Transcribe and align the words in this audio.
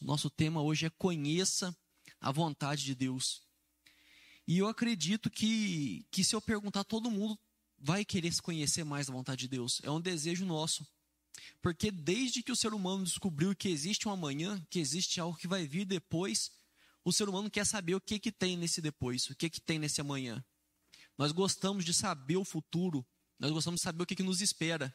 Nosso 0.00 0.28
tema 0.28 0.62
hoje 0.62 0.86
é 0.86 0.90
conheça 0.90 1.76
a 2.20 2.30
vontade 2.30 2.84
de 2.84 2.94
Deus. 2.94 3.42
E 4.46 4.58
eu 4.58 4.68
acredito 4.68 5.30
que, 5.30 6.06
que 6.10 6.24
se 6.24 6.34
eu 6.34 6.40
perguntar, 6.40 6.84
todo 6.84 7.10
mundo 7.10 7.38
vai 7.78 8.04
querer 8.04 8.32
se 8.32 8.42
conhecer 8.42 8.84
mais 8.84 9.08
a 9.08 9.12
vontade 9.12 9.42
de 9.42 9.48
Deus. 9.48 9.80
É 9.82 9.90
um 9.90 10.00
desejo 10.00 10.44
nosso. 10.44 10.86
Porque 11.62 11.90
desde 11.90 12.42
que 12.42 12.52
o 12.52 12.56
ser 12.56 12.74
humano 12.74 13.04
descobriu 13.04 13.54
que 13.54 13.68
existe 13.68 14.08
um 14.08 14.12
amanhã, 14.12 14.62
que 14.68 14.78
existe 14.78 15.20
algo 15.20 15.38
que 15.38 15.48
vai 15.48 15.66
vir 15.66 15.84
depois, 15.84 16.50
o 17.04 17.12
ser 17.12 17.28
humano 17.28 17.50
quer 17.50 17.64
saber 17.64 17.94
o 17.94 18.00
que, 18.00 18.18
que 18.18 18.30
tem 18.30 18.56
nesse 18.56 18.80
depois, 18.80 19.28
o 19.30 19.34
que, 19.34 19.48
que 19.48 19.60
tem 19.60 19.78
nesse 19.78 20.00
amanhã. 20.00 20.44
Nós 21.16 21.32
gostamos 21.32 21.84
de 21.84 21.94
saber 21.94 22.36
o 22.36 22.44
futuro, 22.44 23.06
nós 23.38 23.50
gostamos 23.50 23.80
de 23.80 23.84
saber 23.84 24.02
o 24.02 24.06
que, 24.06 24.16
que 24.16 24.22
nos 24.22 24.40
espera. 24.40 24.94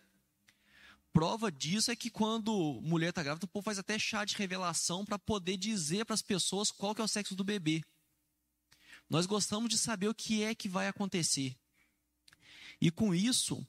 Prova 1.15 1.49
disso 1.49 1.89
é 1.91 1.95
que 1.95 2.09
quando 2.09 2.81
mulher 2.81 3.07
está 3.07 3.23
grávida, 3.23 3.45
o 3.45 3.47
povo 3.47 3.63
faz 3.63 3.79
até 3.79 3.97
chá 3.97 4.25
de 4.25 4.35
revelação 4.35 5.05
para 5.05 5.17
poder 5.17 5.55
dizer 5.55 6.03
para 6.03 6.13
as 6.13 6.21
pessoas 6.21 6.71
qual 6.71 6.93
que 6.93 6.99
é 6.99 7.05
o 7.05 7.07
sexo 7.07 7.33
do 7.37 7.41
bebê. 7.41 7.81
Nós 9.09 9.25
gostamos 9.25 9.69
de 9.69 9.77
saber 9.77 10.09
o 10.09 10.13
que 10.13 10.43
é 10.43 10.53
que 10.53 10.67
vai 10.67 10.89
acontecer. 10.89 11.55
E 12.81 12.91
com 12.91 13.15
isso, 13.15 13.65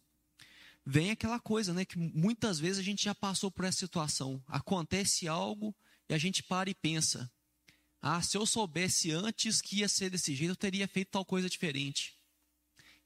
vem 0.84 1.12
aquela 1.12 1.39
coisa, 1.39 1.73
né, 1.73 1.84
que 1.84 1.97
muitas 1.97 2.59
vezes 2.59 2.80
a 2.80 2.83
gente 2.83 3.05
já 3.05 3.15
passou 3.15 3.48
por 3.48 3.65
essa 3.65 3.78
situação. 3.78 4.42
Acontece 4.48 5.28
algo 5.28 5.73
e 6.09 6.15
a 6.15 6.19
gente 6.19 6.42
para 6.42 6.69
e 6.69 6.75
pensa: 6.75 7.31
"Ah, 8.03 8.20
se 8.23 8.37
eu 8.37 8.45
soubesse 8.45 9.12
antes 9.12 9.61
que 9.61 9.77
ia 9.77 9.89
ser 9.89 10.11
desse 10.11 10.34
jeito, 10.34 10.51
eu 10.51 10.56
teria 10.56 10.89
feito 10.89 11.12
tal 11.12 11.25
coisa 11.25 11.48
diferente". 11.48 12.19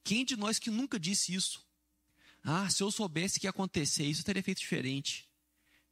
Quem 0.02 0.24
de 0.24 0.34
nós 0.34 0.58
que 0.58 0.70
nunca 0.70 0.98
disse 0.98 1.34
isso? 1.34 1.62
Ah, 2.42 2.68
se 2.70 2.82
eu 2.82 2.90
soubesse 2.90 3.38
que 3.38 3.46
ia 3.46 3.50
acontecer 3.50 4.04
isso, 4.04 4.20
eu 4.20 4.24
teria 4.24 4.42
feito 4.42 4.58
diferente. 4.58 5.28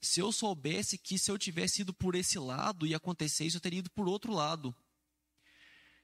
Se 0.00 0.20
eu 0.20 0.30
soubesse 0.32 0.96
que 0.96 1.18
se 1.18 1.30
eu 1.30 1.38
tivesse 1.38 1.82
ido 1.82 1.92
por 1.92 2.14
esse 2.14 2.38
lado 2.38 2.86
e 2.86 2.94
acontecer 2.94 3.44
isso, 3.44 3.56
eu 3.56 3.60
teria 3.60 3.80
ido 3.80 3.90
por 3.90 4.08
outro 4.08 4.32
lado. 4.32 4.74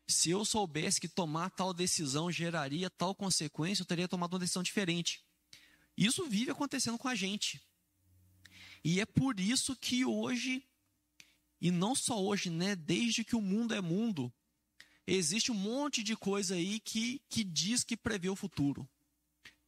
Se 0.06 0.30
eu 0.30 0.44
soubesse 0.44 1.00
que 1.00 1.08
tomar 1.08 1.50
tal 1.50 1.72
decisão 1.72 2.30
geraria 2.30 2.90
tal 2.90 3.14
consequência, 3.14 3.82
eu 3.82 3.86
teria 3.86 4.08
tomado 4.08 4.34
uma 4.34 4.38
decisão 4.38 4.62
diferente. 4.62 5.24
Isso 5.96 6.28
vive 6.28 6.50
acontecendo 6.50 6.98
com 6.98 7.08
a 7.08 7.14
gente. 7.14 7.62
E 8.84 9.00
é 9.00 9.06
por 9.06 9.40
isso 9.40 9.74
que 9.76 10.04
hoje, 10.04 10.62
e 11.60 11.70
não 11.70 11.94
só 11.94 12.22
hoje, 12.22 12.50
né, 12.50 12.76
desde 12.76 13.24
que 13.24 13.34
o 13.36 13.40
mundo 13.40 13.72
é 13.72 13.80
mundo, 13.80 14.30
existe 15.06 15.50
um 15.50 15.54
monte 15.54 16.02
de 16.02 16.14
coisa 16.16 16.54
aí 16.54 16.80
que, 16.80 17.22
que 17.30 17.42
diz 17.42 17.82
que 17.82 17.96
prevê 17.96 18.28
o 18.28 18.36
futuro. 18.36 18.86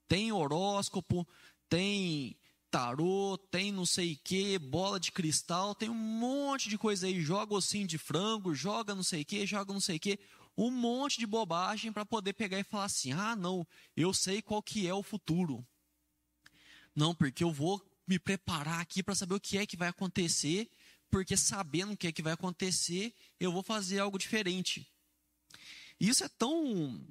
Tem 0.08 0.32
horóscopo, 0.32 1.26
tem 1.68 2.36
tarô, 2.70 3.38
tem 3.50 3.72
não 3.72 3.86
sei 3.86 4.12
o 4.12 4.18
que, 4.22 4.58
bola 4.58 5.00
de 5.00 5.10
cristal, 5.10 5.74
tem 5.74 5.88
um 5.88 5.94
monte 5.94 6.68
de 6.68 6.76
coisa 6.76 7.06
aí, 7.06 7.20
joga 7.20 7.54
ossinho 7.54 7.86
de 7.86 7.96
frango, 7.96 8.54
joga 8.54 8.94
não 8.94 9.02
sei 9.02 9.22
o 9.22 9.24
que, 9.24 9.46
joga 9.46 9.72
não 9.72 9.80
sei 9.80 9.96
o 9.96 10.00
que, 10.00 10.18
um 10.56 10.70
monte 10.70 11.18
de 11.18 11.26
bobagem 11.26 11.92
para 11.92 12.04
poder 12.04 12.32
pegar 12.32 12.58
e 12.58 12.64
falar 12.64 12.84
assim: 12.84 13.12
"Ah, 13.12 13.36
não, 13.36 13.66
eu 13.96 14.12
sei 14.12 14.42
qual 14.42 14.62
que 14.62 14.86
é 14.86 14.94
o 14.94 15.02
futuro". 15.02 15.66
Não, 16.94 17.14
porque 17.14 17.44
eu 17.44 17.52
vou 17.52 17.84
me 18.06 18.18
preparar 18.18 18.80
aqui 18.80 19.02
para 19.02 19.14
saber 19.14 19.34
o 19.34 19.40
que 19.40 19.58
é 19.58 19.66
que 19.66 19.76
vai 19.76 19.88
acontecer, 19.88 20.70
porque 21.10 21.36
sabendo 21.36 21.92
o 21.92 21.96
que 21.96 22.06
é 22.06 22.12
que 22.12 22.22
vai 22.22 22.32
acontecer, 22.32 23.14
eu 23.38 23.52
vou 23.52 23.62
fazer 23.62 23.98
algo 23.98 24.18
diferente. 24.18 24.90
Isso 25.98 26.24
é 26.24 26.28
tão 26.28 27.06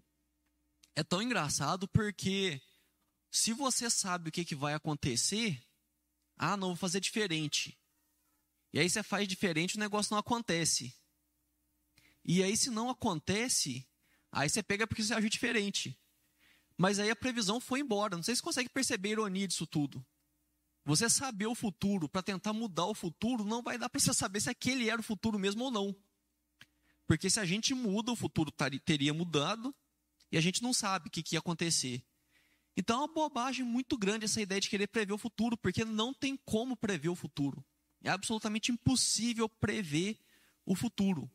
é 0.96 1.04
tão 1.04 1.22
engraçado 1.22 1.88
porque 1.88 2.62
se 3.36 3.52
você 3.52 3.90
sabe 3.90 4.30
o 4.30 4.32
que, 4.32 4.46
que 4.46 4.56
vai 4.56 4.74
acontecer, 4.74 5.62
ah, 6.38 6.56
não 6.56 6.70
vou 6.70 6.78
fazer 6.78 7.02
diferente. 7.02 7.78
E 8.72 8.80
aí 8.80 8.90
você 8.90 9.04
faz 9.04 9.28
diferente, 9.28 9.76
o 9.76 9.80
negócio 9.80 10.14
não 10.14 10.20
acontece. 10.20 10.96
E 12.24 12.42
aí 12.42 12.56
se 12.56 12.70
não 12.70 12.90
acontece, 12.90 13.86
aí 14.32 14.50
você 14.50 14.64
pega 14.64 14.88
porque 14.88 15.04
você 15.04 15.14
agiu 15.14 15.30
diferente. 15.30 16.00
Mas 16.78 16.98
aí 16.98 17.10
a 17.10 17.16
previsão 17.16 17.60
foi 17.60 17.82
embora. 17.82 18.16
Não 18.16 18.24
sei 18.24 18.36
se 18.36 18.40
você 18.40 18.46
consegue 18.46 18.70
perceber 18.70 19.10
a 19.10 19.12
ironia 19.12 19.48
disso 19.48 19.68
tudo. 19.68 20.06
Você 20.86 21.10
saber 21.10 21.48
o 21.48 21.56
futuro 21.56 22.08
para 22.08 22.24
tentar 22.24 22.54
mudar 22.54 22.86
o 22.86 22.94
futuro, 22.94 23.44
não 23.44 23.62
vai 23.62 23.78
dar 23.78 23.90
para 23.90 24.00
você 24.00 24.14
saber 24.14 24.40
se 24.40 24.50
aquele 24.50 24.90
era 24.90 25.02
o 25.02 25.04
futuro 25.04 25.38
mesmo 25.38 25.66
ou 25.66 25.72
não. 25.72 25.94
Porque 27.06 27.30
se 27.30 27.40
a 27.40 27.46
gente 27.46 27.74
muda, 27.74 28.14
o 28.14 28.16
futuro 28.16 28.50
teria 28.86 29.14
mudado 29.14 29.76
e 30.32 30.38
a 30.38 30.42
gente 30.42 30.64
não 30.64 30.74
sabe 30.74 31.10
o 31.10 31.12
que, 31.12 31.22
que 31.22 31.36
ia 31.36 31.40
acontecer. 31.40 32.02
Então 32.78 32.98
é 32.98 33.00
uma 33.02 33.14
bobagem 33.14 33.66
muito 33.66 33.98
grande 33.98 34.26
essa 34.26 34.42
ideia 34.42 34.60
de 34.60 34.70
querer 34.70 34.88
prever 34.88 35.14
o 35.14 35.18
futuro, 35.18 35.58
porque 35.58 35.86
não 35.86 36.14
tem 36.14 36.38
como 36.46 36.76
prever 36.76 37.10
o 37.10 37.16
futuro. 37.16 37.64
É 38.04 38.10
absolutamente 38.10 38.72
impossível 38.72 39.48
prever 39.48 40.18
o 40.66 40.76
futuro 40.76 41.30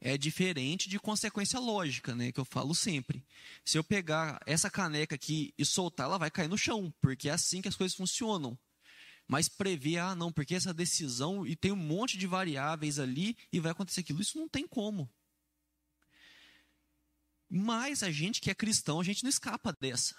é 0.00 0.16
diferente 0.16 0.88
de 0.88 0.98
consequência 0.98 1.58
lógica, 1.58 2.14
né, 2.14 2.30
que 2.30 2.38
eu 2.38 2.44
falo 2.44 2.74
sempre. 2.74 3.24
Se 3.64 3.76
eu 3.76 3.84
pegar 3.84 4.40
essa 4.46 4.70
caneca 4.70 5.14
aqui 5.14 5.52
e 5.58 5.64
soltar, 5.64 6.06
ela 6.06 6.18
vai 6.18 6.30
cair 6.30 6.48
no 6.48 6.58
chão, 6.58 6.92
porque 7.00 7.28
é 7.28 7.32
assim 7.32 7.60
que 7.60 7.68
as 7.68 7.76
coisas 7.76 7.96
funcionam. 7.96 8.58
Mas 9.26 9.48
prever, 9.48 9.98
ah, 9.98 10.14
não, 10.14 10.32
porque 10.32 10.54
essa 10.54 10.72
decisão 10.72 11.46
e 11.46 11.54
tem 11.54 11.72
um 11.72 11.76
monte 11.76 12.16
de 12.16 12.26
variáveis 12.26 12.98
ali 12.98 13.36
e 13.52 13.60
vai 13.60 13.72
acontecer 13.72 14.00
aquilo, 14.00 14.22
isso 14.22 14.38
não 14.38 14.48
tem 14.48 14.66
como. 14.66 15.10
Mas 17.50 18.02
a 18.02 18.10
gente 18.10 18.40
que 18.40 18.50
é 18.50 18.54
cristão, 18.54 19.00
a 19.00 19.04
gente 19.04 19.22
não 19.22 19.30
escapa 19.30 19.74
dessa. 19.78 20.14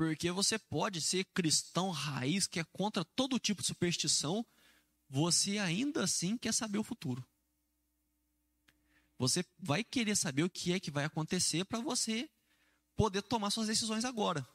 Porque 0.00 0.30
você 0.30 0.58
pode 0.58 0.98
ser 0.98 1.26
cristão 1.26 1.90
raiz, 1.90 2.46
que 2.46 2.58
é 2.58 2.64
contra 2.64 3.04
todo 3.04 3.38
tipo 3.38 3.60
de 3.60 3.68
superstição, 3.68 4.46
você 5.10 5.58
ainda 5.58 6.04
assim 6.04 6.38
quer 6.38 6.54
saber 6.54 6.78
o 6.78 6.82
futuro. 6.82 7.22
Você 9.18 9.44
vai 9.58 9.84
querer 9.84 10.16
saber 10.16 10.42
o 10.42 10.48
que 10.48 10.72
é 10.72 10.80
que 10.80 10.90
vai 10.90 11.04
acontecer 11.04 11.66
para 11.66 11.80
você 11.80 12.30
poder 12.96 13.20
tomar 13.20 13.50
suas 13.50 13.66
decisões 13.66 14.06
agora. 14.06 14.48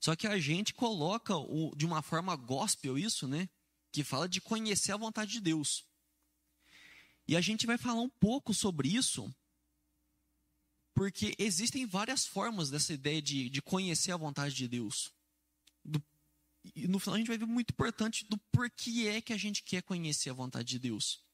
Só 0.00 0.16
que 0.16 0.26
a 0.26 0.38
gente 0.38 0.72
coloca 0.72 1.36
o, 1.36 1.76
de 1.76 1.84
uma 1.84 2.00
forma 2.00 2.34
gospel 2.34 2.96
isso, 2.96 3.28
né? 3.28 3.50
Que 3.92 4.02
fala 4.02 4.26
de 4.26 4.40
conhecer 4.40 4.92
a 4.92 4.96
vontade 4.96 5.32
de 5.32 5.42
Deus. 5.42 5.84
E 7.28 7.36
a 7.36 7.40
gente 7.42 7.66
vai 7.66 7.76
falar 7.76 8.00
um 8.00 8.08
pouco 8.08 8.54
sobre 8.54 8.88
isso, 8.88 9.30
porque 10.94 11.34
existem 11.38 11.86
várias 11.86 12.26
formas 12.26 12.70
dessa 12.70 12.92
ideia 12.92 13.20
de, 13.20 13.48
de 13.48 13.62
conhecer 13.62 14.12
a 14.12 14.16
vontade 14.16 14.54
de 14.54 14.68
Deus. 14.68 15.12
Do, 15.84 16.02
e 16.74 16.86
no 16.86 16.98
final 16.98 17.14
a 17.14 17.18
gente 17.18 17.28
vai 17.28 17.38
ver 17.38 17.46
muito 17.46 17.70
importante 17.70 18.24
do 18.28 18.38
porquê 18.50 19.08
é 19.08 19.20
que 19.20 19.32
a 19.32 19.36
gente 19.36 19.62
quer 19.62 19.82
conhecer 19.82 20.30
a 20.30 20.34
vontade 20.34 20.68
de 20.68 20.78
Deus. 20.78 21.24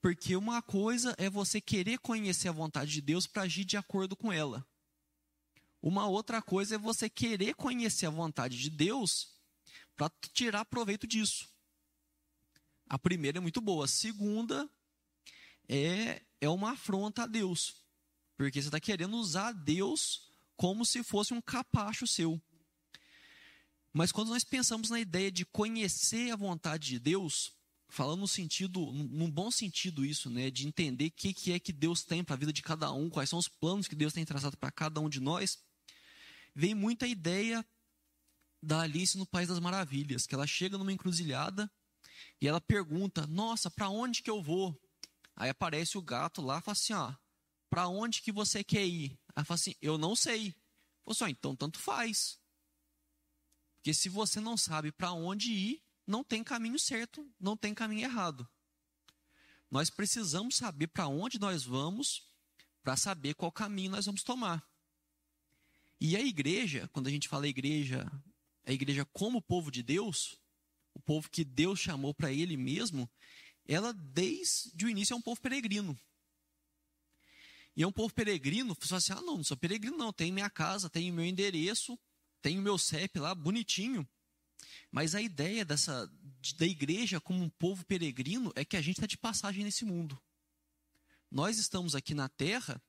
Porque 0.00 0.36
uma 0.36 0.62
coisa 0.62 1.14
é 1.18 1.28
você 1.28 1.60
querer 1.60 1.98
conhecer 1.98 2.48
a 2.48 2.52
vontade 2.52 2.90
de 2.92 3.00
Deus 3.00 3.26
para 3.26 3.42
agir 3.42 3.64
de 3.64 3.76
acordo 3.76 4.16
com 4.16 4.32
ela. 4.32 4.66
Uma 5.82 6.06
outra 6.06 6.42
coisa 6.42 6.74
é 6.74 6.78
você 6.78 7.08
querer 7.08 7.54
conhecer 7.54 8.06
a 8.06 8.10
vontade 8.10 8.58
de 8.58 8.70
Deus 8.70 9.34
para 9.96 10.10
tirar 10.32 10.64
proveito 10.64 11.06
disso. 11.06 11.48
A 12.88 12.98
primeira 12.98 13.38
é 13.38 13.40
muito 13.40 13.60
boa. 13.60 13.84
A 13.84 13.88
segunda 13.88 14.68
é, 15.68 16.22
é 16.40 16.48
uma 16.48 16.72
afronta 16.72 17.22
a 17.22 17.26
Deus. 17.26 17.74
Porque 18.40 18.62
você 18.62 18.68
está 18.68 18.80
querendo 18.80 19.18
usar 19.18 19.52
Deus 19.52 20.22
como 20.56 20.86
se 20.86 21.02
fosse 21.02 21.34
um 21.34 21.42
capacho 21.42 22.06
seu. 22.06 22.40
Mas 23.92 24.10
quando 24.10 24.30
nós 24.30 24.44
pensamos 24.44 24.88
na 24.88 24.98
ideia 24.98 25.30
de 25.30 25.44
conhecer 25.44 26.30
a 26.30 26.36
vontade 26.36 26.88
de 26.88 26.98
Deus, 26.98 27.52
falando 27.86 28.20
no 28.20 28.26
sentido, 28.26 28.90
num 28.92 29.30
bom 29.30 29.50
sentido 29.50 30.06
isso, 30.06 30.30
né, 30.30 30.50
de 30.50 30.66
entender 30.66 31.08
o 31.08 31.10
que, 31.10 31.52
é 31.52 31.58
que 31.58 31.70
Deus 31.70 32.02
tem 32.02 32.24
para 32.24 32.34
a 32.34 32.38
vida 32.38 32.50
de 32.50 32.62
cada 32.62 32.90
um, 32.90 33.10
quais 33.10 33.28
são 33.28 33.38
os 33.38 33.46
planos 33.46 33.86
que 33.86 33.94
Deus 33.94 34.14
tem 34.14 34.24
traçado 34.24 34.56
para 34.56 34.70
cada 34.70 35.02
um 35.02 35.08
de 35.10 35.20
nós, 35.20 35.58
vem 36.54 36.74
muita 36.74 37.06
ideia 37.06 37.62
da 38.62 38.80
Alice 38.80 39.18
no 39.18 39.26
País 39.26 39.48
das 39.48 39.60
Maravilhas, 39.60 40.26
que 40.26 40.34
ela 40.34 40.46
chega 40.46 40.78
numa 40.78 40.94
encruzilhada 40.94 41.70
e 42.40 42.48
ela 42.48 42.58
pergunta: 42.58 43.26
"Nossa, 43.26 43.70
para 43.70 43.90
onde 43.90 44.22
que 44.22 44.30
eu 44.30 44.42
vou?" 44.42 44.74
Aí 45.36 45.50
aparece 45.50 45.98
o 45.98 46.02
gato 46.02 46.40
lá, 46.40 46.62
fala 46.62 46.72
assim: 46.72 46.94
"Ó, 46.94 47.14
para 47.70 47.88
onde 47.88 48.20
que 48.20 48.32
você 48.32 48.62
quer 48.62 48.86
ir?" 48.86 49.18
Ela 49.34 49.44
fala 49.44 49.54
assim: 49.54 49.74
"Eu 49.80 49.96
não 49.96 50.14
sei." 50.14 50.52
Falou 51.04 51.12
assim: 51.12 51.30
"Então 51.30 51.56
tanto 51.56 51.78
faz." 51.78 52.38
Porque 53.76 53.94
se 53.94 54.10
você 54.10 54.40
não 54.40 54.58
sabe 54.58 54.92
para 54.92 55.12
onde 55.12 55.50
ir, 55.50 55.82
não 56.06 56.22
tem 56.22 56.44
caminho 56.44 56.78
certo, 56.78 57.26
não 57.40 57.56
tem 57.56 57.72
caminho 57.72 58.02
errado. 58.02 58.46
Nós 59.70 59.88
precisamos 59.88 60.56
saber 60.56 60.88
para 60.88 61.06
onde 61.06 61.38
nós 61.38 61.62
vamos 61.64 62.28
para 62.82 62.96
saber 62.96 63.34
qual 63.34 63.52
caminho 63.52 63.92
nós 63.92 64.06
vamos 64.06 64.22
tomar. 64.22 64.66
E 66.00 66.16
a 66.16 66.20
igreja, 66.20 66.88
quando 66.92 67.06
a 67.06 67.10
gente 67.10 67.28
fala 67.28 67.46
igreja, 67.46 68.10
a 68.66 68.72
igreja 68.72 69.04
como 69.12 69.40
povo 69.40 69.70
de 69.70 69.82
Deus, 69.82 70.38
o 70.94 71.00
povo 71.00 71.30
que 71.30 71.44
Deus 71.44 71.78
chamou 71.78 72.12
para 72.14 72.32
ele 72.32 72.56
mesmo, 72.56 73.08
ela 73.66 73.92
desde 73.92 74.84
o 74.84 74.88
início 74.88 75.14
é 75.14 75.16
um 75.16 75.22
povo 75.22 75.40
peregrino. 75.40 75.98
E 77.76 77.82
é 77.82 77.86
um 77.86 77.92
povo 77.92 78.12
peregrino, 78.12 78.74
você 78.74 78.88
fala 78.88 78.98
assim: 78.98 79.12
ah, 79.12 79.22
não, 79.22 79.36
não 79.36 79.44
sou 79.44 79.56
peregrino, 79.56 79.96
não, 79.96 80.12
tem 80.12 80.32
minha 80.32 80.50
casa, 80.50 80.90
tem 80.90 81.10
meu 81.12 81.24
endereço, 81.24 81.98
tem 82.42 82.58
o 82.58 82.62
meu 82.62 82.76
CEP 82.76 83.18
lá, 83.18 83.34
bonitinho. 83.34 84.08
Mas 84.90 85.14
a 85.14 85.22
ideia 85.22 85.64
dessa 85.64 86.10
da 86.56 86.66
igreja 86.66 87.20
como 87.20 87.42
um 87.42 87.48
povo 87.48 87.84
peregrino 87.84 88.52
é 88.54 88.64
que 88.64 88.76
a 88.76 88.82
gente 88.82 88.96
está 88.96 89.06
de 89.06 89.16
passagem 89.16 89.64
nesse 89.64 89.84
mundo. 89.84 90.20
Nós 91.30 91.58
estamos 91.58 91.94
aqui 91.94 92.12
na 92.12 92.28
terra, 92.28 92.82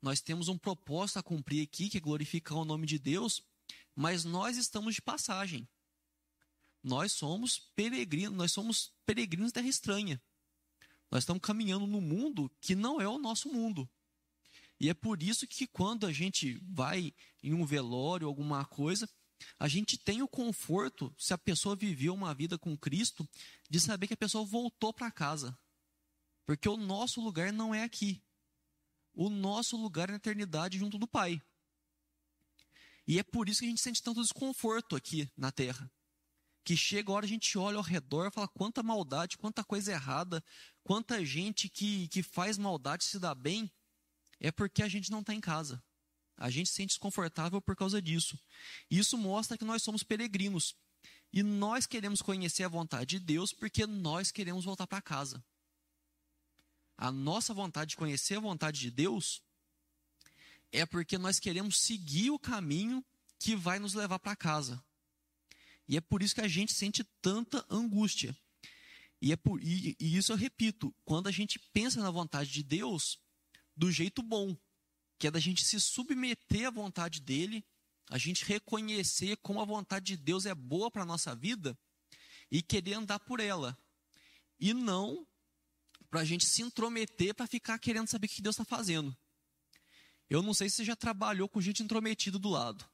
nós 0.00 0.20
temos 0.20 0.48
um 0.48 0.58
propósito 0.58 1.18
a 1.18 1.22
cumprir 1.22 1.62
aqui, 1.62 1.88
que 1.88 1.96
é 1.96 2.00
glorificar 2.00 2.58
o 2.58 2.64
nome 2.64 2.86
de 2.86 2.98
Deus, 2.98 3.42
mas 3.94 4.24
nós 4.24 4.56
estamos 4.56 4.94
de 4.94 5.02
passagem. 5.02 5.66
Nós 6.82 7.12
somos 7.12 7.58
peregrinos, 7.74 8.36
nós 8.36 8.52
somos 8.52 8.92
peregrinos 9.04 9.52
terra 9.52 9.68
estranha. 9.68 10.22
Nós 11.10 11.22
estamos 11.22 11.42
caminhando 11.42 11.86
no 11.86 12.00
mundo 12.00 12.50
que 12.60 12.74
não 12.74 13.00
é 13.00 13.08
o 13.08 13.18
nosso 13.18 13.48
mundo. 13.48 13.88
E 14.80 14.88
é 14.88 14.94
por 14.94 15.22
isso 15.22 15.46
que 15.46 15.66
quando 15.66 16.06
a 16.06 16.12
gente 16.12 16.58
vai 16.62 17.12
em 17.42 17.52
um 17.52 17.64
velório, 17.64 18.28
alguma 18.28 18.64
coisa, 18.64 19.08
a 19.58 19.68
gente 19.68 19.96
tem 19.96 20.22
o 20.22 20.28
conforto, 20.28 21.14
se 21.18 21.32
a 21.32 21.38
pessoa 21.38 21.76
viveu 21.76 22.14
uma 22.14 22.34
vida 22.34 22.58
com 22.58 22.76
Cristo, 22.76 23.28
de 23.68 23.80
saber 23.80 24.06
que 24.06 24.14
a 24.14 24.18
pessoa 24.18 24.44
voltou 24.44 24.92
para 24.92 25.10
casa. 25.10 25.56
Porque 26.46 26.68
o 26.68 26.76
nosso 26.76 27.20
lugar 27.20 27.52
não 27.52 27.74
é 27.74 27.82
aqui. 27.82 28.22
O 29.12 29.28
nosso 29.28 29.76
lugar 29.76 30.08
é 30.08 30.12
na 30.12 30.16
eternidade 30.16 30.78
junto 30.78 30.98
do 30.98 31.08
Pai. 31.08 31.42
E 33.06 33.18
é 33.18 33.22
por 33.22 33.48
isso 33.48 33.60
que 33.60 33.66
a 33.66 33.68
gente 33.68 33.80
sente 33.80 34.02
tanto 34.02 34.22
desconforto 34.22 34.94
aqui 34.94 35.30
na 35.36 35.50
terra. 35.50 35.90
Que 36.64 36.76
chega 36.76 37.10
a 37.10 37.14
hora 37.14 37.26
a 37.26 37.28
gente 37.28 37.56
olha 37.56 37.78
ao 37.78 37.82
redor 37.82 38.26
e 38.26 38.30
fala 38.30 38.46
quanta 38.46 38.82
maldade, 38.82 39.38
quanta 39.38 39.64
coisa 39.64 39.92
errada, 39.92 40.44
quanta 40.84 41.24
gente 41.24 41.68
que, 41.68 42.06
que 42.08 42.22
faz 42.22 42.58
maldade 42.58 43.04
se 43.04 43.18
dá 43.18 43.34
bem, 43.34 43.72
é 44.40 44.50
porque 44.50 44.82
a 44.82 44.88
gente 44.88 45.10
não 45.10 45.20
está 45.20 45.34
em 45.34 45.40
casa. 45.40 45.82
A 46.36 46.50
gente 46.50 46.68
se 46.68 46.76
sente 46.76 46.90
desconfortável 46.90 47.60
por 47.60 47.74
causa 47.74 48.00
disso. 48.00 48.38
Isso 48.90 49.18
mostra 49.18 49.58
que 49.58 49.64
nós 49.64 49.82
somos 49.82 50.02
peregrinos. 50.02 50.76
E 51.32 51.42
nós 51.42 51.84
queremos 51.84 52.22
conhecer 52.22 52.62
a 52.62 52.68
vontade 52.68 53.18
de 53.18 53.20
Deus 53.20 53.52
porque 53.52 53.86
nós 53.86 54.30
queremos 54.30 54.64
voltar 54.64 54.86
para 54.86 55.02
casa. 55.02 55.44
A 56.96 57.10
nossa 57.10 57.52
vontade 57.52 57.90
de 57.90 57.96
conhecer 57.96 58.36
a 58.36 58.40
vontade 58.40 58.80
de 58.80 58.90
Deus 58.90 59.42
é 60.72 60.86
porque 60.86 61.18
nós 61.18 61.38
queremos 61.38 61.78
seguir 61.78 62.30
o 62.30 62.38
caminho 62.38 63.04
que 63.38 63.54
vai 63.54 63.78
nos 63.78 63.94
levar 63.94 64.18
para 64.18 64.36
casa. 64.36 64.82
E 65.86 65.96
é 65.96 66.00
por 66.00 66.22
isso 66.22 66.34
que 66.34 66.40
a 66.40 66.48
gente 66.48 66.72
sente 66.72 67.02
tanta 67.20 67.64
angústia. 67.68 68.36
E, 69.20 69.32
é 69.32 69.36
por, 69.36 69.62
e, 69.62 69.96
e 69.98 70.16
isso 70.16 70.32
eu 70.32 70.36
repito, 70.36 70.94
quando 71.04 71.28
a 71.28 71.32
gente 71.32 71.58
pensa 71.72 72.00
na 72.00 72.10
vontade 72.10 72.50
de 72.50 72.62
Deus 72.62 73.18
do 73.78 73.92
jeito 73.92 74.22
bom, 74.22 74.56
que 75.18 75.28
é 75.28 75.30
da 75.30 75.38
gente 75.38 75.64
se 75.64 75.78
submeter 75.78 76.66
à 76.66 76.70
vontade 76.70 77.20
dele, 77.20 77.64
a 78.10 78.18
gente 78.18 78.44
reconhecer 78.44 79.36
como 79.36 79.60
a 79.60 79.64
vontade 79.64 80.06
de 80.06 80.16
Deus 80.16 80.46
é 80.46 80.54
boa 80.54 80.90
para 80.90 81.02
a 81.02 81.06
nossa 81.06 81.34
vida 81.34 81.78
e 82.50 82.60
querer 82.60 82.94
andar 82.94 83.20
por 83.20 83.38
ela. 83.38 83.78
E 84.58 84.74
não 84.74 85.24
para 86.10 86.20
a 86.20 86.24
gente 86.24 86.44
se 86.44 86.60
intrometer 86.60 87.34
para 87.34 87.46
ficar 87.46 87.78
querendo 87.78 88.08
saber 88.08 88.26
o 88.26 88.30
que 88.30 88.42
Deus 88.42 88.54
está 88.54 88.64
fazendo. 88.64 89.16
Eu 90.28 90.42
não 90.42 90.52
sei 90.52 90.68
se 90.68 90.76
você 90.76 90.84
já 90.84 90.96
trabalhou 90.96 91.48
com 91.48 91.60
gente 91.60 91.82
intrometida 91.82 92.38
do 92.38 92.48
lado. 92.48 92.84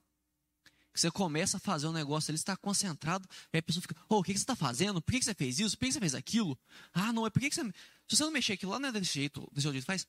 Você 0.95 1.11
começa 1.11 1.57
a 1.57 1.61
fazer 1.61 1.87
um 1.89 1.93
negócio, 1.93 2.31
ele 2.31 2.37
está 2.37 2.57
concentrado, 2.57 3.29
aí 3.53 3.59
a 3.59 3.63
pessoa 3.63 3.83
fica, 3.83 3.97
oh, 4.09 4.19
o 4.19 4.23
que, 4.23 4.33
você 4.33 4.39
está 4.39 4.55
fazendo? 4.55 5.01
Por 5.03 5.13
que, 5.13 5.25
você 5.25 5.35
fez 5.35 5.59
isso? 5.59 5.77
Por 5.77 5.87
que, 5.87 5.93
você 5.93 5.99
fez 5.99 6.15
aquilo? 6.15 6.57
Ah, 6.93 7.13
não, 7.13 7.27
é 7.27 7.31
por 7.31 7.41
que, 7.41 7.51
você. 7.51 7.63
Se 8.07 8.17
você 8.17 8.23
não 8.23 8.31
mexer 8.31 8.53
aquilo 8.53 8.71
lá, 8.71 8.79
não 8.79 8.91
é 8.91 8.93
desse 8.93 9.15
jeito, 9.15 9.49
desse 9.53 9.69
jeito 9.71 9.85
faz. 9.85 10.07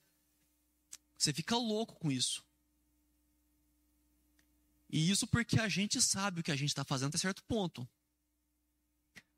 Você 1.18 1.34
fica 1.34 1.56
louco 1.56 1.96
com 1.96 2.12
isso. 2.12 2.44
E 4.90 5.10
isso 5.10 5.28
porque 5.28 5.60
a 5.60 5.68
gente 5.68 6.02
sabe 6.02 6.42
o 6.42 6.44
que 6.44 6.52
a 6.52 6.56
gente 6.56 6.70
está 6.70 6.84
fazendo 6.84 7.10
até 7.10 7.18
certo 7.18 7.44
ponto. 7.44 7.88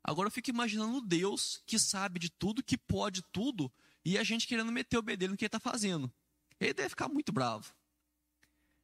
Agora 0.02 0.28
eu 0.28 0.32
fico 0.32 0.50
imaginando 0.50 1.00
Deus 1.00 1.62
que 1.66 1.78
sabe 1.78 2.18
de 2.18 2.30
tudo, 2.30 2.62
que 2.62 2.78
pode 2.78 3.22
tudo, 3.32 3.70
e 4.04 4.16
a 4.16 4.24
gente 4.24 4.46
querendo 4.46 4.72
meter 4.72 4.96
o 4.96 5.02
bedelho 5.02 5.32
no 5.32 5.36
que 5.36 5.44
ele 5.44 5.48
está 5.48 5.60
fazendo. 5.60 6.12
Ele 6.60 6.72
deve 6.72 6.90
ficar 6.90 7.08
muito 7.08 7.32
bravo. 7.32 7.74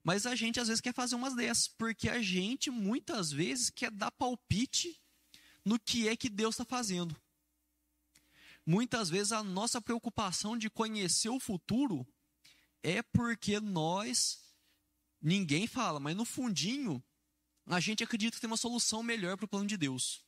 Mas 0.02 0.26
a 0.26 0.35
gente 0.35 0.61
às 0.61 0.69
vezes 0.69 0.82
quer 0.82 0.93
fazer 0.93 1.14
umas 1.14 1.35
dessas, 1.35 1.67
porque 1.67 2.11
a 2.11 2.20
gente 2.20 2.70
muitas 2.70 3.32
vezes 3.32 3.70
quer 3.70 3.91
dar 3.91 4.11
palpite 4.11 5.00
no 5.64 5.79
que 5.79 6.08
é 6.08 6.17
que 6.17 6.29
Deus 6.29 6.55
está 6.55 6.64
fazendo. 6.64 7.17
Muitas 8.67 9.08
vezes 9.08 9.32
a 9.32 9.43
nossa 9.43 9.81
preocupação 9.81 10.58
de 10.58 10.69
conhecer 10.69 11.31
o 11.31 11.41
futuro 11.41 12.06
é 12.84 13.02
porque 13.02 13.58
nós, 13.58 14.38
ninguém 15.20 15.66
fala, 15.66 15.98
mas 15.98 16.14
no 16.14 16.25
fundinho, 16.26 17.02
a 17.66 17.81
gente 17.81 18.04
acredita 18.04 18.36
que 18.36 18.40
tem 18.40 18.50
uma 18.50 18.58
solução 18.58 19.02
melhor 19.02 19.36
para 19.38 19.46
o 19.46 19.48
plano 19.48 19.66
de 19.66 19.78
Deus. 19.78 20.22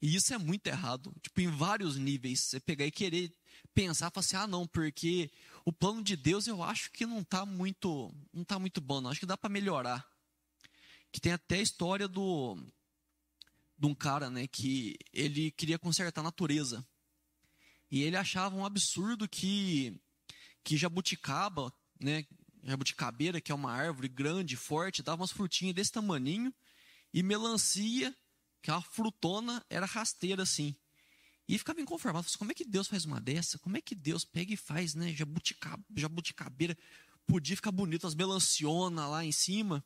E 0.00 0.14
isso 0.14 0.32
é 0.32 0.38
muito 0.38 0.66
errado. 0.68 1.12
Tipo, 1.20 1.40
em 1.42 1.48
vários 1.48 1.96
níveis. 1.96 2.44
Você 2.44 2.60
pegar 2.60 2.86
e 2.86 2.90
querer 2.90 3.36
pensar, 3.74 4.10
falar 4.10 4.24
assim, 4.24 4.36
ah, 4.36 4.46
não, 4.46 4.66
porque 4.66 5.30
o 5.64 5.72
plano 5.72 6.02
de 6.02 6.16
Deus 6.16 6.46
eu 6.46 6.62
acho 6.62 6.90
que 6.92 7.04
não 7.04 7.20
está 7.20 7.44
muito, 7.44 8.10
não 8.32 8.44
tá 8.44 8.58
muito 8.58 8.80
bom, 8.80 9.00
não. 9.00 9.10
Acho 9.10 9.20
que 9.20 9.26
dá 9.26 9.36
para 9.36 9.50
melhorar. 9.50 10.08
Que 11.12 11.20
tem 11.20 11.32
até 11.32 11.56
a 11.56 11.62
história 11.62 12.08
do 12.08 12.56
de 13.76 13.86
um 13.86 13.94
cara, 13.94 14.28
né, 14.28 14.46
que 14.46 14.94
ele 15.10 15.50
queria 15.52 15.78
consertar 15.78 16.20
a 16.20 16.24
natureza. 16.24 16.86
E 17.90 18.02
ele 18.02 18.14
achava 18.14 18.54
um 18.54 18.64
absurdo 18.64 19.26
que 19.26 19.98
que 20.62 20.76
jabuticaba, 20.76 21.72
né, 22.00 22.24
jabuticabeira, 22.62 23.40
que 23.40 23.52
é 23.52 23.54
uma 23.54 23.72
árvore 23.72 24.08
grande, 24.08 24.56
forte, 24.56 25.02
dava 25.02 25.22
umas 25.22 25.32
frutinhas 25.32 25.74
desse 25.74 25.92
tamaninho, 25.92 26.52
e 27.12 27.22
melancia, 27.22 28.14
que 28.62 28.70
é 28.70 28.74
uma 28.74 28.82
frutona, 28.82 29.64
era 29.68 29.86
rasteira 29.86 30.42
assim. 30.42 30.76
E 31.48 31.58
ficava 31.58 31.80
inconformado. 31.80 32.26
Assim, 32.26 32.38
como 32.38 32.52
é 32.52 32.54
que 32.54 32.64
Deus 32.64 32.86
faz 32.86 33.04
uma 33.04 33.20
dessa? 33.20 33.58
Como 33.58 33.76
é 33.76 33.80
que 33.80 33.94
Deus 33.94 34.24
pega 34.24 34.52
e 34.52 34.56
faz, 34.56 34.94
né? 34.94 35.12
Jabutica, 35.12 35.76
jabuticabeira. 35.96 36.78
Podia 37.26 37.56
ficar 37.56 37.72
bonito, 37.72 38.06
as 38.06 38.14
melanciona 38.14 39.08
lá 39.08 39.24
em 39.24 39.32
cima. 39.32 39.84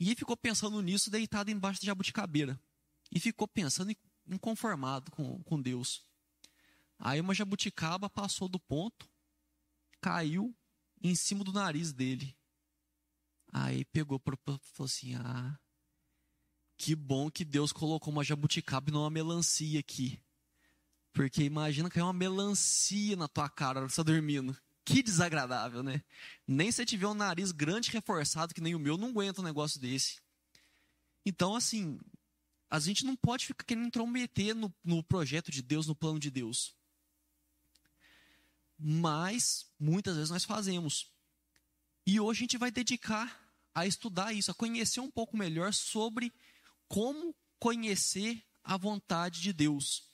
E 0.00 0.14
ficou 0.14 0.36
pensando 0.36 0.80
nisso, 0.80 1.10
deitado 1.10 1.50
embaixo 1.50 1.80
da 1.80 1.86
jabuticabeira. 1.86 2.58
E 3.10 3.20
ficou 3.20 3.46
pensando, 3.46 3.94
inconformado 4.26 5.10
com, 5.10 5.42
com 5.42 5.60
Deus. 5.60 6.06
Aí 6.98 7.20
uma 7.20 7.34
jabuticaba 7.34 8.08
passou 8.08 8.48
do 8.48 8.58
ponto, 8.58 9.10
caiu 10.02 10.54
em 11.02 11.14
cima 11.14 11.42
do 11.42 11.52
nariz 11.52 11.92
dele. 11.92 12.36
Aí 13.50 13.84
pegou, 13.86 14.20
falou 14.20 14.60
assim: 14.84 15.14
Ah, 15.14 15.58
que 16.76 16.94
bom 16.94 17.30
que 17.30 17.44
Deus 17.44 17.72
colocou 17.72 18.12
uma 18.12 18.24
jabuticaba 18.24 18.90
e 18.90 18.92
não 18.92 19.02
uma 19.02 19.10
melancia 19.10 19.80
aqui. 19.80 20.20
Porque 21.12 21.44
imagina 21.44 21.88
cair 21.88 22.02
uma 22.02 22.12
melancia 22.12 23.16
na 23.16 23.28
tua 23.28 23.48
cara 23.48 23.80
você 23.80 23.92
está 23.92 24.02
dormindo. 24.02 24.56
Que 24.84 25.02
desagradável, 25.02 25.82
né? 25.82 26.02
Nem 26.46 26.72
se 26.72 26.84
tiver 26.84 27.06
um 27.06 27.14
nariz 27.14 27.52
grande 27.52 27.90
reforçado, 27.90 28.52
que 28.52 28.60
nem 28.60 28.74
o 28.74 28.80
meu, 28.80 28.96
não 28.96 29.10
aguenta 29.10 29.40
um 29.40 29.44
negócio 29.44 29.78
desse. 29.78 30.20
Então, 31.24 31.54
assim, 31.54 32.00
a 32.68 32.80
gente 32.80 33.04
não 33.04 33.14
pode 33.14 33.46
ficar 33.46 33.64
querendo 33.64 33.86
intrometer 33.86 34.56
no, 34.56 34.74
no 34.82 35.04
projeto 35.04 35.52
de 35.52 35.62
Deus, 35.62 35.86
no 35.86 35.94
plano 35.94 36.18
de 36.18 36.32
Deus. 36.32 36.74
Mas, 38.84 39.70
muitas 39.78 40.16
vezes 40.16 40.30
nós 40.30 40.44
fazemos. 40.44 41.08
E 42.04 42.18
hoje 42.18 42.40
a 42.40 42.42
gente 42.42 42.58
vai 42.58 42.72
dedicar 42.72 43.40
a 43.72 43.86
estudar 43.86 44.32
isso, 44.32 44.50
a 44.50 44.54
conhecer 44.54 44.98
um 44.98 45.10
pouco 45.10 45.36
melhor 45.36 45.72
sobre 45.72 46.32
como 46.88 47.32
conhecer 47.60 48.44
a 48.64 48.76
vontade 48.76 49.40
de 49.40 49.52
Deus. 49.52 50.10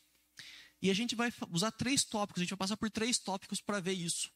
E 0.83 0.91
a 0.91 0.95
gente 0.95 1.15
vai 1.15 1.33
usar 1.51 1.73
três 1.73 2.05
tópicos, 2.05 2.41
a 2.41 2.45
gente 2.45 2.51
vai 2.51 2.59
passar 2.59 2.77
por 2.77 2.91
três 2.91 3.19
tópicos 3.19 3.61
para 3.63 3.81
ver 3.81 3.95
isso. 3.95 4.31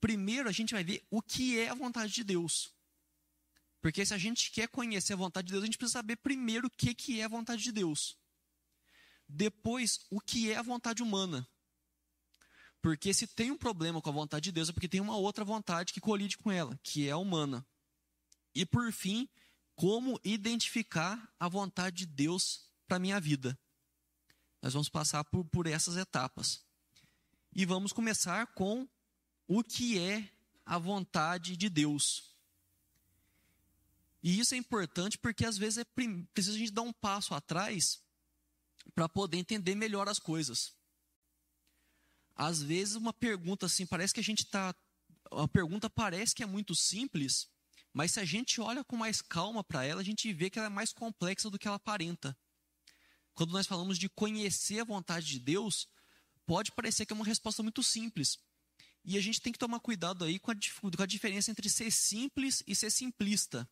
Primeiro, 0.00 0.48
a 0.48 0.52
gente 0.52 0.74
vai 0.74 0.82
ver 0.82 1.06
o 1.08 1.22
que 1.22 1.58
é 1.58 1.68
a 1.68 1.74
vontade 1.74 2.12
de 2.12 2.24
Deus. 2.24 2.74
Porque 3.80 4.04
se 4.04 4.12
a 4.12 4.18
gente 4.18 4.50
quer 4.50 4.66
conhecer 4.66 5.12
a 5.12 5.16
vontade 5.16 5.46
de 5.46 5.52
Deus, 5.52 5.62
a 5.62 5.66
gente 5.66 5.78
precisa 5.78 6.00
saber 6.00 6.16
primeiro 6.16 6.66
o 6.66 6.70
que, 6.70 6.92
que 6.92 7.20
é 7.20 7.24
a 7.24 7.28
vontade 7.28 7.62
de 7.62 7.70
Deus. 7.70 8.18
Depois, 9.28 10.00
o 10.10 10.20
que 10.20 10.50
é 10.50 10.56
a 10.56 10.62
vontade 10.62 11.02
humana. 11.04 11.48
Porque 12.84 13.14
se 13.14 13.26
tem 13.26 13.50
um 13.50 13.56
problema 13.56 14.02
com 14.02 14.10
a 14.10 14.12
vontade 14.12 14.44
de 14.44 14.52
Deus, 14.52 14.68
é 14.68 14.72
porque 14.74 14.90
tem 14.90 15.00
uma 15.00 15.16
outra 15.16 15.42
vontade 15.42 15.90
que 15.90 16.02
colide 16.02 16.36
com 16.36 16.52
ela, 16.52 16.78
que 16.82 17.08
é 17.08 17.16
humana. 17.16 17.66
E 18.54 18.66
por 18.66 18.92
fim, 18.92 19.26
como 19.74 20.20
identificar 20.22 21.32
a 21.40 21.48
vontade 21.48 21.96
de 21.96 22.06
Deus 22.06 22.68
para 22.86 22.98
minha 22.98 23.18
vida. 23.18 23.58
Nós 24.60 24.74
vamos 24.74 24.90
passar 24.90 25.24
por, 25.24 25.46
por 25.46 25.66
essas 25.66 25.96
etapas. 25.96 26.62
E 27.56 27.64
vamos 27.64 27.90
começar 27.90 28.48
com 28.48 28.86
o 29.48 29.64
que 29.64 29.98
é 29.98 30.30
a 30.66 30.76
vontade 30.76 31.56
de 31.56 31.70
Deus. 31.70 32.36
E 34.22 34.38
isso 34.38 34.54
é 34.54 34.58
importante 34.58 35.16
porque 35.16 35.46
às 35.46 35.56
vezes 35.56 35.78
é 35.78 35.84
precisa 36.34 36.54
a 36.54 36.58
gente 36.58 36.70
dar 36.70 36.82
um 36.82 36.92
passo 36.92 37.32
atrás 37.32 38.02
para 38.94 39.08
poder 39.08 39.38
entender 39.38 39.74
melhor 39.74 40.06
as 40.06 40.18
coisas. 40.18 40.74
Às 42.34 42.62
vezes 42.62 42.96
uma 42.96 43.12
pergunta 43.12 43.66
assim, 43.66 43.86
parece 43.86 44.12
que 44.12 44.20
a 44.20 44.24
gente 44.24 44.40
está. 44.40 44.74
Uma 45.30 45.48
pergunta 45.48 45.88
parece 45.88 46.34
que 46.34 46.42
é 46.42 46.46
muito 46.46 46.74
simples, 46.74 47.48
Mas 47.92 48.12
se 48.12 48.20
a 48.20 48.24
gente 48.24 48.60
olha 48.60 48.82
com 48.84 48.96
mais 48.96 49.22
calma 49.22 49.62
para 49.62 49.84
ela, 49.84 50.00
a 50.00 50.04
gente 50.04 50.32
vê 50.32 50.50
que 50.50 50.58
ela 50.58 50.66
é 50.66 50.70
mais 50.70 50.92
complexa 50.92 51.48
do 51.48 51.58
que 51.58 51.68
ela 51.68 51.76
aparenta. 51.76 52.36
Quando 53.34 53.52
nós 53.52 53.66
falamos 53.66 53.98
de 53.98 54.08
conhecer 54.08 54.80
a 54.80 54.84
vontade 54.84 55.26
de 55.26 55.38
Deus, 55.38 55.88
pode 56.44 56.72
parecer 56.72 57.06
que 57.06 57.12
é 57.12 57.16
uma 57.16 57.24
resposta 57.24 57.62
muito 57.62 57.82
simples. 57.82 58.38
E 59.04 59.16
a 59.16 59.20
gente 59.20 59.40
tem 59.40 59.52
que 59.52 59.58
tomar 59.58 59.80
cuidado 59.80 60.24
aí 60.24 60.38
com 60.38 60.50
a, 60.50 60.54
com 60.54 61.02
a 61.02 61.06
diferença 61.06 61.50
entre 61.50 61.68
ser 61.68 61.90
simples 61.90 62.62
e 62.66 62.74
ser 62.74 62.90
simplista. 62.90 63.68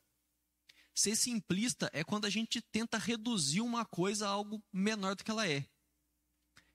Ser 0.95 1.17
simplista 1.17 1.91
é 1.93 2.05
quando 2.05 2.27
a 2.27 2.31
gente 2.31 2.61
tenta 2.61 2.99
reduzir 2.99 3.61
uma 3.61 3.85
coisa 3.85 4.27
a 4.27 4.31
algo 4.31 4.63
menor 4.73 5.17
do 5.17 5.25
que 5.25 5.31
ela 5.31 5.49
é. 5.49 5.67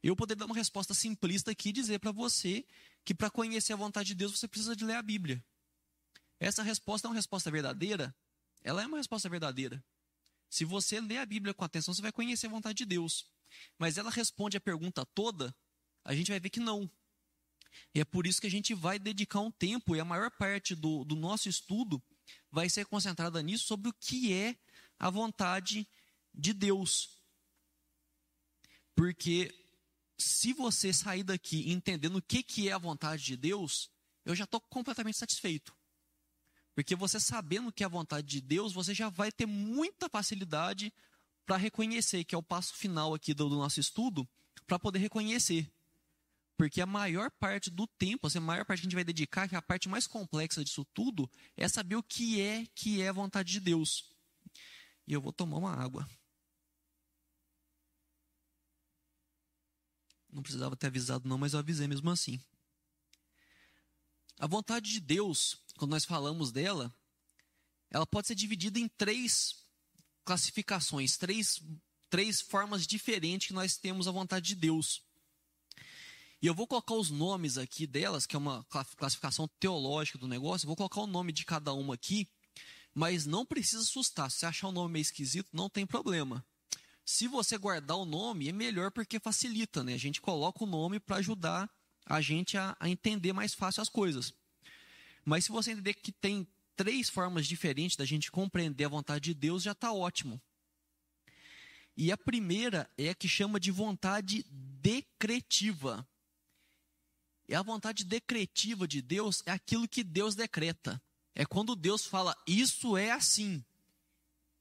Eu 0.08 0.16
poderia 0.16 0.40
dar 0.40 0.46
uma 0.46 0.56
resposta 0.56 0.94
simplista 0.94 1.52
aqui 1.52 1.68
e 1.68 1.74
dizer 1.74 2.00
para 2.00 2.14
você 2.14 2.66
que 3.04 3.14
para 3.14 3.30
conhecer 3.30 3.74
a 3.74 3.76
vontade 3.76 4.08
de 4.08 4.16
Deus 4.16 4.40
você 4.40 4.48
precisa 4.48 4.74
de 4.74 4.86
ler 4.86 4.96
a 4.96 5.02
Bíblia. 5.02 5.44
Essa 6.40 6.64
resposta 6.64 7.06
é 7.06 7.10
uma 7.10 7.16
resposta 7.16 7.52
verdadeira? 7.52 8.16
Ela 8.64 8.82
é 8.82 8.88
uma 8.88 8.96
resposta 8.96 9.28
verdadeira. 9.28 9.84
Se 10.50 10.64
você 10.64 11.02
ler 11.02 11.18
a 11.18 11.26
Bíblia 11.26 11.54
com 11.54 11.66
atenção, 11.66 11.94
você 11.94 12.02
vai 12.02 12.14
conhecer 12.14 12.48
a 12.48 12.50
vontade 12.50 12.78
de 12.78 12.86
Deus. 12.86 13.30
Mas 13.78 13.98
ela 13.98 14.10
responde 14.10 14.56
a 14.56 14.62
pergunta 14.62 15.06
toda, 15.08 15.54
a 16.06 16.16
gente 16.16 16.32
vai 16.32 16.40
ver 16.40 16.52
que 16.52 16.62
não. 16.62 16.90
E 17.94 18.00
é 18.00 18.06
por 18.06 18.26
isso 18.26 18.40
que 18.40 18.48
a 18.48 18.52
gente 18.52 18.74
vai 18.74 18.98
dedicar 18.98 19.42
um 19.42 19.52
tempo, 19.52 19.94
e 19.94 20.00
a 20.00 20.06
maior 20.06 20.32
parte 20.32 20.74
do, 20.74 21.04
do 21.04 21.18
nosso 21.18 21.50
estudo 21.50 22.02
vai 22.50 22.70
ser 22.70 22.86
concentrada 22.86 23.42
nisso, 23.42 23.66
sobre 23.66 23.90
o 23.90 23.94
que 23.94 24.32
é 24.32 24.56
a 24.98 25.10
vontade 25.10 25.86
de 26.34 26.54
Deus. 26.54 27.10
Porque 28.96 29.67
se 30.18 30.54
você 30.54 30.92
sair 30.92 31.24
daqui 31.24 31.72
entendendo 31.72 32.18
o 32.18 32.22
que, 32.22 32.42
que 32.42 32.70
é 32.70 32.72
a 32.72 32.78
vontade 32.78 33.24
de 33.24 33.38
Deus, 33.38 33.90
eu 34.26 34.36
já 34.36 34.44
estou 34.44 34.60
completamente 34.60 35.18
satisfeito. 35.18 35.76
Porque 36.76 36.96
você 36.96 37.20
sabendo 37.20 37.72
que 37.72 37.84
é 37.84 37.86
a 37.86 37.90
vontade 37.90 38.28
de 38.28 38.42
Deus, 38.42 38.74
você 38.74 38.94
já 38.94 39.10
vai 39.10 39.32
ter 39.32 39.46
muita 39.46 40.10
facilidade 40.10 40.94
para 41.46 41.58
reconhecer, 41.58 42.24
que 42.24 42.36
é 42.36 42.38
o 42.38 42.44
passo 42.44 42.76
final 42.76 43.14
aqui 43.14 43.34
do, 43.34 43.50
do 43.50 43.56
nosso 43.56 43.80
estudo, 43.80 44.28
para 44.68 44.78
poder 44.78 45.00
reconhecer. 45.00 45.72
Porque 46.58 46.82
a 46.82 46.86
maior 46.86 47.32
parte 47.32 47.70
do 47.70 47.88
tempo, 47.88 48.28
assim, 48.28 48.40
a 48.40 48.42
maior 48.42 48.66
parte 48.66 48.82
que 48.82 48.88
a 48.88 48.90
gente 48.90 48.96
vai 48.96 49.04
dedicar, 49.04 49.48
que 49.48 49.56
é 49.56 49.58
a 49.58 49.62
parte 49.62 49.88
mais 49.88 50.08
complexa 50.08 50.64
disso 50.64 50.86
tudo, 50.94 51.30
é 51.56 51.68
saber 51.68 51.96
o 51.96 52.04
que 52.04 52.42
é 52.42 52.66
que 52.76 53.02
é 53.02 53.10
a 53.10 53.14
vontade 53.14 53.52
de 53.52 53.60
Deus. 53.60 54.10
E 55.08 55.14
eu 55.14 55.22
vou 55.22 55.32
tomar 55.32 55.58
uma 55.58 55.74
água. 55.74 56.08
Não 60.32 60.42
precisava 60.42 60.76
ter 60.76 60.88
avisado, 60.88 61.28
não, 61.28 61.38
mas 61.38 61.54
eu 61.54 61.60
avisei 61.60 61.88
mesmo 61.88 62.10
assim. 62.10 62.40
A 64.40 64.46
vontade 64.46 64.92
de 64.92 65.00
Deus, 65.00 65.58
quando 65.78 65.92
nós 65.92 66.06
falamos 66.06 66.52
dela, 66.52 66.94
ela 67.90 68.06
pode 68.06 68.28
ser 68.28 68.36
dividida 68.36 68.80
em 68.80 68.88
três 68.88 69.66
classificações, 70.24 71.18
três, 71.18 71.62
três 72.10 72.42
formas 72.42 72.86
diferentes 72.86 73.48
que 73.48 73.54
nós 73.54 73.78
temos 73.78 74.08
a 74.08 74.12
vontade 74.12 74.48
de 74.48 74.56
Deus. 74.56 75.02
E 76.42 76.46
eu 76.46 76.54
vou 76.54 76.68
colocar 76.68 76.94
os 76.94 77.10
nomes 77.10 77.58
aqui 77.58 77.88
delas, 77.88 78.28
que 78.28 78.36
é 78.36 78.40
uma 78.40 78.64
classificação 78.98 79.50
teológica 79.60 80.20
do 80.20 80.28
negócio, 80.28 80.68
vou 80.68 80.76
colocar 80.76 81.02
o 81.02 81.08
nome 81.08 81.32
de 81.32 81.44
cada 81.44 81.74
uma 81.74 81.96
aqui, 81.96 82.28
mas 82.94 83.26
não 83.26 83.46
precisa 83.46 83.82
assustar. 83.82 84.30
Se 84.30 84.46
achar 84.46 84.68
o 84.68 84.72
nome 84.72 84.94
meio 84.94 85.02
esquisito, 85.02 85.50
não 85.52 85.70
tem 85.70 85.86
problema. 85.86 86.46
Se 87.10 87.26
você 87.26 87.58
guardar 87.58 87.96
o 87.96 88.04
nome, 88.04 88.50
é 88.50 88.52
melhor 88.52 88.92
porque 88.92 89.18
facilita, 89.18 89.82
né? 89.82 89.94
A 89.94 89.98
gente 89.98 90.20
coloca 90.20 90.66
o 90.66 90.68
nome 90.68 91.00
para 91.00 91.16
ajudar 91.16 91.72
a 92.06 92.20
gente 92.20 92.58
a, 92.58 92.76
a 92.78 92.90
entender 92.90 93.32
mais 93.32 93.54
fácil 93.54 93.82
as 93.82 93.88
coisas. 93.88 94.34
Mas 95.24 95.46
se 95.46 95.52
você 95.52 95.72
entender 95.72 95.94
que 95.94 96.12
tem 96.12 96.46
três 96.76 97.10
formas 97.10 97.48
diferentes 97.48 97.96
da 97.96 98.04
gente 98.04 98.30
compreender 98.30 98.84
a 98.84 98.90
vontade 98.90 99.24
de 99.24 99.34
Deus, 99.34 99.64
já 99.64 99.72
está 99.72 99.94
ótimo. 99.94 100.42
E 101.96 102.12
a 102.12 102.18
primeira 102.18 102.92
é 102.98 103.12
a 103.12 103.16
que 103.16 103.30
chama 103.30 103.58
de 103.58 103.72
vontade 103.72 104.46
decretiva. 104.52 106.06
E 107.48 107.56
a 107.56 107.62
vontade 107.62 108.04
decretiva 108.04 108.86
de 108.86 109.02
Deus 109.02 109.42
é 109.46 109.52
aquilo 109.52 109.88
que 109.88 110.04
Deus 110.04 110.36
decreta. 110.36 111.02
É 111.34 111.46
quando 111.46 111.74
Deus 111.74 112.06
fala, 112.06 112.36
isso 112.46 112.98
é 112.98 113.12
assim. 113.12 113.64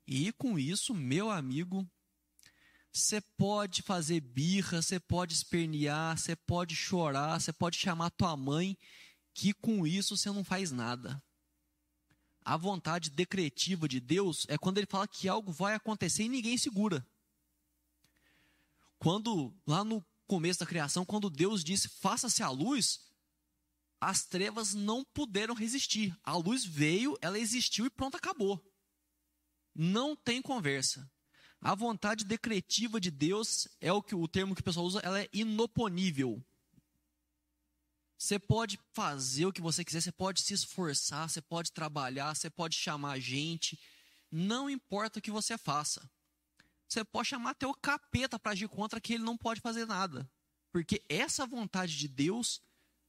E 0.06 0.30
com 0.30 0.56
isso, 0.56 0.94
meu 0.94 1.28
amigo, 1.28 1.84
você 2.96 3.20
pode 3.20 3.82
fazer 3.82 4.20
birra, 4.20 4.80
você 4.80 4.98
pode 4.98 5.34
espernear, 5.34 6.18
você 6.18 6.34
pode 6.34 6.74
chorar, 6.74 7.38
você 7.38 7.52
pode 7.52 7.78
chamar 7.78 8.10
tua 8.10 8.36
mãe, 8.36 8.76
que 9.34 9.52
com 9.52 9.86
isso 9.86 10.16
você 10.16 10.30
não 10.30 10.42
faz 10.42 10.70
nada. 10.70 11.22
A 12.42 12.56
vontade 12.56 13.10
decretiva 13.10 13.86
de 13.88 14.00
Deus 14.00 14.46
é 14.48 14.56
quando 14.56 14.78
ele 14.78 14.86
fala 14.86 15.06
que 15.06 15.28
algo 15.28 15.52
vai 15.52 15.74
acontecer 15.74 16.24
e 16.24 16.28
ninguém 16.28 16.56
segura. 16.56 17.06
Quando, 18.98 19.54
lá 19.66 19.84
no 19.84 20.04
começo 20.26 20.60
da 20.60 20.66
criação, 20.66 21.04
quando 21.04 21.28
Deus 21.28 21.62
disse: 21.62 21.88
faça-se 21.88 22.42
a 22.42 22.48
luz, 22.48 23.00
as 24.00 24.24
trevas 24.24 24.72
não 24.72 25.04
puderam 25.04 25.54
resistir. 25.54 26.16
A 26.22 26.34
luz 26.36 26.64
veio, 26.64 27.16
ela 27.20 27.38
existiu 27.38 27.84
e 27.84 27.90
pronto, 27.90 28.16
acabou. 28.16 28.64
Não 29.74 30.16
tem 30.16 30.40
conversa. 30.40 31.10
A 31.66 31.75
vontade 31.75 32.25
decretiva 32.25 33.00
de 33.00 33.11
Deus 33.11 33.66
é 33.80 33.92
o 33.92 34.00
que 34.00 34.14
o 34.14 34.28
termo 34.28 34.54
que 34.54 34.61
o 34.61 34.64
pessoal 34.64 34.87
usa, 34.87 35.00
ela 35.00 35.20
é 35.20 35.28
inoponível. 35.32 36.40
Você 38.16 38.38
pode 38.38 38.78
fazer 38.92 39.46
o 39.46 39.52
que 39.52 39.61
você 39.61 39.85
quiser, 39.85 40.00
você 40.00 40.12
pode 40.12 40.42
se 40.42 40.54
esforçar, 40.54 41.28
você 41.28 41.42
pode 41.42 41.73
trabalhar, 41.73 42.37
você 42.37 42.49
pode 42.49 42.76
chamar 42.76 43.18
gente, 43.18 43.76
não 44.30 44.70
importa 44.70 45.18
o 45.18 45.23
que 45.23 45.32
você 45.32 45.58
faça. 45.58 46.08
Você 46.87 47.04
pode 47.04 47.30
chamar 47.30 47.50
até 47.50 47.66
o 47.66 47.75
capeta 47.75 48.38
para 48.38 48.52
agir 48.52 48.68
contra 48.68 49.00
que 49.00 49.14
ele 49.14 49.25
não 49.25 49.37
pode 49.37 49.61
fazer 49.61 49.87
nada. 49.87 50.30
Porque 50.70 51.02
essa 51.08 51.44
vontade 51.49 51.99
de 51.99 52.06
Deus 52.06 52.62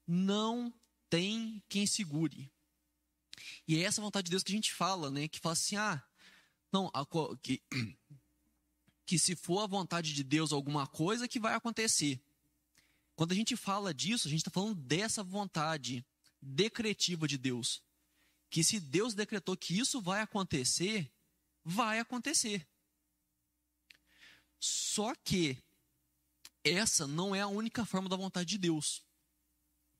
não 0.07 0.73
tem 1.11 1.61
quem 1.69 1.85
segure. 1.85 2.51
E 3.67 3.77
é 3.77 3.83
essa 3.83 4.01
vontade 4.01 4.25
de 4.25 4.31
Deus 4.31 4.41
que 4.41 4.51
a 4.51 4.55
gente 4.55 4.73
fala, 4.73 5.11
né? 5.11 5.27
Que 5.27 5.39
fala 5.39 5.53
assim, 5.53 5.75
ah, 5.75 6.03
não, 6.73 6.89
a, 6.91 7.05
que, 7.39 7.61
que 9.07 9.17
se 9.17 9.37
for 9.37 9.61
a 9.61 9.67
vontade 9.67 10.13
de 10.13 10.21
Deus 10.21 10.51
alguma 10.51 10.85
coisa 10.85 11.29
que 11.29 11.39
vai 11.39 11.53
acontecer. 11.53 12.21
Quando 13.15 13.31
a 13.31 13.35
gente 13.35 13.55
fala 13.55 13.93
disso, 13.93 14.27
a 14.27 14.29
gente 14.29 14.41
está 14.41 14.51
falando 14.51 14.75
dessa 14.75 15.23
vontade 15.23 16.05
decretiva 16.41 17.25
de 17.25 17.37
Deus. 17.37 17.81
Que 18.49 18.65
se 18.65 18.81
Deus 18.81 19.13
decretou 19.13 19.55
que 19.55 19.79
isso 19.79 20.01
vai 20.01 20.21
acontecer, 20.21 21.09
vai 21.63 21.99
acontecer. 21.99 22.67
Só 24.59 25.15
que 25.15 25.57
essa 26.63 27.07
não 27.07 27.33
é 27.33 27.39
a 27.39 27.47
única 27.47 27.85
forma 27.85 28.09
da 28.09 28.17
vontade 28.17 28.49
de 28.49 28.57
Deus. 28.57 29.01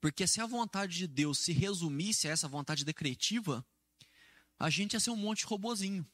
Porque 0.01 0.27
se 0.27 0.41
a 0.41 0.45
vontade 0.45 0.97
de 0.97 1.07
Deus 1.07 1.39
se 1.39 1.53
resumisse 1.53 2.27
a 2.27 2.31
essa 2.31 2.47
vontade 2.47 2.83
decretiva, 2.83 3.65
a 4.59 4.69
gente 4.69 4.93
ia 4.93 4.99
ser 4.99 5.11
um 5.11 5.15
monte 5.15 5.39
de 5.39 5.45
robozinho 5.45 6.05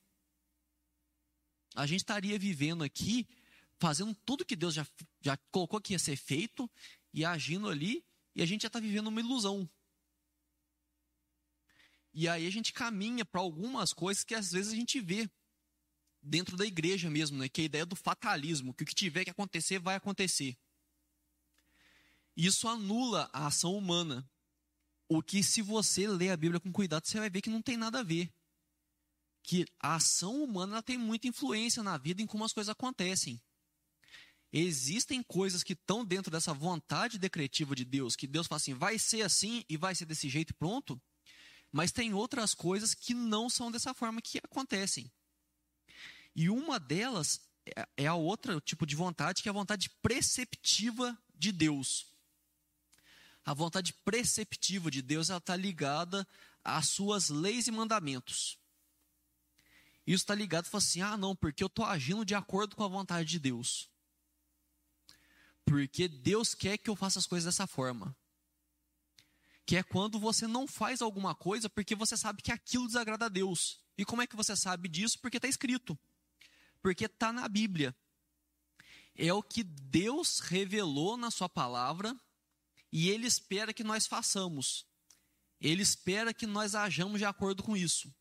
a 1.75 1.85
gente 1.85 2.01
estaria 2.01 2.37
vivendo 2.37 2.83
aqui, 2.83 3.27
fazendo 3.79 4.15
tudo 4.25 4.45
que 4.45 4.55
Deus 4.55 4.73
já, 4.73 4.85
já 5.21 5.37
colocou 5.51 5.81
que 5.81 5.93
ia 5.93 5.99
ser 5.99 6.15
feito 6.15 6.69
e 7.13 7.25
agindo 7.25 7.69
ali, 7.69 8.03
e 8.35 8.41
a 8.41 8.45
gente 8.45 8.61
já 8.63 8.67
está 8.67 8.79
vivendo 8.79 9.07
uma 9.07 9.19
ilusão. 9.19 9.69
E 12.13 12.27
aí 12.27 12.45
a 12.45 12.51
gente 12.51 12.71
caminha 12.71 13.25
para 13.25 13.41
algumas 13.41 13.91
coisas 13.91 14.23
que 14.23 14.35
às 14.35 14.51
vezes 14.51 14.71
a 14.71 14.75
gente 14.75 14.99
vê 14.99 15.29
dentro 16.21 16.55
da 16.55 16.65
igreja 16.65 17.09
mesmo, 17.09 17.37
né? 17.37 17.49
que 17.49 17.61
é 17.61 17.63
a 17.63 17.65
ideia 17.65 17.85
do 17.85 17.95
fatalismo, 17.95 18.73
que 18.73 18.83
o 18.83 18.85
que 18.85 18.95
tiver 18.95 19.23
que 19.23 19.31
acontecer 19.31 19.79
vai 19.79 19.95
acontecer. 19.95 20.55
Isso 22.35 22.67
anula 22.67 23.29
a 23.33 23.47
ação 23.47 23.75
humana. 23.75 24.27
O 25.07 25.21
que, 25.21 25.43
se 25.43 25.61
você 25.61 26.07
ler 26.07 26.29
a 26.29 26.37
Bíblia 26.37 26.59
com 26.59 26.71
cuidado, 26.71 27.05
você 27.05 27.19
vai 27.19 27.29
ver 27.29 27.41
que 27.41 27.49
não 27.49 27.61
tem 27.61 27.77
nada 27.77 27.99
a 27.99 28.03
ver 28.03 28.31
que 29.43 29.65
a 29.79 29.95
ação 29.95 30.41
humana 30.41 30.81
tem 30.81 30.97
muita 30.97 31.27
influência 31.27 31.83
na 31.83 31.97
vida 31.97 32.21
em 32.21 32.25
como 32.25 32.45
as 32.45 32.53
coisas 32.53 32.71
acontecem. 32.71 33.39
Existem 34.51 35.21
coisas 35.21 35.63
que 35.63 35.73
estão 35.73 36.05
dentro 36.05 36.31
dessa 36.31 36.53
vontade 36.53 37.19
decretiva 37.19 37.75
de 37.75 37.83
Deus, 37.83 38.15
que 38.15 38.25
Deus 38.25 38.47
fala 38.47 38.57
assim, 38.57 38.73
vai 38.73 38.97
ser 38.97 39.23
assim 39.23 39.65
e 39.67 39.75
vai 39.75 39.93
ser 39.93 40.05
desse 40.05 40.29
jeito 40.29 40.53
pronto. 40.53 40.99
Mas 41.71 41.91
tem 41.91 42.13
outras 42.13 42.53
coisas 42.53 42.93
que 42.93 43.13
não 43.13 43.49
são 43.49 43.69
dessa 43.69 43.93
forma 43.93 44.21
que 44.21 44.37
acontecem. 44.37 45.11
E 46.35 46.49
uma 46.49 46.79
delas 46.79 47.41
é, 47.65 47.87
é 47.97 48.07
a 48.07 48.15
outra 48.15 48.61
tipo 48.61 48.85
de 48.85 48.95
vontade, 48.95 49.41
que 49.41 49.49
é 49.49 49.51
a 49.51 49.53
vontade 49.53 49.89
preceptiva 50.01 51.17
de 51.35 51.51
Deus. 51.51 52.07
A 53.43 53.53
vontade 53.53 53.91
preceptiva 54.05 54.89
de 54.89 55.01
Deus 55.01 55.29
está 55.29 55.55
ligada 55.55 56.25
às 56.63 56.89
suas 56.89 57.29
leis 57.29 57.67
e 57.67 57.71
mandamentos. 57.71 58.57
Isso 60.05 60.23
está 60.23 60.35
ligado 60.35 60.65
fala 60.65 60.83
assim: 60.83 61.01
ah, 61.01 61.17
não, 61.17 61.35
porque 61.35 61.63
eu 61.63 61.67
estou 61.67 61.85
agindo 61.85 62.25
de 62.25 62.35
acordo 62.35 62.75
com 62.75 62.83
a 62.83 62.87
vontade 62.87 63.29
de 63.29 63.39
Deus. 63.39 63.89
Porque 65.65 66.07
Deus 66.07 66.53
quer 66.53 66.77
que 66.77 66.89
eu 66.89 66.95
faça 66.95 67.19
as 67.19 67.25
coisas 67.25 67.45
dessa 67.45 67.65
forma. 67.67 68.15
que 69.65 69.77
é 69.77 69.83
quando 69.83 70.19
você 70.19 70.45
não 70.45 70.67
faz 70.67 71.01
alguma 71.01 71.33
coisa 71.33 71.69
porque 71.69 71.95
você 71.95 72.17
sabe 72.17 72.41
que 72.41 72.51
aquilo 72.51 72.85
desagrada 72.85 73.25
a 73.25 73.29
Deus. 73.29 73.79
E 73.97 74.03
como 74.03 74.21
é 74.21 74.27
que 74.27 74.35
você 74.35 74.55
sabe 74.55 74.89
disso? 74.89 75.19
Porque 75.19 75.37
está 75.37 75.47
escrito. 75.47 75.97
Porque 76.81 77.05
está 77.05 77.31
na 77.31 77.47
Bíblia. 77.47 77.95
É 79.15 79.31
o 79.31 79.41
que 79.41 79.63
Deus 79.63 80.39
revelou 80.39 81.15
na 81.15 81.31
Sua 81.31 81.47
palavra 81.47 82.13
e 82.91 83.09
Ele 83.09 83.25
espera 83.25 83.73
que 83.73 83.83
nós 83.83 84.05
façamos. 84.05 84.85
Ele 85.61 85.81
espera 85.81 86.33
que 86.33 86.45
nós 86.45 86.75
hajamos 86.75 87.19
de 87.19 87.25
acordo 87.25 87.63
com 87.63 87.77
isso. 87.77 88.13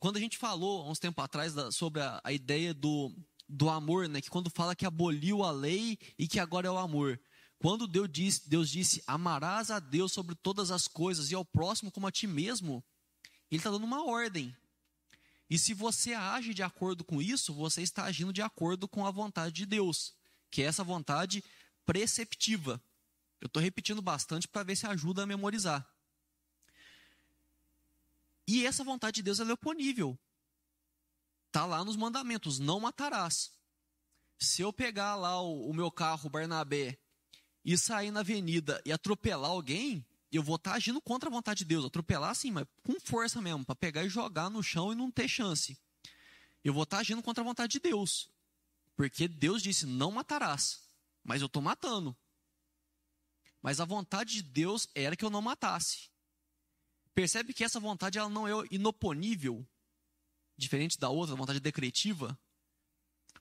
Quando 0.00 0.16
a 0.16 0.20
gente 0.20 0.38
falou, 0.38 0.82
há 0.82 0.90
uns 0.90 0.98
tempos 0.98 1.22
atrás, 1.22 1.52
sobre 1.72 2.00
a, 2.00 2.20
a 2.24 2.32
ideia 2.32 2.72
do, 2.72 3.14
do 3.46 3.68
amor, 3.68 4.08
né, 4.08 4.22
que 4.22 4.30
quando 4.30 4.48
fala 4.48 4.74
que 4.74 4.86
aboliu 4.86 5.44
a 5.44 5.50
lei 5.50 5.98
e 6.18 6.26
que 6.26 6.40
agora 6.40 6.66
é 6.66 6.70
o 6.70 6.78
amor. 6.78 7.20
Quando 7.58 7.86
Deus 7.86 8.08
disse, 8.10 8.48
Deus 8.48 8.70
disse, 8.70 9.02
amarás 9.06 9.70
a 9.70 9.78
Deus 9.78 10.10
sobre 10.10 10.34
todas 10.34 10.70
as 10.70 10.88
coisas 10.88 11.30
e 11.30 11.34
ao 11.34 11.44
próximo 11.44 11.92
como 11.92 12.06
a 12.06 12.10
ti 12.10 12.26
mesmo, 12.26 12.82
Ele 13.50 13.58
está 13.58 13.70
dando 13.70 13.84
uma 13.84 14.02
ordem. 14.06 14.56
E 15.50 15.58
se 15.58 15.74
você 15.74 16.14
age 16.14 16.54
de 16.54 16.62
acordo 16.62 17.04
com 17.04 17.20
isso, 17.20 17.52
você 17.52 17.82
está 17.82 18.04
agindo 18.04 18.32
de 18.32 18.40
acordo 18.40 18.88
com 18.88 19.04
a 19.04 19.10
vontade 19.10 19.52
de 19.52 19.66
Deus, 19.66 20.14
que 20.50 20.62
é 20.62 20.64
essa 20.64 20.82
vontade 20.82 21.44
preceptiva. 21.84 22.82
Eu 23.38 23.48
estou 23.48 23.62
repetindo 23.62 24.00
bastante 24.00 24.48
para 24.48 24.62
ver 24.62 24.76
se 24.76 24.86
ajuda 24.86 25.24
a 25.24 25.26
memorizar. 25.26 25.86
E 28.50 28.66
essa 28.66 28.82
vontade 28.82 29.16
de 29.16 29.22
Deus 29.22 29.38
é 29.38 29.44
oponível. 29.44 30.18
Está 31.46 31.64
lá 31.66 31.84
nos 31.84 31.94
mandamentos: 31.94 32.58
não 32.58 32.80
matarás. 32.80 33.52
Se 34.40 34.60
eu 34.60 34.72
pegar 34.72 35.14
lá 35.14 35.40
o, 35.40 35.70
o 35.70 35.72
meu 35.72 35.88
carro, 35.88 36.28
Barnabé, 36.28 36.98
e 37.64 37.78
sair 37.78 38.10
na 38.10 38.20
avenida 38.20 38.82
e 38.84 38.90
atropelar 38.90 39.52
alguém, 39.52 40.04
eu 40.32 40.42
vou 40.42 40.56
estar 40.56 40.72
tá 40.72 40.76
agindo 40.76 41.00
contra 41.00 41.28
a 41.28 41.32
vontade 41.32 41.58
de 41.58 41.66
Deus. 41.66 41.84
Atropelar 41.84 42.30
assim, 42.30 42.50
mas 42.50 42.66
com 42.82 42.98
força 42.98 43.40
mesmo, 43.40 43.64
para 43.64 43.76
pegar 43.76 44.02
e 44.02 44.08
jogar 44.08 44.50
no 44.50 44.64
chão 44.64 44.90
e 44.90 44.96
não 44.96 45.12
ter 45.12 45.28
chance. 45.28 45.78
Eu 46.64 46.74
vou 46.74 46.82
estar 46.82 46.96
tá 46.96 47.00
agindo 47.02 47.22
contra 47.22 47.44
a 47.44 47.46
vontade 47.46 47.70
de 47.70 47.78
Deus. 47.78 48.28
Porque 48.96 49.28
Deus 49.28 49.62
disse: 49.62 49.86
não 49.86 50.10
matarás. 50.10 50.82
Mas 51.22 51.40
eu 51.40 51.46
estou 51.46 51.62
matando. 51.62 52.16
Mas 53.62 53.78
a 53.78 53.84
vontade 53.84 54.34
de 54.34 54.42
Deus 54.42 54.88
era 54.92 55.14
que 55.14 55.24
eu 55.24 55.30
não 55.30 55.40
matasse. 55.40 56.10
Percebe 57.14 57.52
que 57.52 57.64
essa 57.64 57.80
vontade 57.80 58.18
ela 58.18 58.28
não 58.28 58.46
é 58.46 58.66
inoponível, 58.70 59.66
diferente 60.56 60.98
da 60.98 61.08
outra, 61.08 61.34
vontade 61.34 61.60
decretiva? 61.60 62.38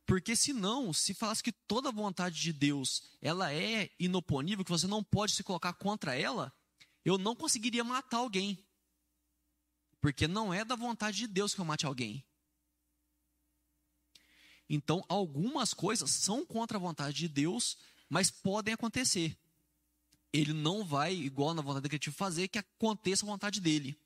Porque 0.05 0.35
senão, 0.35 0.91
se 0.91 1.13
falasse 1.13 1.43
que 1.43 1.51
toda 1.51 1.91
vontade 1.91 2.41
de 2.41 2.51
Deus 2.51 3.03
ela 3.21 3.53
é 3.53 3.91
inoponível, 3.99 4.65
que 4.65 4.71
você 4.71 4.87
não 4.87 5.03
pode 5.03 5.33
se 5.33 5.43
colocar 5.43 5.73
contra 5.73 6.15
ela, 6.15 6.51
eu 7.05 7.17
não 7.17 7.35
conseguiria 7.35 7.83
matar 7.83 8.17
alguém. 8.17 8.57
Porque 10.01 10.27
não 10.27 10.53
é 10.53 10.65
da 10.65 10.75
vontade 10.75 11.17
de 11.17 11.27
Deus 11.27 11.53
que 11.53 11.61
eu 11.61 11.65
mate 11.65 11.85
alguém. 11.85 12.25
Então, 14.69 15.03
algumas 15.09 15.73
coisas 15.73 16.09
são 16.11 16.45
contra 16.45 16.77
a 16.77 16.81
vontade 16.81 17.17
de 17.17 17.27
Deus, 17.27 17.77
mas 18.07 18.29
podem 18.29 18.73
acontecer. 18.73 19.37
Ele 20.31 20.53
não 20.53 20.83
vai, 20.83 21.13
igual 21.13 21.53
na 21.53 21.61
vontade 21.61 21.83
decretiva, 21.83 22.15
fazer 22.15 22.47
que 22.47 22.59
aconteça 22.59 23.25
a 23.25 23.29
vontade 23.29 23.59
dele. 23.59 23.97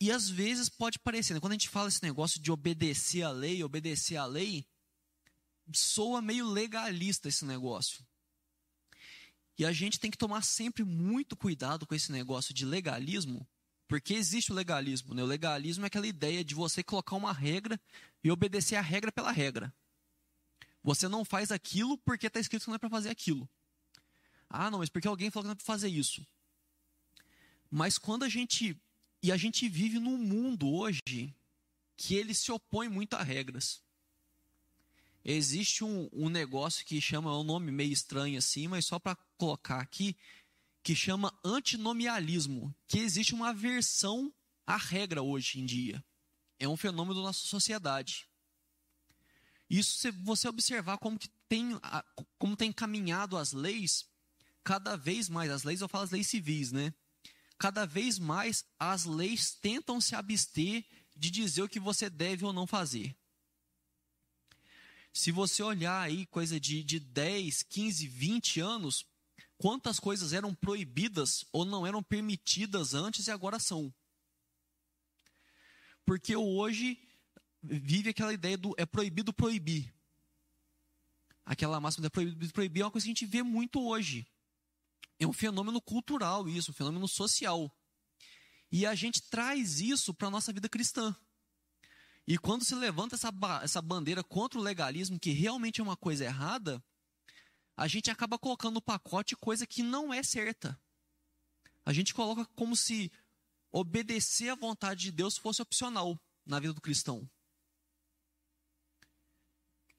E 0.00 0.10
às 0.10 0.28
vezes 0.30 0.68
pode 0.68 0.98
parecer, 0.98 1.34
né? 1.34 1.40
quando 1.40 1.52
a 1.52 1.56
gente 1.56 1.68
fala 1.68 1.88
esse 1.88 2.02
negócio 2.02 2.40
de 2.40 2.50
obedecer 2.50 3.22
a 3.22 3.30
lei, 3.30 3.62
obedecer 3.62 4.16
a 4.16 4.24
lei, 4.24 4.66
soa 5.72 6.22
meio 6.22 6.46
legalista 6.48 7.28
esse 7.28 7.44
negócio. 7.44 8.04
E 9.58 9.64
a 9.64 9.72
gente 9.72 10.00
tem 10.00 10.10
que 10.10 10.16
tomar 10.16 10.42
sempre 10.42 10.84
muito 10.84 11.36
cuidado 11.36 11.86
com 11.86 11.94
esse 11.94 12.10
negócio 12.10 12.54
de 12.54 12.64
legalismo, 12.64 13.46
porque 13.86 14.14
existe 14.14 14.50
o 14.50 14.54
legalismo. 14.54 15.12
Né? 15.12 15.22
O 15.22 15.26
legalismo 15.26 15.84
é 15.84 15.88
aquela 15.88 16.06
ideia 16.06 16.42
de 16.42 16.54
você 16.54 16.82
colocar 16.82 17.16
uma 17.16 17.32
regra 17.32 17.78
e 18.24 18.30
obedecer 18.30 18.76
a 18.76 18.80
regra 18.80 19.12
pela 19.12 19.30
regra. 19.30 19.70
Você 20.82 21.08
não 21.08 21.24
faz 21.24 21.50
aquilo 21.50 21.98
porque 21.98 22.26
está 22.26 22.40
escrito 22.40 22.62
que 22.62 22.68
não 22.68 22.76
é 22.76 22.78
para 22.78 22.90
fazer 22.90 23.10
aquilo. 23.10 23.48
Ah, 24.48 24.70
não, 24.70 24.78
mas 24.78 24.88
porque 24.88 25.06
alguém 25.06 25.30
falou 25.30 25.44
que 25.44 25.48
não 25.48 25.52
é 25.52 25.56
para 25.56 25.64
fazer 25.64 25.88
isso. 25.88 26.26
Mas 27.70 27.98
quando 27.98 28.24
a 28.24 28.28
gente 28.28 28.76
e 29.22 29.30
a 29.30 29.36
gente 29.36 29.68
vive 29.68 29.98
num 29.98 30.16
mundo 30.16 30.68
hoje 30.70 31.34
que 31.96 32.14
ele 32.14 32.32
se 32.34 32.50
opõe 32.50 32.88
muito 32.88 33.14
a 33.14 33.22
regras. 33.22 33.82
Existe 35.22 35.84
um, 35.84 36.08
um 36.12 36.30
negócio 36.30 36.86
que 36.86 36.98
chama, 36.98 37.30
é 37.30 37.34
um 37.34 37.44
nome 37.44 37.70
meio 37.70 37.92
estranho 37.92 38.38
assim, 38.38 38.66
mas 38.66 38.86
só 38.86 38.98
para 38.98 39.16
colocar 39.36 39.80
aqui, 39.80 40.16
que 40.82 40.96
chama 40.96 41.38
antinomialismo, 41.44 42.74
que 42.88 42.98
existe 42.98 43.34
uma 43.34 43.52
versão 43.52 44.32
à 44.66 44.78
regra 44.78 45.20
hoje 45.22 45.60
em 45.60 45.66
dia. 45.66 46.02
É 46.58 46.66
um 46.66 46.76
fenômeno 46.76 47.16
da 47.16 47.26
nossa 47.26 47.46
sociedade. 47.46 48.29
Isso, 49.70 49.96
se 49.96 50.10
você 50.10 50.48
observar 50.48 50.98
como 50.98 51.18
que 51.18 51.30
tem, 51.48 51.70
como 52.38 52.56
tem 52.56 52.72
caminhado 52.72 53.38
as 53.38 53.52
leis, 53.52 54.04
cada 54.62 54.96
vez 54.96 55.28
mais, 55.28 55.50
as 55.50 55.62
leis, 55.62 55.80
eu 55.80 55.88
falo 55.88 56.04
as 56.04 56.10
leis 56.10 56.26
civis, 56.26 56.72
né? 56.72 56.92
cada 57.60 57.84
vez 57.84 58.18
mais 58.18 58.64
as 58.78 59.04
leis 59.04 59.52
tentam 59.52 60.00
se 60.00 60.14
abster 60.14 60.82
de 61.14 61.30
dizer 61.30 61.62
o 61.62 61.68
que 61.68 61.78
você 61.78 62.08
deve 62.08 62.42
ou 62.46 62.54
não 62.54 62.66
fazer. 62.66 63.14
Se 65.12 65.30
você 65.30 65.62
olhar 65.62 66.00
aí 66.00 66.24
coisa 66.24 66.58
de, 66.58 66.82
de 66.82 66.98
10, 66.98 67.62
15, 67.64 68.06
20 68.06 68.60
anos, 68.60 69.04
quantas 69.58 70.00
coisas 70.00 70.32
eram 70.32 70.54
proibidas 70.54 71.44
ou 71.52 71.66
não 71.66 71.86
eram 71.86 72.02
permitidas 72.02 72.94
antes 72.94 73.26
e 73.26 73.30
agora 73.30 73.58
são. 73.58 73.92
Porque 76.06 76.34
hoje 76.34 76.98
vive 77.62 78.10
aquela 78.10 78.32
ideia 78.32 78.56
do 78.56 78.74
é 78.76 78.86
proibido 78.86 79.32
proibir. 79.32 79.92
Aquela 81.44 81.80
máxima 81.80 82.02
de 82.02 82.06
é 82.06 82.10
proibido 82.10 82.52
proibir 82.52 82.82
é 82.82 82.84
uma 82.84 82.90
coisa 82.90 83.04
que 83.04 83.10
a 83.10 83.14
gente 83.14 83.26
vê 83.26 83.42
muito 83.42 83.80
hoje. 83.80 84.26
É 85.18 85.26
um 85.26 85.32
fenômeno 85.32 85.80
cultural 85.80 86.48
isso, 86.48 86.70
um 86.70 86.74
fenômeno 86.74 87.06
social. 87.06 87.70
E 88.72 88.86
a 88.86 88.94
gente 88.94 89.20
traz 89.22 89.80
isso 89.80 90.14
para 90.14 90.28
a 90.28 90.30
nossa 90.30 90.52
vida 90.52 90.68
cristã. 90.68 91.14
E 92.26 92.38
quando 92.38 92.64
se 92.64 92.74
levanta 92.74 93.16
essa, 93.16 93.32
essa 93.62 93.82
bandeira 93.82 94.22
contra 94.22 94.58
o 94.58 94.62
legalismo, 94.62 95.18
que 95.18 95.30
realmente 95.30 95.80
é 95.80 95.84
uma 95.84 95.96
coisa 95.96 96.24
errada, 96.24 96.82
a 97.76 97.88
gente 97.88 98.10
acaba 98.10 98.38
colocando 98.38 98.74
no 98.74 98.82
pacote 98.82 99.34
coisa 99.34 99.66
que 99.66 99.82
não 99.82 100.14
é 100.14 100.22
certa. 100.22 100.80
A 101.84 101.92
gente 101.92 102.14
coloca 102.14 102.44
como 102.54 102.76
se 102.76 103.10
obedecer 103.72 104.50
à 104.50 104.54
vontade 104.54 105.02
de 105.02 105.12
Deus 105.12 105.36
fosse 105.36 105.60
opcional 105.60 106.20
na 106.46 106.60
vida 106.60 106.72
do 106.72 106.80
cristão. 106.80 107.28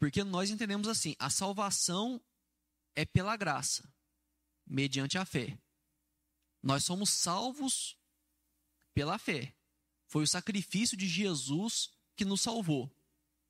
Porque 0.02 0.24
nós 0.24 0.50
entendemos 0.50 0.88
assim: 0.88 1.16
a 1.20 1.30
salvação 1.30 2.20
é 2.96 3.06
pela 3.06 3.38
graça 3.38 3.88
mediante 4.66 5.16
a 5.16 5.24
fé. 5.24 5.56
Nós 6.64 6.84
somos 6.84 7.12
salvos 7.12 7.96
pela 8.96 9.20
fé. 9.20 9.54
Foi 10.08 10.24
o 10.24 10.28
sacrifício 10.28 10.98
de 10.98 11.08
Jesus 11.08 11.92
que 12.16 12.26
nos 12.26 12.42
salvou. 12.42 12.92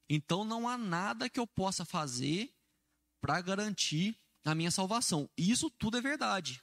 Então 0.10 0.44
não 0.44 0.68
há 0.68 0.78
nada 0.78 1.30
que 1.30 1.40
eu 1.40 1.48
possa 1.48 1.86
fazer 1.86 2.54
para 3.22 3.40
garantir 3.40 4.14
a 4.44 4.54
minha 4.54 4.72
salvação. 4.72 5.30
Isso 5.38 5.70
tudo 5.70 6.00
é 6.00 6.02
verdade. 6.02 6.62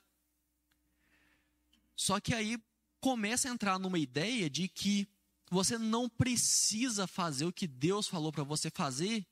Só 1.96 2.20
que 2.20 2.35
aí 2.35 2.62
começa 3.01 3.48
a 3.48 3.53
entrar 3.53 3.79
numa 3.79 3.98
ideia 3.98 4.51
de 4.51 4.68
que 4.68 5.09
você 5.51 5.79
não 5.79 6.11
precisa 6.11 7.07
fazer 7.07 7.46
o 7.46 7.53
que 7.53 7.66
Deus 7.66 8.07
falou 8.07 8.31
para 8.31 8.44
você 8.44 8.70
fazer, 8.70 9.27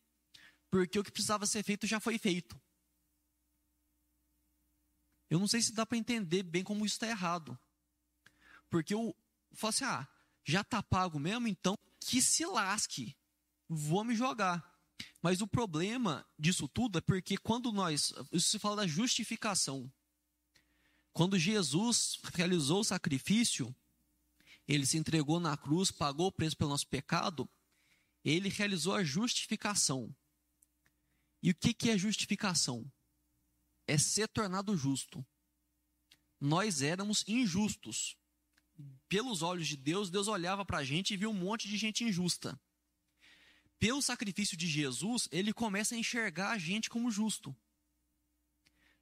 porque 0.76 0.98
o 0.98 1.02
que 1.02 1.10
precisava 1.10 1.46
ser 1.46 1.62
feito 1.62 1.86
já 1.86 1.98
foi 1.98 2.18
feito. 2.18 2.60
Eu 5.30 5.38
não 5.38 5.48
sei 5.48 5.62
se 5.62 5.72
dá 5.72 5.86
para 5.86 5.96
entender 5.96 6.42
bem 6.42 6.62
como 6.62 6.84
isso 6.84 6.96
está 6.96 7.08
errado. 7.08 7.58
Porque 8.68 8.92
eu 8.92 9.16
falo 9.54 9.70
assim: 9.70 9.84
ah, 9.86 10.06
já 10.44 10.60
está 10.60 10.82
pago 10.82 11.18
mesmo, 11.18 11.48
então 11.48 11.78
que 11.98 12.20
se 12.20 12.44
lasque, 12.44 13.16
vou 13.66 14.04
me 14.04 14.14
jogar. 14.14 14.70
Mas 15.22 15.40
o 15.40 15.46
problema 15.46 16.26
disso 16.38 16.68
tudo 16.68 16.98
é 16.98 17.00
porque 17.00 17.38
quando 17.38 17.72
nós. 17.72 18.12
Isso 18.30 18.50
se 18.50 18.58
fala 18.58 18.76
da 18.76 18.86
justificação. 18.86 19.90
Quando 21.10 21.38
Jesus 21.38 22.20
realizou 22.34 22.80
o 22.80 22.84
sacrifício, 22.84 23.74
ele 24.68 24.84
se 24.84 24.98
entregou 24.98 25.40
na 25.40 25.56
cruz, 25.56 25.90
pagou 25.90 26.26
o 26.26 26.32
preço 26.32 26.54
pelo 26.54 26.68
nosso 26.68 26.86
pecado, 26.86 27.48
ele 28.22 28.50
realizou 28.50 28.94
a 28.94 29.02
justificação. 29.02 30.14
E 31.42 31.50
o 31.50 31.54
que, 31.54 31.72
que 31.72 31.90
é 31.90 31.98
justificação? 31.98 32.90
é 33.86 33.96
ser 33.96 34.28
tornado 34.28 34.76
justo. 34.76 35.24
Nós 36.40 36.82
éramos 36.82 37.24
injustos. 37.26 38.16
Pelos 39.08 39.42
olhos 39.42 39.68
de 39.68 39.76
Deus, 39.76 40.10
Deus 40.10 40.28
olhava 40.28 40.64
para 40.64 40.78
a 40.78 40.84
gente 40.84 41.14
e 41.14 41.16
viu 41.16 41.30
um 41.30 41.34
monte 41.34 41.68
de 41.68 41.76
gente 41.76 42.04
injusta. 42.04 42.60
Pelo 43.78 44.02
sacrifício 44.02 44.56
de 44.56 44.66
Jesus, 44.66 45.28
ele 45.30 45.52
começa 45.52 45.94
a 45.94 45.98
enxergar 45.98 46.50
a 46.50 46.58
gente 46.58 46.90
como 46.90 47.10
justo. 47.10 47.56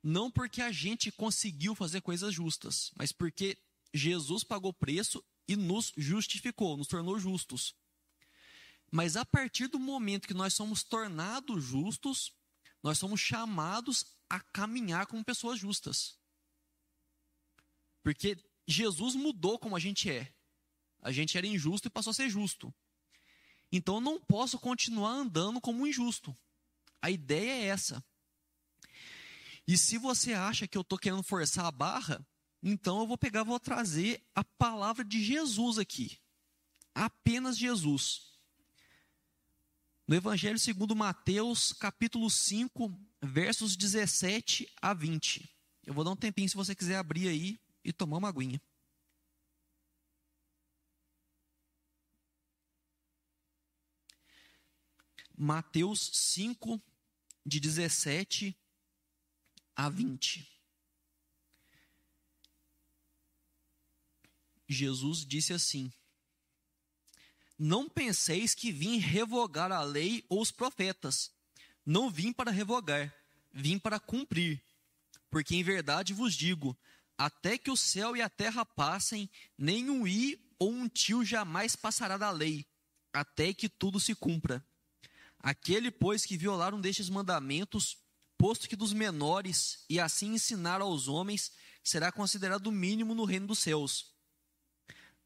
não 0.06 0.30
porque 0.30 0.60
a 0.60 0.70
gente 0.70 1.10
conseguiu 1.10 1.74
fazer 1.74 2.02
coisas 2.02 2.34
justas, 2.34 2.92
mas 2.94 3.10
porque 3.10 3.56
Jesus 3.94 4.44
pagou 4.44 4.70
preço 4.70 5.24
e 5.48 5.56
nos 5.56 5.94
justificou, 5.96 6.76
nos 6.76 6.88
tornou 6.88 7.18
justos. 7.18 7.74
Mas 8.94 9.16
a 9.16 9.24
partir 9.24 9.66
do 9.66 9.80
momento 9.80 10.28
que 10.28 10.32
nós 10.32 10.54
somos 10.54 10.84
tornados 10.84 11.64
justos, 11.64 12.32
nós 12.80 12.96
somos 12.96 13.20
chamados 13.20 14.06
a 14.30 14.38
caminhar 14.38 15.08
como 15.08 15.24
pessoas 15.24 15.58
justas. 15.58 16.16
Porque 18.04 18.38
Jesus 18.68 19.16
mudou 19.16 19.58
como 19.58 19.74
a 19.74 19.80
gente 19.80 20.08
é. 20.08 20.32
A 21.02 21.10
gente 21.10 21.36
era 21.36 21.44
injusto 21.44 21.88
e 21.88 21.90
passou 21.90 22.12
a 22.12 22.14
ser 22.14 22.30
justo. 22.30 22.72
Então 23.72 23.96
eu 23.96 24.00
não 24.00 24.20
posso 24.20 24.60
continuar 24.60 25.10
andando 25.10 25.60
como 25.60 25.88
injusto. 25.88 26.32
A 27.02 27.10
ideia 27.10 27.50
é 27.50 27.64
essa. 27.64 28.00
E 29.66 29.76
se 29.76 29.98
você 29.98 30.34
acha 30.34 30.68
que 30.68 30.78
eu 30.78 30.82
estou 30.82 31.00
querendo 31.00 31.24
forçar 31.24 31.64
a 31.64 31.72
barra, 31.72 32.24
então 32.62 33.00
eu 33.00 33.08
vou 33.08 33.18
pegar, 33.18 33.42
vou 33.42 33.58
trazer 33.58 34.24
a 34.36 34.44
palavra 34.44 35.04
de 35.04 35.20
Jesus 35.20 35.78
aqui. 35.78 36.16
Apenas 36.94 37.58
Jesus. 37.58 38.33
No 40.06 40.14
Evangelho 40.14 40.58
segundo 40.58 40.94
Mateus, 40.94 41.72
capítulo 41.72 42.28
5, 42.28 42.92
versos 43.22 43.74
17 43.74 44.70
a 44.76 44.92
20. 44.92 45.48
Eu 45.82 45.94
vou 45.94 46.04
dar 46.04 46.10
um 46.10 46.16
tempinho 46.16 46.46
se 46.46 46.54
você 46.54 46.74
quiser 46.74 46.96
abrir 46.96 47.26
aí 47.26 47.58
e 47.82 47.90
tomar 47.90 48.18
uma 48.18 48.28
aguinha. 48.28 48.60
Mateus 55.34 56.10
5, 56.12 56.78
de 57.44 57.58
17 57.58 58.54
a 59.74 59.88
20. 59.88 60.46
Jesus 64.68 65.24
disse 65.24 65.54
assim: 65.54 65.90
Não 67.58 67.88
penseis 67.88 68.54
que 68.54 68.72
vim 68.72 68.98
revogar 68.98 69.70
a 69.70 69.82
lei 69.82 70.24
ou 70.28 70.40
os 70.40 70.50
profetas. 70.50 71.30
Não 71.86 72.10
vim 72.10 72.32
para 72.32 72.50
revogar, 72.50 73.14
vim 73.52 73.78
para 73.78 74.00
cumprir. 74.00 74.62
Porque 75.30 75.54
em 75.54 75.62
verdade 75.62 76.12
vos 76.12 76.34
digo: 76.34 76.76
até 77.16 77.56
que 77.56 77.70
o 77.70 77.76
céu 77.76 78.16
e 78.16 78.22
a 78.22 78.28
terra 78.28 78.64
passem, 78.64 79.30
nem 79.56 79.88
um 79.88 80.06
i 80.06 80.40
ou 80.58 80.72
um 80.72 80.88
tio 80.88 81.24
jamais 81.24 81.76
passará 81.76 82.16
da 82.16 82.30
lei, 82.30 82.66
até 83.12 83.52
que 83.52 83.68
tudo 83.68 84.00
se 84.00 84.14
cumpra. 84.14 84.64
Aquele, 85.38 85.90
pois, 85.90 86.24
que 86.24 86.36
violar 86.36 86.74
um 86.74 86.80
destes 86.80 87.08
mandamentos, 87.08 87.98
posto 88.38 88.68
que 88.68 88.74
dos 88.74 88.92
menores, 88.92 89.84
e 89.90 90.00
assim 90.00 90.34
ensinar 90.34 90.80
aos 90.80 91.06
homens, 91.06 91.52
será 91.82 92.10
considerado 92.10 92.72
mínimo 92.72 93.14
no 93.14 93.24
reino 93.24 93.46
dos 93.46 93.58
céus. 93.58 94.13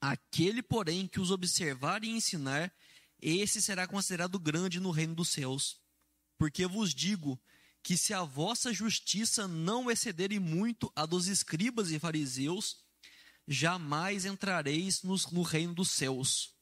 Aquele, 0.01 0.63
porém, 0.63 1.07
que 1.07 1.21
os 1.21 1.31
observar 1.31 2.05
e 2.05 2.09
ensinar, 2.09 2.73
esse 3.21 3.61
será 3.61 3.87
considerado 3.87 4.39
grande 4.39 4.79
no 4.79 4.91
reino 4.91 5.15
dos 5.15 5.29
céus. 5.29 5.81
Porque 6.37 6.67
vos 6.67 6.95
digo 6.95 7.41
que 7.83 7.97
se 7.97 8.15
a 8.15 8.23
vossa 8.23 8.73
justiça 8.73 9.49
não 9.49 9.91
excederem 9.91 10.39
muito 10.39 10.93
a 10.95 11.05
dos 11.05 11.27
escribas 11.27 11.91
e 11.91 11.99
fariseus, 11.99 12.85
jamais 13.47 14.25
entrareis 14.25 15.03
no, 15.03 15.17
no 15.33 15.43
reino 15.43 15.75
dos 15.75 15.91
céus. 15.91 16.55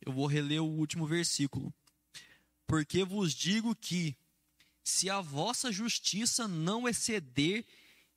Eu 0.00 0.12
vou 0.12 0.26
reler 0.26 0.62
o 0.62 0.66
último 0.66 1.06
versículo. 1.06 1.74
Porque 2.66 3.04
vos 3.04 3.34
digo 3.34 3.74
que, 3.74 4.16
se 4.82 5.10
a 5.10 5.20
vossa 5.20 5.70
justiça 5.70 6.48
não 6.48 6.88
exceder 6.88 7.66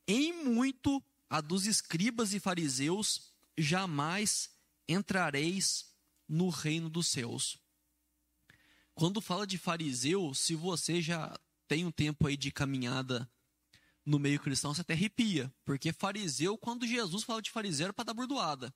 em 0.08 0.32
muito 0.46 1.04
a 1.30 1.42
dos 1.42 1.66
escribas 1.66 2.34
e 2.34 2.40
fariseus, 2.40 3.34
jamais 3.58 4.53
entrareis 4.88 5.86
no 6.28 6.50
reino 6.50 6.90
dos 6.90 7.08
céus. 7.08 7.58
Quando 8.94 9.22
fala 9.22 9.48
de 9.48 9.58
fariseu, 9.58 10.34
se 10.34 10.56
você 10.56 11.02
já 11.02 11.38
tem 11.68 11.86
um 11.86 11.92
tempo 11.92 12.28
aí 12.28 12.38
de 12.38 12.52
caminhada 12.52 13.30
no 14.06 14.20
meio 14.20 14.40
cristão, 14.40 14.74
você 14.74 14.82
até 14.82 14.94
arrepia. 14.94 15.54
Porque 15.66 15.92
fariseu, 15.92 16.58
quando 16.58 16.86
Jesus 16.86 17.24
fala 17.24 17.42
de 17.42 17.50
fariseu, 17.50 17.86
era 17.86 17.94
para 17.94 18.06
dar 18.06 18.14
bordoada. 18.14 18.74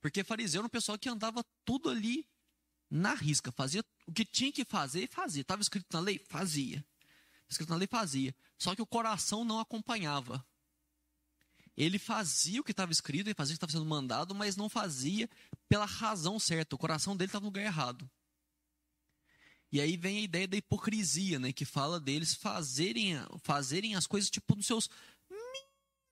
Porque 0.00 0.22
fariseu 0.22 0.60
era 0.60 0.66
um 0.66 0.70
pessoal 0.70 0.98
que 0.98 1.08
andava 1.08 1.44
tudo 1.64 1.88
ali 1.88 2.28
na 2.90 3.14
risca, 3.14 3.52
fazia 3.52 3.84
o 4.06 4.12
que 4.12 4.24
tinha 4.24 4.52
que 4.52 4.64
fazer, 4.64 5.08
fazia. 5.08 5.42
Estava 5.42 5.60
escrito 5.60 5.86
na 5.92 6.00
lei? 6.00 6.18
Fazia. 6.28 6.84
Escrito 7.48 7.70
na 7.70 7.76
lei, 7.76 7.86
fazia. 7.86 8.34
Só 8.58 8.74
que 8.74 8.82
o 8.82 8.86
coração 8.86 9.44
não 9.44 9.60
acompanhava. 9.60 10.44
Ele 11.78 11.98
fazia 11.98 12.60
o 12.60 12.64
que 12.64 12.72
estava 12.72 12.90
escrito, 12.90 13.28
ele 13.28 13.34
fazia 13.34 13.52
o 13.52 13.54
que 13.54 13.64
estava 13.64 13.72
sendo 13.72 13.88
mandado, 13.88 14.34
mas 14.34 14.56
não 14.56 14.68
fazia 14.68 15.30
pela 15.68 15.84
razão 15.84 16.38
certa. 16.38 16.74
O 16.74 16.78
coração 16.78 17.16
dele 17.16 17.28
estava 17.28 17.42
no 17.42 17.48
lugar 17.48 17.62
errado. 17.62 18.10
E 19.70 19.80
aí 19.80 19.96
vem 19.96 20.18
a 20.18 20.22
ideia 20.22 20.48
da 20.48 20.56
hipocrisia, 20.56 21.38
né, 21.38 21.52
que 21.52 21.64
fala 21.64 22.00
deles 22.00 22.34
fazerem, 22.34 23.14
fazerem 23.42 23.94
as 23.94 24.06
coisas 24.06 24.30
tipo 24.30 24.56
nos 24.56 24.66
seus 24.66 24.90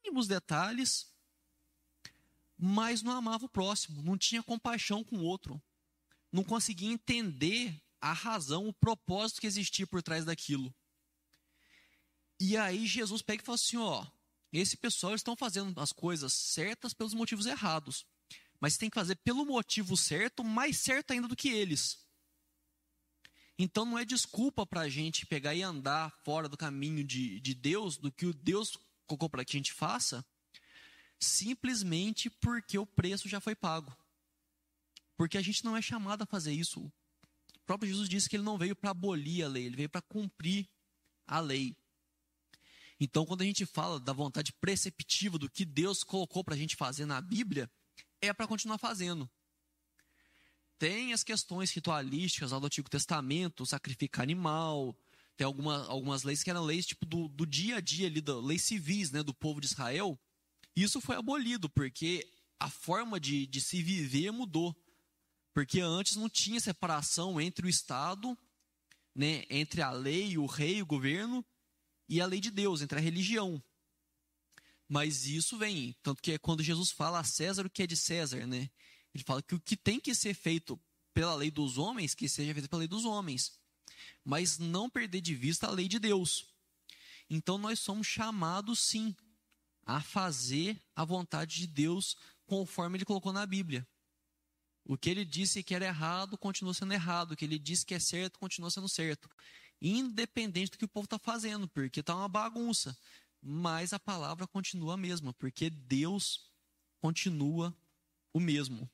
mínimos 0.04 0.28
detalhes, 0.28 1.10
mas 2.56 3.02
não 3.02 3.12
amava 3.12 3.46
o 3.46 3.48
próximo, 3.48 4.02
não 4.02 4.16
tinha 4.16 4.42
compaixão 4.42 5.02
com 5.02 5.16
o 5.16 5.24
outro 5.24 5.60
não 6.36 6.44
conseguia 6.44 6.92
entender 6.92 7.80
a 8.00 8.12
razão, 8.12 8.68
o 8.68 8.72
propósito 8.72 9.40
que 9.40 9.46
existia 9.46 9.86
por 9.86 10.02
trás 10.02 10.24
daquilo. 10.24 10.72
E 12.38 12.56
aí 12.56 12.86
Jesus 12.86 13.22
pega 13.22 13.42
e 13.42 13.46
fala 13.46 13.56
assim: 13.56 13.78
ó, 13.78 14.06
esse 14.52 14.76
pessoal 14.76 15.14
estão 15.14 15.36
fazendo 15.36 15.78
as 15.80 15.92
coisas 15.92 16.32
certas 16.32 16.94
pelos 16.94 17.14
motivos 17.14 17.46
errados. 17.46 18.06
Mas 18.60 18.76
tem 18.76 18.88
que 18.88 18.94
fazer 18.94 19.16
pelo 19.16 19.44
motivo 19.44 19.96
certo, 19.96 20.42
mais 20.42 20.78
certo 20.78 21.12
ainda 21.12 21.28
do 21.28 21.36
que 21.36 21.48
eles. 21.48 21.98
Então 23.58 23.84
não 23.84 23.98
é 23.98 24.04
desculpa 24.04 24.66
para 24.66 24.82
a 24.82 24.88
gente 24.88 25.26
pegar 25.26 25.54
e 25.54 25.62
andar 25.62 26.10
fora 26.24 26.48
do 26.48 26.56
caminho 26.56 27.02
de, 27.02 27.40
de 27.40 27.54
Deus, 27.54 27.96
do 27.96 28.12
que 28.12 28.26
o 28.26 28.34
Deus 28.34 28.78
colocou 29.06 29.30
para 29.30 29.44
que 29.44 29.56
a 29.56 29.58
gente 29.58 29.72
faça, 29.72 30.24
simplesmente 31.18 32.28
porque 32.28 32.78
o 32.78 32.86
preço 32.86 33.28
já 33.28 33.40
foi 33.40 33.54
pago. 33.54 33.96
Porque 35.16 35.38
a 35.38 35.42
gente 35.42 35.64
não 35.64 35.76
é 35.76 35.80
chamado 35.80 36.22
a 36.22 36.26
fazer 36.26 36.52
isso. 36.52 36.80
O 36.80 37.60
próprio 37.66 37.88
Jesus 37.88 38.08
disse 38.08 38.28
que 38.28 38.36
ele 38.36 38.42
não 38.42 38.58
veio 38.58 38.76
para 38.76 38.90
abolir 38.90 39.44
a 39.44 39.48
lei, 39.48 39.64
ele 39.64 39.76
veio 39.76 39.88
para 39.88 40.02
cumprir 40.02 40.68
a 41.26 41.40
lei. 41.40 41.74
Então, 42.98 43.26
quando 43.26 43.42
a 43.42 43.44
gente 43.44 43.66
fala 43.66 44.00
da 44.00 44.12
vontade 44.12 44.52
preceptiva 44.54 45.38
do 45.38 45.50
que 45.50 45.64
Deus 45.64 46.02
colocou 46.02 46.42
para 46.42 46.54
a 46.54 46.58
gente 46.58 46.76
fazer 46.76 47.04
na 47.04 47.20
Bíblia, 47.20 47.70
é 48.20 48.32
para 48.32 48.46
continuar 48.46 48.78
fazendo. 48.78 49.30
Tem 50.78 51.12
as 51.12 51.22
questões 51.22 51.70
ritualísticas 51.72 52.52
lá 52.52 52.58
do 52.58 52.66
Antigo 52.66 52.88
Testamento, 52.88 53.66
sacrificar 53.66 54.22
animal, 54.22 54.96
tem 55.36 55.44
alguma, 55.44 55.86
algumas 55.86 56.22
leis 56.22 56.42
que 56.42 56.50
eram 56.50 56.64
leis 56.64 56.86
tipo 56.86 57.04
do, 57.04 57.28
do 57.28 57.46
dia 57.46 57.76
a 57.76 57.80
dia 57.80 58.06
ali, 58.06 58.20
da, 58.20 58.38
leis 58.38 58.62
civis 58.62 59.10
né, 59.10 59.22
do 59.22 59.34
povo 59.34 59.60
de 59.60 59.66
Israel. 59.66 60.18
Isso 60.74 61.00
foi 61.00 61.16
abolido, 61.16 61.68
porque 61.68 62.26
a 62.58 62.70
forma 62.70 63.20
de, 63.20 63.46
de 63.46 63.60
se 63.60 63.82
viver 63.82 64.30
mudou. 64.30 64.74
Porque 65.52 65.80
antes 65.80 66.16
não 66.16 66.28
tinha 66.28 66.60
separação 66.60 67.40
entre 67.40 67.66
o 67.66 67.68
Estado, 67.68 68.36
né, 69.14 69.44
entre 69.48 69.80
a 69.80 69.90
lei, 69.90 70.36
o 70.36 70.46
rei, 70.46 70.82
o 70.82 70.86
governo, 70.86 71.44
e 72.08 72.20
a 72.20 72.26
lei 72.26 72.40
de 72.40 72.50
Deus, 72.50 72.80
entre 72.80 72.98
a 72.98 73.02
religião. 73.02 73.62
Mas 74.88 75.26
isso 75.26 75.58
vem, 75.58 75.96
tanto 76.02 76.22
que 76.22 76.32
é 76.32 76.38
quando 76.38 76.62
Jesus 76.62 76.90
fala 76.90 77.18
a 77.18 77.24
César 77.24 77.66
o 77.66 77.70
que 77.70 77.82
é 77.82 77.86
de 77.86 77.96
César, 77.96 78.46
né? 78.46 78.70
Ele 79.14 79.24
fala 79.24 79.42
que 79.42 79.54
o 79.54 79.60
que 79.60 79.76
tem 79.76 79.98
que 79.98 80.14
ser 80.14 80.34
feito 80.34 80.80
pela 81.12 81.34
lei 81.34 81.50
dos 81.50 81.78
homens, 81.78 82.14
que 82.14 82.28
seja 82.28 82.52
feito 82.52 82.68
pela 82.68 82.80
lei 82.80 82.88
dos 82.88 83.04
homens. 83.04 83.58
Mas 84.24 84.58
não 84.58 84.88
perder 84.88 85.20
de 85.20 85.34
vista 85.34 85.66
a 85.66 85.70
lei 85.70 85.88
de 85.88 85.98
Deus. 85.98 86.46
Então 87.28 87.58
nós 87.58 87.80
somos 87.80 88.06
chamados 88.06 88.80
sim 88.80 89.16
a 89.84 90.00
fazer 90.00 90.80
a 90.94 91.04
vontade 91.04 91.56
de 91.56 91.66
Deus 91.66 92.16
conforme 92.44 92.98
ele 92.98 93.04
colocou 93.04 93.32
na 93.32 93.46
Bíblia. 93.46 93.86
O 94.84 94.96
que 94.96 95.10
ele 95.10 95.24
disse 95.24 95.64
que 95.64 95.74
era 95.74 95.86
errado 95.86 96.38
continua 96.38 96.72
sendo 96.72 96.92
errado. 96.92 97.32
O 97.32 97.36
que 97.36 97.44
ele 97.44 97.58
disse 97.58 97.84
que 97.84 97.94
é 97.94 97.98
certo 97.98 98.38
continua 98.38 98.70
sendo 98.70 98.88
certo. 98.88 99.28
Independente 99.80 100.72
do 100.72 100.78
que 100.78 100.84
o 100.84 100.88
povo 100.88 101.04
está 101.04 101.18
fazendo, 101.18 101.68
porque 101.68 102.00
está 102.00 102.14
uma 102.14 102.28
bagunça. 102.28 102.96
Mas 103.42 103.92
a 103.92 103.98
palavra 103.98 104.46
continua 104.46 104.94
a 104.94 104.96
mesma, 104.96 105.32
porque 105.34 105.70
Deus 105.70 106.50
continua 107.00 107.76
o 108.32 108.40
mesmo. 108.40 108.90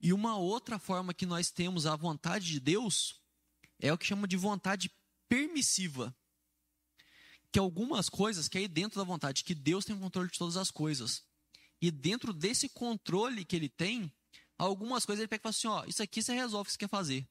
E 0.00 0.12
uma 0.12 0.36
outra 0.36 0.78
forma 0.78 1.14
que 1.14 1.26
nós 1.26 1.50
temos 1.50 1.86
a 1.86 1.96
vontade 1.96 2.46
de 2.46 2.60
Deus 2.60 3.20
é 3.78 3.92
o 3.92 3.98
que 3.98 4.06
chama 4.06 4.28
de 4.28 4.36
vontade 4.36 4.90
permissiva. 5.28 6.14
Que 7.50 7.58
algumas 7.58 8.08
coisas 8.08 8.48
que 8.48 8.58
é 8.58 8.62
aí 8.62 8.68
dentro 8.68 8.98
da 8.98 9.04
vontade, 9.04 9.44
que 9.44 9.54
Deus 9.54 9.84
tem 9.84 9.98
controle 9.98 10.30
de 10.30 10.38
todas 10.38 10.56
as 10.56 10.70
coisas. 10.70 11.24
E 11.80 11.90
dentro 11.90 12.32
desse 12.32 12.68
controle 12.68 13.44
que 13.44 13.56
ele 13.56 13.68
tem, 13.68 14.12
algumas 14.58 15.04
coisas 15.04 15.20
ele 15.20 15.28
pega 15.28 15.40
e 15.40 15.42
fala 15.42 15.50
assim: 15.50 15.68
ó, 15.68 15.84
isso 15.86 16.02
aqui 16.02 16.22
você 16.22 16.34
resolve 16.34 16.62
o 16.62 16.64
que 16.66 16.72
você 16.72 16.78
quer 16.78 16.88
fazer. 16.88 17.28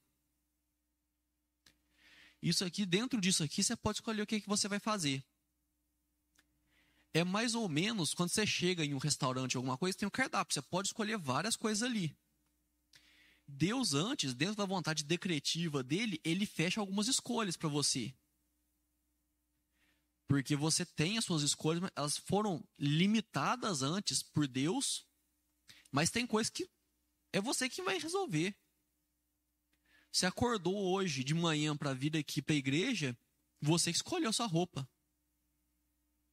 Isso 2.46 2.64
aqui, 2.64 2.86
dentro 2.86 3.20
disso 3.20 3.42
aqui, 3.42 3.60
você 3.60 3.74
pode 3.74 3.96
escolher 3.96 4.22
o 4.22 4.26
que, 4.26 4.40
que 4.40 4.48
você 4.48 4.68
vai 4.68 4.78
fazer. 4.78 5.20
É 7.12 7.24
mais 7.24 7.56
ou 7.56 7.68
menos 7.68 8.14
quando 8.14 8.30
você 8.30 8.46
chega 8.46 8.84
em 8.84 8.94
um 8.94 8.98
restaurante, 8.98 9.56
alguma 9.56 9.76
coisa, 9.76 9.98
tem 9.98 10.06
um 10.06 10.10
cardápio. 10.12 10.54
Você 10.54 10.62
pode 10.62 10.86
escolher 10.86 11.18
várias 11.18 11.56
coisas 11.56 11.82
ali. 11.82 12.16
Deus, 13.48 13.94
antes, 13.94 14.32
dentro 14.32 14.54
da 14.54 14.64
vontade 14.64 15.02
decretiva 15.02 15.82
dele, 15.82 16.20
ele 16.22 16.46
fecha 16.46 16.78
algumas 16.78 17.08
escolhas 17.08 17.56
para 17.56 17.68
você. 17.68 18.14
Porque 20.28 20.54
você 20.54 20.86
tem 20.86 21.18
as 21.18 21.24
suas 21.24 21.42
escolhas, 21.42 21.90
elas 21.96 22.16
foram 22.16 22.64
limitadas 22.78 23.82
antes 23.82 24.22
por 24.22 24.46
Deus, 24.46 25.04
mas 25.90 26.10
tem 26.10 26.24
coisas 26.24 26.48
que 26.48 26.70
é 27.32 27.40
você 27.40 27.68
que 27.68 27.82
vai 27.82 27.98
resolver. 27.98 28.54
Você 30.16 30.24
acordou 30.24 30.74
hoje 30.74 31.22
de 31.22 31.34
manhã 31.34 31.76
para 31.76 31.92
vir 31.92 32.16
aqui 32.16 32.40
para 32.40 32.54
a 32.54 32.56
igreja, 32.56 33.14
você 33.60 33.90
escolheu 33.90 34.32
sua 34.32 34.46
roupa. 34.46 34.88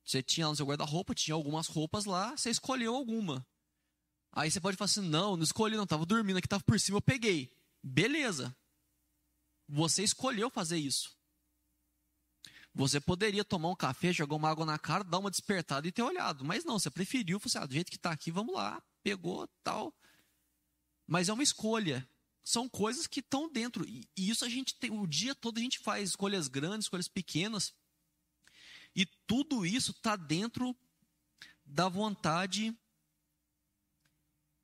Você 0.06 0.24
tinha 0.24 0.48
no 0.48 0.56
seu 0.56 0.66
guarda-roupa, 0.66 1.14
tinha 1.14 1.36
algumas 1.36 1.68
roupas 1.68 2.06
lá, 2.06 2.32
você 2.32 2.50
escolheu 2.50 2.96
alguma. 2.96 3.46
Aí 4.32 4.50
você 4.50 4.62
pode 4.62 4.78
falar 4.78 4.86
assim: 4.86 5.02
não, 5.02 5.36
não 5.36 5.44
escolhi, 5.44 5.76
não, 5.76 5.84
estava 5.84 6.06
dormindo 6.06 6.38
aqui, 6.38 6.48
estava 6.48 6.64
por 6.64 6.80
cima, 6.80 7.00
eu 7.00 7.02
peguei. 7.02 7.54
Beleza. 7.84 8.56
Você 9.68 10.02
escolheu 10.02 10.50
fazer 10.50 10.78
isso. 10.78 11.14
Você 12.74 13.02
poderia 13.02 13.44
tomar 13.44 13.68
um 13.68 13.76
café, 13.76 14.14
jogar 14.14 14.38
uma 14.38 14.50
água 14.50 14.66
na 14.66 14.80
cara, 14.80 15.04
dar 15.04 15.20
uma 15.20 15.30
despertada 15.30 15.86
e 15.86 15.92
ter 15.92 16.04
olhado. 16.04 16.46
Mas 16.46 16.64
não, 16.64 16.80
você 16.80 16.90
preferiu, 16.90 17.38
você, 17.38 17.58
assim, 17.58 17.66
ah, 17.66 17.68
do 17.68 17.74
jeito 17.74 17.92
que 17.92 17.98
está 17.98 18.12
aqui, 18.12 18.32
vamos 18.32 18.56
lá. 18.56 18.82
Pegou, 19.04 19.46
tal. 19.62 19.94
Mas 21.06 21.28
é 21.28 21.34
uma 21.34 21.44
escolha. 21.44 22.08
São 22.44 22.68
coisas 22.68 23.08
que 23.08 23.22
estão 23.22 23.52
dentro. 23.52 23.86
E 23.88 24.08
isso 24.18 24.44
a 24.44 24.50
gente 24.50 24.76
tem, 24.76 24.92
o 24.92 25.08
dia 25.08 25.34
todo 25.34 25.58
a 25.58 25.62
gente 25.62 25.80
faz 25.80 26.10
escolhas 26.10 26.48
grandes, 26.48 26.86
escolhas 26.86 27.08
pequenas. 27.08 27.74
E 28.96 29.06
tudo 29.26 29.66
isso 29.66 29.92
está 29.92 30.16
dentro 30.16 30.76
da 31.66 31.88
vontade 31.88 32.76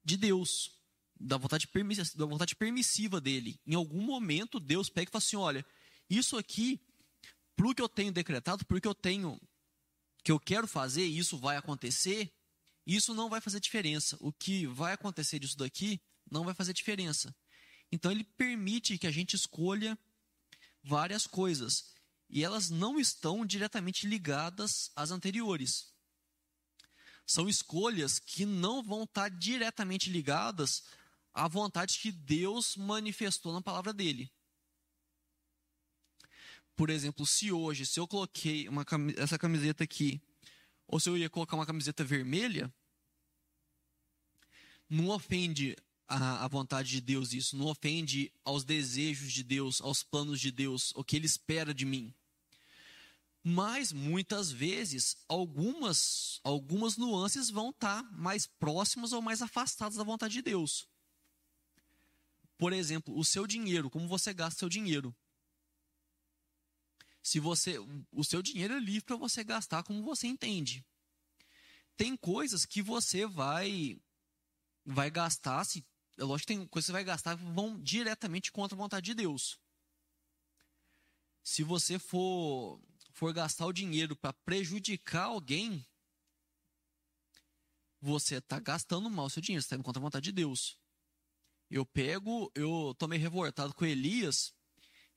de 0.03 0.17
Deus, 0.17 0.71
da 1.19 1.37
vontade, 1.37 1.67
permissiva, 1.67 2.17
da 2.17 2.25
vontade 2.25 2.55
permissiva 2.55 3.21
dele. 3.21 3.59
Em 3.65 3.75
algum 3.75 4.01
momento, 4.01 4.59
Deus 4.59 4.89
pega 4.89 5.09
e 5.09 5.11
fala 5.11 5.23
assim: 5.23 5.35
olha, 5.35 5.65
isso 6.09 6.37
aqui, 6.37 6.79
pro 7.55 7.73
que 7.73 7.81
eu 7.81 7.89
tenho 7.89 8.11
decretado, 8.11 8.65
pro 8.65 8.79
que 8.79 8.87
eu 8.87 8.95
tenho, 8.95 9.39
que 10.23 10.31
eu 10.31 10.39
quero 10.39 10.67
fazer, 10.67 11.05
e 11.05 11.17
isso 11.17 11.37
vai 11.37 11.57
acontecer, 11.57 12.31
isso 12.85 13.13
não 13.13 13.29
vai 13.29 13.41
fazer 13.41 13.59
diferença. 13.59 14.17
O 14.19 14.31
que 14.31 14.67
vai 14.67 14.93
acontecer 14.93 15.39
disso 15.39 15.57
daqui 15.57 16.01
não 16.29 16.43
vai 16.43 16.53
fazer 16.53 16.73
diferença. 16.73 17.35
Então, 17.91 18.11
ele 18.11 18.23
permite 18.23 18.97
que 18.97 19.07
a 19.07 19.11
gente 19.11 19.35
escolha 19.35 19.97
várias 20.83 21.25
coisas. 21.25 21.93
E 22.29 22.43
elas 22.43 22.69
não 22.69 22.99
estão 22.99 23.45
diretamente 23.45 24.05
ligadas 24.05 24.91
às 24.95 25.09
anteriores 25.11 25.91
são 27.29 27.47
escolhas 27.47 28.17
que 28.17 28.43
não 28.43 28.81
vão 28.81 29.03
estar 29.03 29.29
diretamente 29.29 30.09
ligadas 30.09 30.83
à 31.31 31.47
vontade 31.47 31.99
que 31.99 32.11
Deus 32.11 32.75
manifestou 32.75 33.53
na 33.53 33.61
palavra 33.61 33.93
dele. 33.93 34.31
Por 36.75 36.89
exemplo, 36.89 37.27
se 37.27 37.51
hoje, 37.51 37.85
se 37.85 37.99
eu 37.99 38.07
coloquei 38.07 38.67
uma, 38.67 38.83
essa 39.15 39.37
camiseta 39.37 39.83
aqui, 39.83 40.19
ou 40.87 40.99
se 40.99 41.07
eu 41.07 41.15
ia 41.15 41.29
colocar 41.29 41.55
uma 41.55 41.67
camiseta 41.67 42.03
vermelha, 42.03 42.73
não 44.89 45.09
ofende 45.09 45.77
a, 46.09 46.47
vontade 46.47 46.89
de 46.89 47.01
Deus 47.01 47.33
isso, 47.33 47.55
não 47.55 47.67
ofende 47.67 48.33
aos 48.43 48.63
desejos 48.63 49.31
de 49.31 49.43
Deus, 49.43 49.79
aos 49.79 50.01
planos 50.01 50.41
de 50.41 50.51
Deus, 50.51 50.91
o 50.95 51.03
que 51.03 51.15
Ele 51.15 51.27
espera 51.27 51.71
de 51.71 51.85
mim. 51.85 52.13
Mas 53.43 53.93
muitas 53.93 54.51
vezes 54.51 55.15
algumas 55.27 56.41
algumas 56.43 56.97
nuances 56.97 57.49
vão 57.49 57.69
estar 57.69 58.03
mais 58.11 58.47
próximas 58.47 59.13
ou 59.13 59.21
mais 59.21 59.41
afastadas 59.41 59.97
da 59.97 60.03
vontade 60.03 60.33
de 60.33 60.41
Deus. 60.41 60.87
Por 62.57 62.73
exemplo, 62.73 63.17
o 63.17 63.23
seu 63.23 63.47
dinheiro, 63.47 63.89
como 63.89 64.07
você 64.07 64.33
gasta 64.33 64.59
seu 64.59 64.67
dinheiro. 64.67 65.15
Se 67.21 67.39
você, 67.39 67.77
o 68.11 68.23
seu 68.23 68.41
dinheiro 68.41 68.73
é 68.73 68.79
livre 68.79 69.03
para 69.03 69.15
você 69.15 69.43
gastar 69.43 69.83
como 69.83 70.03
você 70.03 70.27
entende. 70.27 70.83
Tem 71.95 72.17
coisas 72.17 72.65
que 72.65 72.81
você 72.81 73.25
vai 73.25 74.01
vai 74.85 75.11
gastar, 75.11 75.63
se, 75.65 75.85
é 76.19 76.23
lógico 76.23 76.47
que 76.47 76.53
tem 76.53 76.67
coisas 76.67 76.85
que 76.85 76.87
você 76.87 76.91
vai 76.91 77.03
gastar 77.03 77.37
que 77.37 77.43
vão 77.43 77.81
diretamente 77.81 78.51
contra 78.51 78.75
a 78.75 78.77
vontade 78.77 79.05
de 79.05 79.13
Deus. 79.13 79.57
Se 81.41 81.63
você 81.63 81.97
for 81.97 82.79
for 83.13 83.33
gastar 83.33 83.65
o 83.65 83.73
dinheiro 83.73 84.15
para 84.15 84.33
prejudicar 84.33 85.25
alguém, 85.25 85.85
você 88.01 88.35
está 88.35 88.59
gastando 88.59 89.09
mal 89.09 89.25
o 89.25 89.29
seu 89.29 89.41
dinheiro, 89.41 89.61
você 89.61 89.65
está 89.65 89.75
indo 89.75 89.83
contra 89.83 89.99
a 89.99 90.03
vontade 90.03 90.25
de 90.25 90.31
Deus. 90.31 90.77
Eu 91.69 91.85
pego, 91.85 92.51
eu 92.55 92.95
tô 92.97 93.07
meio 93.07 93.21
revoltado 93.21 93.73
com 93.73 93.85
Elias, 93.85 94.53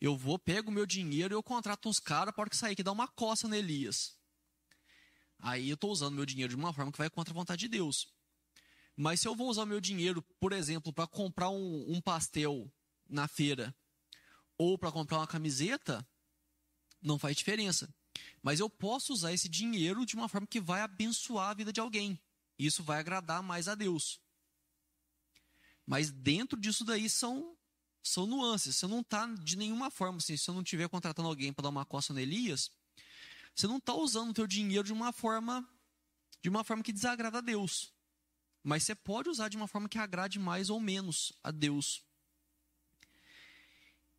eu 0.00 0.16
vou, 0.16 0.38
pego 0.38 0.70
o 0.70 0.74
meu 0.74 0.84
dinheiro 0.84 1.34
e 1.34 1.36
eu 1.36 1.42
contrato 1.42 1.88
uns 1.88 2.00
caras 2.00 2.34
para 2.34 2.50
que 2.50 2.56
sair 2.56 2.74
que 2.74 2.82
dá 2.82 2.90
uma 2.90 3.08
coça 3.08 3.46
no 3.46 3.54
Elias. 3.54 4.18
Aí 5.38 5.68
eu 5.68 5.74
estou 5.74 5.90
usando 5.90 6.14
meu 6.14 6.26
dinheiro 6.26 6.50
de 6.50 6.56
uma 6.56 6.72
forma 6.72 6.92
que 6.92 6.98
vai 6.98 7.10
contra 7.10 7.32
a 7.32 7.34
vontade 7.34 7.60
de 7.60 7.68
Deus. 7.68 8.11
Mas 9.02 9.18
se 9.18 9.26
eu 9.26 9.34
vou 9.34 9.48
usar 9.48 9.66
meu 9.66 9.80
dinheiro, 9.80 10.22
por 10.38 10.52
exemplo, 10.52 10.92
para 10.92 11.08
comprar 11.08 11.50
um, 11.50 11.92
um 11.92 12.00
pastel 12.00 12.72
na 13.08 13.26
feira, 13.26 13.74
ou 14.56 14.78
para 14.78 14.92
comprar 14.92 15.18
uma 15.18 15.26
camiseta, 15.26 16.08
não 17.02 17.18
faz 17.18 17.36
diferença. 17.36 17.92
Mas 18.40 18.60
eu 18.60 18.70
posso 18.70 19.12
usar 19.12 19.32
esse 19.32 19.48
dinheiro 19.48 20.06
de 20.06 20.14
uma 20.14 20.28
forma 20.28 20.46
que 20.46 20.60
vai 20.60 20.82
abençoar 20.82 21.50
a 21.50 21.54
vida 21.54 21.72
de 21.72 21.80
alguém. 21.80 22.16
Isso 22.56 22.84
vai 22.84 23.00
agradar 23.00 23.42
mais 23.42 23.66
a 23.66 23.74
Deus. 23.74 24.20
Mas 25.84 26.12
dentro 26.12 26.56
disso 26.56 26.84
daí 26.84 27.10
são, 27.10 27.56
são 28.04 28.24
nuances. 28.24 28.76
Você 28.76 28.86
não 28.86 29.00
está 29.00 29.26
de 29.26 29.56
nenhuma 29.56 29.90
forma, 29.90 30.18
assim, 30.18 30.36
se 30.36 30.48
eu 30.48 30.54
não 30.54 30.62
estiver 30.62 30.88
contratando 30.88 31.26
alguém 31.26 31.52
para 31.52 31.64
dar 31.64 31.70
uma 31.70 31.84
costa 31.84 32.14
no 32.14 32.20
Elias, 32.20 32.70
você 33.52 33.66
não 33.66 33.78
está 33.78 33.94
usando 33.94 34.30
o 34.30 34.34
teu 34.34 34.46
dinheiro 34.46 34.84
de 34.84 34.92
uma 34.92 35.12
forma 35.12 35.68
de 36.40 36.48
uma 36.48 36.62
forma 36.62 36.84
que 36.84 36.92
desagrada 36.92 37.38
a 37.38 37.40
Deus. 37.40 37.91
Mas 38.62 38.84
você 38.84 38.94
pode 38.94 39.28
usar 39.28 39.48
de 39.48 39.56
uma 39.56 39.66
forma 39.66 39.88
que 39.88 39.98
agrade 39.98 40.38
mais 40.38 40.70
ou 40.70 40.78
menos 40.78 41.32
a 41.42 41.50
Deus. 41.50 42.02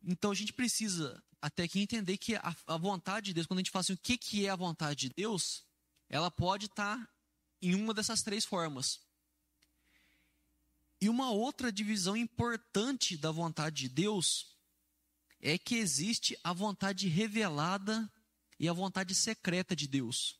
Então 0.02 0.30
a 0.30 0.34
gente 0.34 0.52
precisa 0.52 1.22
até 1.40 1.64
aqui 1.64 1.80
entender 1.80 2.16
que 2.18 2.36
a, 2.36 2.54
a, 2.66 2.76
vontade 2.76 3.26
de 3.26 3.34
Deus, 3.34 3.46
quando 3.46 3.58
a 3.58 3.62
gente 3.62 3.70
fala 3.70 3.80
assim, 3.80 3.92
o 3.94 3.98
que, 3.98 4.16
que 4.16 4.46
é 4.46 4.50
a 4.50 4.56
vontade 4.56 5.08
de 5.08 5.14
Deus, 5.14 5.64
ela 6.08 6.30
pode 6.30 6.66
estar 6.66 6.98
tá 6.98 7.08
em 7.60 7.74
uma 7.74 7.94
dessas 7.94 8.22
três 8.22 8.44
formas. 8.44 9.00
E 11.00 11.08
uma 11.08 11.30
outra 11.30 11.72
divisão 11.72 12.16
importante 12.16 13.16
da 13.16 13.30
vontade 13.30 13.82
de 13.82 13.88
Deus 13.88 14.56
é 15.40 15.58
que 15.58 15.76
existe 15.76 16.38
a 16.42 16.52
vontade 16.52 17.08
revelada 17.08 18.10
e 18.58 18.68
a 18.68 18.72
vontade 18.72 19.14
secreta 19.14 19.76
de 19.76 19.86
Deus. 19.86 20.38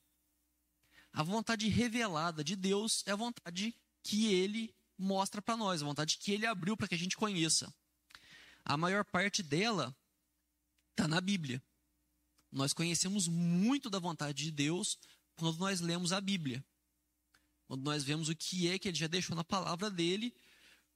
A 1.13 1.23
vontade 1.23 1.69
revelada 1.69 2.43
de 2.43 2.57
Deus 2.57 3.03
é 3.07 3.13
a 3.13 3.17
vontade 3.17 3.75
que 4.05 4.33
ele 4.33 4.73
mostra 4.97 5.43
para 5.43 5.57
nós, 5.57 5.83
a 5.83 5.85
vontade 5.85 6.19
que 6.19 6.31
ele 6.31 6.47
abriu 6.47 6.77
para 6.77 6.87
que 6.87 6.95
a 6.95 6.99
gente 6.99 7.17
conheça. 7.17 7.75
A 8.65 8.77
maior 8.77 9.05
parte 9.05 9.43
dela 9.43 9.95
Está 10.95 11.09
na 11.09 11.21
Bíblia. 11.21 11.61
Nós 12.53 12.73
conhecemos 12.73 13.27
muito 13.27 13.91
da 13.91 13.99
vontade 13.99 14.45
de 14.45 14.53
Deus 14.53 14.97
quando 15.35 15.59
nós 15.59 15.81
lemos 15.81 16.13
a 16.13 16.21
Bíblia. 16.21 16.65
Quando 17.67 17.83
nós 17.83 18.05
vemos 18.05 18.29
o 18.29 18.37
que 18.37 18.69
é 18.69 18.79
que 18.79 18.87
ele 18.87 18.97
já 18.97 19.09
deixou 19.09 19.35
na 19.35 19.43
palavra 19.43 19.91
dele, 19.91 20.33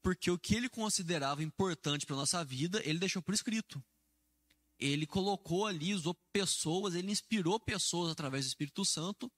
porque 0.01 0.31
o 0.31 0.39
que 0.39 0.55
ele 0.55 0.69
considerava 0.69 1.43
importante 1.43 2.07
para 2.07 2.15
a 2.15 2.19
nossa 2.19 2.45
vida, 2.45 2.81
ele 2.89 3.01
deixou 3.01 3.21
por 3.21 3.35
escrito. 3.35 3.85
Ele 4.79 5.05
colocou 5.05 5.67
ali, 5.67 5.93
usou 5.93 6.15
pessoas, 6.33 6.95
ele 6.95 7.11
inspirou 7.11 7.59
pessoas 7.59 8.13
através 8.13 8.45
do 8.45 8.49
Espírito 8.49 8.85
Santo 8.85 9.29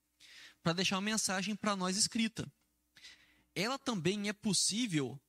para 0.62 0.74
deixar 0.74 0.96
uma 0.96 1.02
mensagem 1.02 1.56
para 1.56 1.74
nós 1.74 1.96
escrita. 1.96 2.52
Ela 3.60 3.78
também 3.78 4.28
é 4.28 4.32
possível, 4.32 5.20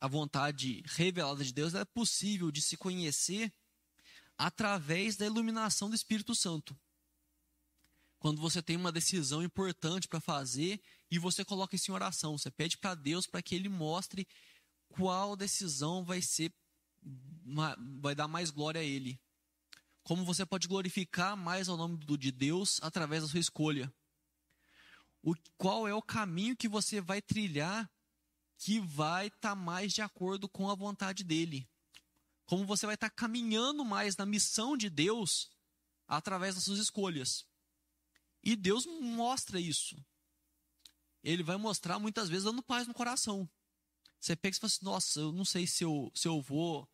a 0.00 0.06
vontade 0.06 0.82
revelada 0.86 1.42
de 1.42 1.52
Deus, 1.52 1.74
é 1.74 1.84
possível 1.84 2.50
de 2.52 2.62
se 2.62 2.76
conhecer 2.76 3.52
através 4.38 5.16
da 5.16 5.26
iluminação 5.26 5.88
do 5.88 5.96
Espírito 5.96 6.34
Santo. 6.34 6.78
Quando 8.20 8.40
você 8.40 8.62
tem 8.62 8.76
uma 8.76 8.92
decisão 8.92 9.42
importante 9.42 10.06
para 10.06 10.20
fazer 10.20 10.80
e 11.10 11.18
você 11.18 11.44
coloca 11.44 11.74
isso 11.74 11.90
em 11.90 11.94
oração, 11.94 12.38
você 12.38 12.52
pede 12.52 12.78
para 12.78 12.94
Deus 12.94 13.26
para 13.26 13.42
que 13.42 13.52
Ele 13.52 13.68
mostre 13.68 14.28
qual 14.88 15.34
decisão 15.34 16.04
vai 16.04 16.22
ser, 16.22 16.54
vai 18.00 18.14
dar 18.14 18.28
mais 18.28 18.50
glória 18.50 18.80
a 18.80 18.84
Ele. 18.84 19.20
Como 20.04 20.24
você 20.24 20.46
pode 20.46 20.68
glorificar 20.68 21.36
mais 21.36 21.68
ao 21.68 21.76
nome 21.76 21.98
de 22.16 22.30
Deus 22.30 22.78
através 22.80 23.24
da 23.24 23.28
sua 23.28 23.40
escolha. 23.40 23.92
O, 25.22 25.34
qual 25.56 25.86
é 25.86 25.94
o 25.94 26.02
caminho 26.02 26.56
que 26.56 26.68
você 26.68 27.00
vai 27.00 27.22
trilhar 27.22 27.90
que 28.58 28.80
vai 28.80 29.28
estar 29.28 29.50
tá 29.50 29.54
mais 29.54 29.92
de 29.92 30.02
acordo 30.02 30.48
com 30.48 30.68
a 30.68 30.74
vontade 30.74 31.22
dele 31.22 31.68
como 32.52 32.66
você 32.66 32.84
vai 32.84 32.96
estar 32.96 33.08
caminhando 33.08 33.82
mais 33.82 34.14
na 34.14 34.26
missão 34.26 34.76
de 34.76 34.90
Deus 34.90 35.50
através 36.06 36.54
das 36.54 36.64
suas 36.64 36.78
escolhas. 36.78 37.46
E 38.42 38.54
Deus 38.54 38.84
mostra 38.84 39.58
isso. 39.58 39.96
Ele 41.22 41.42
vai 41.42 41.56
mostrar 41.56 41.98
muitas 41.98 42.28
vezes 42.28 42.44
dando 42.44 42.62
paz 42.62 42.86
no 42.86 42.92
coração. 42.92 43.48
Você 44.20 44.36
pega 44.36 44.54
e 44.54 44.60
fala 44.60 44.68
assim: 44.68 44.84
nossa, 44.84 45.20
eu 45.20 45.32
não 45.32 45.46
sei 45.46 45.66
se 45.66 45.84
eu, 45.84 46.12
se 46.14 46.28
eu 46.28 46.42
vou 46.42 46.86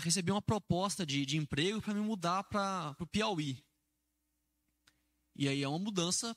receber 0.00 0.32
uma 0.32 0.42
proposta 0.42 1.06
de, 1.06 1.24
de 1.24 1.38
emprego 1.38 1.80
para 1.80 1.94
me 1.94 2.00
mudar 2.00 2.44
para 2.44 2.94
o 3.00 3.06
Piauí. 3.06 3.64
E 5.34 5.48
aí 5.48 5.62
é 5.62 5.68
uma 5.68 5.78
mudança 5.78 6.36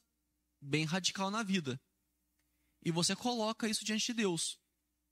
bem 0.62 0.86
radical 0.86 1.32
na 1.32 1.44
vida. 1.44 1.82
E 2.84 2.92
você 2.92 3.16
coloca 3.16 3.68
isso 3.68 3.84
diante 3.84 4.08
de 4.08 4.14
Deus. 4.14 4.60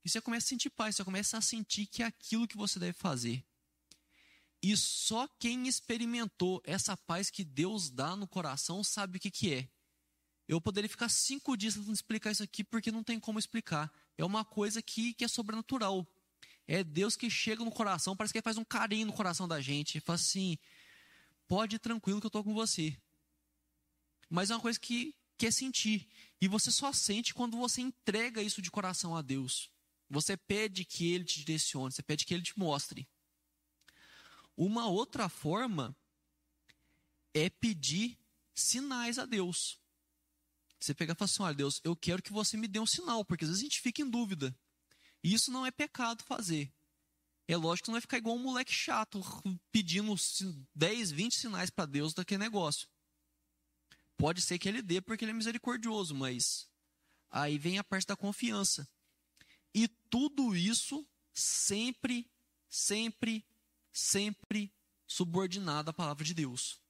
E 0.04 0.10
você 0.10 0.22
começa 0.22 0.46
a 0.46 0.50
sentir 0.50 0.70
paz, 0.70 0.96
você 0.96 1.04
começa 1.04 1.38
a 1.38 1.42
sentir 1.42 1.86
que 1.86 2.04
é 2.04 2.06
aquilo 2.06 2.48
que 2.48 2.58
você 2.58 2.80
deve 2.80 2.94
fazer. 2.94 3.44
E 4.62 4.76
só 4.76 5.28
quem 5.40 5.68
experimentou 5.68 6.62
essa 6.66 6.96
paz 6.96 7.30
que 7.30 7.44
Deus 7.44 7.90
dá 7.90 8.16
no 8.16 8.28
coração 8.28 8.84
sabe 8.84 9.18
o 9.18 9.20
que, 9.20 9.32
que 9.32 9.54
é. 9.54 9.70
Eu 10.48 10.60
poderia 10.60 10.90
ficar 10.90 11.10
cinco 11.10 11.56
dias 11.56 11.76
tentando 11.76 11.94
explicar 11.94 12.32
isso 12.32 12.44
aqui 12.44 12.64
porque 12.64 12.92
não 12.92 13.04
tem 13.04 13.20
como 13.20 13.40
explicar. 13.40 13.92
É 14.18 14.26
uma 14.26 14.44
coisa 14.44 14.82
que, 14.82 15.14
que 15.14 15.24
é 15.24 15.28
sobrenatural. 15.28 16.08
É 16.68 16.84
Deus 16.84 17.16
que 17.16 17.30
chega 17.30 17.64
no 17.64 17.72
coração, 17.72 18.16
parece 18.16 18.34
que 18.34 18.40
ele 18.40 18.44
faz 18.44 18.58
um 18.58 18.64
carinho 18.64 19.08
no 19.08 19.14
coração 19.14 19.48
da 19.48 19.62
gente. 19.62 19.98
Ele 19.98 20.06
fala 20.06 20.16
assim: 20.16 20.58
pode 21.48 21.76
ir 21.76 21.80
tranquilo 21.80 22.20
que 22.20 22.26
eu 22.26 22.30
estou 22.30 22.44
com 22.44 22.54
você. 22.54 22.98
Mas 24.30 24.50
é 24.50 24.56
uma 24.56 24.62
coisa 24.62 24.80
que 24.80 25.16
quer 25.40 25.52
sentir. 25.52 26.08
E 26.42 26.48
você 26.48 26.72
só 26.72 26.94
sente 26.94 27.34
quando 27.34 27.58
você 27.58 27.82
entrega 27.82 28.42
isso 28.42 28.62
de 28.62 28.70
coração 28.70 29.16
a 29.16 29.22
Deus. 29.22 29.72
Você 30.10 30.36
pede 30.36 30.86
que 30.86 31.12
Ele 31.12 31.24
te 31.24 31.44
direcione, 31.44 31.92
você 31.92 32.04
pede 32.04 32.26
que 32.26 32.34
Ele 32.34 32.44
te 32.44 32.58
mostre. 32.58 33.08
Uma 34.56 34.88
outra 34.88 35.30
forma 35.30 35.96
é 37.34 37.50
pedir 37.50 38.18
sinais 38.54 39.18
a 39.18 39.26
Deus. 39.26 39.80
Você 40.80 40.94
pega 40.94 41.14
e 41.14 41.16
fala 41.16 41.30
assim: 41.30 41.44
olha, 41.44 41.56
Deus, 41.56 41.80
eu 41.84 41.96
quero 41.96 42.22
que 42.22 42.32
você 42.32 42.58
me 42.58 42.68
dê 42.68 42.80
um 42.80 42.86
sinal, 42.86 43.24
porque 43.24 43.46
às 43.46 43.50
vezes 43.50 43.62
a 43.62 43.66
gente 43.66 43.82
fica 43.82 44.02
em 44.02 44.10
dúvida. 44.10 44.56
E 45.24 45.34
isso 45.34 45.52
não 45.52 45.66
é 45.66 45.72
pecado 45.72 46.24
fazer. 46.24 46.72
É 47.48 47.58
lógico 47.58 47.86
que 47.86 47.90
não 47.90 47.96
vai 47.96 48.02
ficar 48.02 48.18
igual 48.18 48.36
um 48.36 48.44
moleque 48.44 48.72
chato 48.72 49.22
pedindo 49.72 50.16
10, 50.76 51.12
20 51.12 51.36
sinais 51.36 51.70
para 51.70 51.86
Deus 51.86 52.14
daquele 52.14 52.44
negócio. 52.44 52.88
Pode 54.20 54.42
ser 54.42 54.60
que 54.60 54.68
ele 54.68 54.82
dê 54.82 55.00
porque 55.00 55.24
ele 55.24 55.32
é 55.32 55.34
misericordioso, 55.34 56.14
mas 56.14 56.70
aí 57.32 57.58
vem 57.58 57.80
a 57.80 57.84
parte 57.86 58.06
da 58.06 58.18
confiança. 58.18 58.86
E 59.74 59.88
tudo 59.88 60.54
isso 60.58 61.08
sempre, 61.34 62.30
sempre, 62.68 63.48
sempre 63.94 64.74
subordinado 65.08 65.92
à 65.92 65.94
palavra 65.94 66.26
de 66.26 66.34
Deus. 66.34 66.82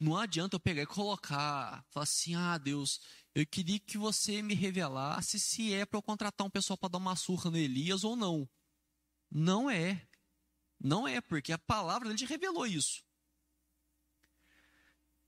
Não 0.00 0.16
adianta 0.16 0.56
eu 0.56 0.60
pegar 0.60 0.80
e 0.80 0.86
colocar, 0.86 1.84
falar 1.90 2.04
assim: 2.04 2.34
ah, 2.34 2.56
Deus, 2.56 2.98
eu 3.34 3.46
queria 3.46 3.78
que 3.78 3.98
você 3.98 4.40
me 4.40 4.54
revelasse 4.54 5.38
se 5.38 5.74
é 5.74 5.84
para 5.84 5.98
eu 5.98 6.02
contratar 6.02 6.46
um 6.46 6.50
pessoal 6.50 6.78
para 6.78 6.88
dar 6.88 6.96
uma 6.96 7.16
surra 7.16 7.50
no 7.50 7.58
Elias 7.58 8.02
ou 8.02 8.16
não. 8.16 8.48
Não 9.30 9.68
é. 9.68 10.08
Não 10.80 11.06
é, 11.06 11.20
porque 11.20 11.52
a 11.52 11.58
palavra 11.58 12.08
dele 12.08 12.24
revelou 12.24 12.66
isso. 12.66 13.04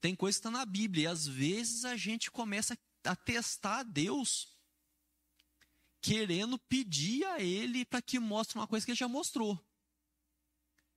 Tem 0.05 0.15
coisa 0.15 0.37
que 0.37 0.41
está 0.41 0.51
na 0.51 0.67
Bíblia, 0.67 1.05
e 1.05 1.07
às 1.07 1.27
vezes 1.27 1.87
a 1.87 1.97
gente 1.97 2.31
começa 2.31 2.77
a 3.05 3.17
testar 3.17 3.79
a 3.79 3.83
Deus, 3.83 4.55
querendo 6.03 6.59
pedir 6.59 7.25
a 7.25 7.41
Ele 7.41 7.87
para 7.87 8.03
que 8.03 8.19
mostre 8.19 8.59
uma 8.59 8.67
coisa 8.67 8.85
que 8.85 8.93
Ele 8.93 8.99
já 8.99 9.09
mostrou. 9.09 9.59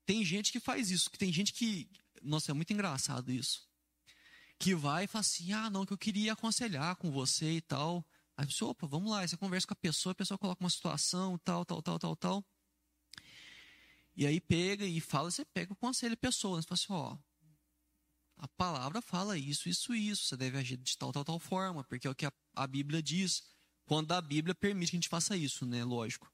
Tem 0.05 0.25
gente 0.25 0.51
que 0.51 0.59
faz 0.59 0.91
isso, 0.91 1.09
que 1.09 1.17
tem 1.17 1.31
gente 1.31 1.53
que. 1.53 1.89
Nossa, 2.21 2.51
é 2.51 2.53
muito 2.53 2.73
engraçado 2.73 3.31
isso 3.31 3.65
que 4.59 4.75
vai 4.75 5.05
e 5.05 5.07
fala 5.07 5.21
assim: 5.21 5.53
ah, 5.53 5.69
não, 5.69 5.85
que 5.85 5.93
eu 5.93 5.97
queria 5.97 6.33
aconselhar 6.33 6.97
com 6.97 7.09
você 7.09 7.49
e 7.53 7.61
tal. 7.61 8.05
Aí 8.35 8.45
você, 8.45 8.61
opa, 8.65 8.85
vamos 8.87 9.09
lá. 9.09 9.21
Aí 9.21 9.27
você 9.29 9.37
conversa 9.37 9.65
com 9.65 9.73
a 9.73 9.77
pessoa, 9.77 10.11
a 10.11 10.15
pessoa 10.15 10.37
coloca 10.37 10.61
uma 10.61 10.69
situação, 10.69 11.37
tal, 11.45 11.63
tal, 11.63 11.81
tal, 11.81 11.97
tal, 11.97 12.15
tal. 12.17 12.45
E 14.17 14.27
aí 14.27 14.41
pega 14.41 14.85
e 14.85 14.99
fala, 14.99 15.31
você 15.31 15.45
pega 15.45 15.71
o 15.71 15.77
conselho 15.77 16.15
a 16.15 16.17
pessoa. 16.17 16.61
Você 16.61 16.67
fala 16.67 16.75
assim: 16.75 16.91
ó, 16.91 17.26
a 18.37 18.47
palavra 18.47 19.01
fala 19.01 19.37
isso, 19.37 19.67
isso, 19.67 19.93
isso. 19.95 20.25
Você 20.25 20.37
deve 20.37 20.57
agir 20.57 20.77
de 20.77 20.97
tal, 20.97 21.11
tal, 21.11 21.25
tal 21.25 21.39
forma, 21.39 21.83
porque 21.83 22.07
é 22.07 22.09
o 22.09 22.15
que 22.15 22.25
a, 22.25 22.31
a 22.55 22.67
Bíblia 22.67 23.01
diz. 23.01 23.43
Quando 23.85 24.11
a 24.11 24.21
Bíblia 24.21 24.53
permite 24.53 24.91
que 24.91 24.97
a 24.97 24.99
gente 24.99 25.09
faça 25.09 25.35
isso, 25.35 25.65
né? 25.65 25.83
Lógico. 25.83 26.31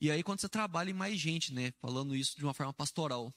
E 0.00 0.10
aí, 0.10 0.22
quando 0.22 0.40
você 0.40 0.48
trabalha 0.48 0.90
em 0.90 0.94
mais 0.94 1.18
gente, 1.18 1.52
né? 1.52 1.72
Falando 1.80 2.16
isso 2.16 2.36
de 2.36 2.44
uma 2.44 2.54
forma 2.54 2.72
pastoral. 2.72 3.34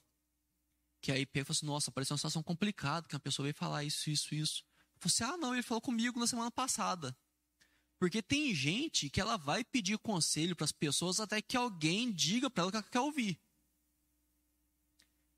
Que 1.02 1.12
aí 1.12 1.26
fala 1.26 1.46
assim, 1.50 1.66
nossa, 1.66 1.92
parece 1.92 2.12
uma 2.12 2.18
situação 2.18 2.42
complicada, 2.42 3.08
que 3.08 3.16
uma 3.16 3.20
pessoa 3.20 3.46
veio 3.46 3.56
falar 3.56 3.84
isso, 3.84 4.10
isso, 4.10 4.34
isso. 4.34 4.64
Falei 5.00 5.14
assim, 5.14 5.24
ah, 5.24 5.38
não, 5.38 5.54
ele 5.54 5.64
falou 5.64 5.82
comigo 5.82 6.20
na 6.20 6.28
semana 6.28 6.50
passada. 6.50 7.16
Porque 8.00 8.22
tem 8.22 8.54
gente 8.54 9.10
que 9.10 9.20
ela 9.20 9.38
vai 9.38 9.64
pedir 9.64 9.98
conselho 9.98 10.56
para 10.56 10.66
as 10.66 10.72
pessoas 10.72 11.20
até 11.20 11.42
que 11.42 11.58
alguém 11.58 12.12
diga 12.12 12.50
para 12.50 12.64
ela 12.64 12.72
que 12.72 12.78
ela 12.78 12.90
quer 12.90 13.00
ouvir. 13.00 13.40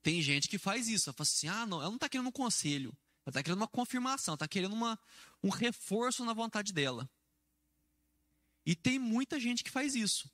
Tem 0.02 0.22
gente 0.22 0.48
que 0.48 0.58
faz 0.58 0.88
isso. 0.88 1.10
Ela 1.10 1.16
fala 1.16 1.28
assim: 1.28 1.48
ah, 1.48 1.66
não, 1.66 1.80
ela 1.80 1.90
não 1.90 1.96
está 1.96 2.10
querendo 2.10 2.28
um 2.28 2.32
conselho. 2.32 2.96
Ela 3.26 3.32
está 3.32 3.44
querendo 3.44 3.60
uma 3.60 3.68
confirmação, 3.68 4.34
está 4.34 4.48
querendo 4.48 4.74
uma, 4.74 4.98
um 5.44 5.50
reforço 5.50 6.24
na 6.26 6.34
vontade 6.34 6.74
dela. 6.74 7.10
E 8.66 8.76
tem 8.76 8.98
muita 9.00 9.40
gente 9.40 9.64
que 9.64 9.70
faz 9.70 9.96
isso. 9.96 10.30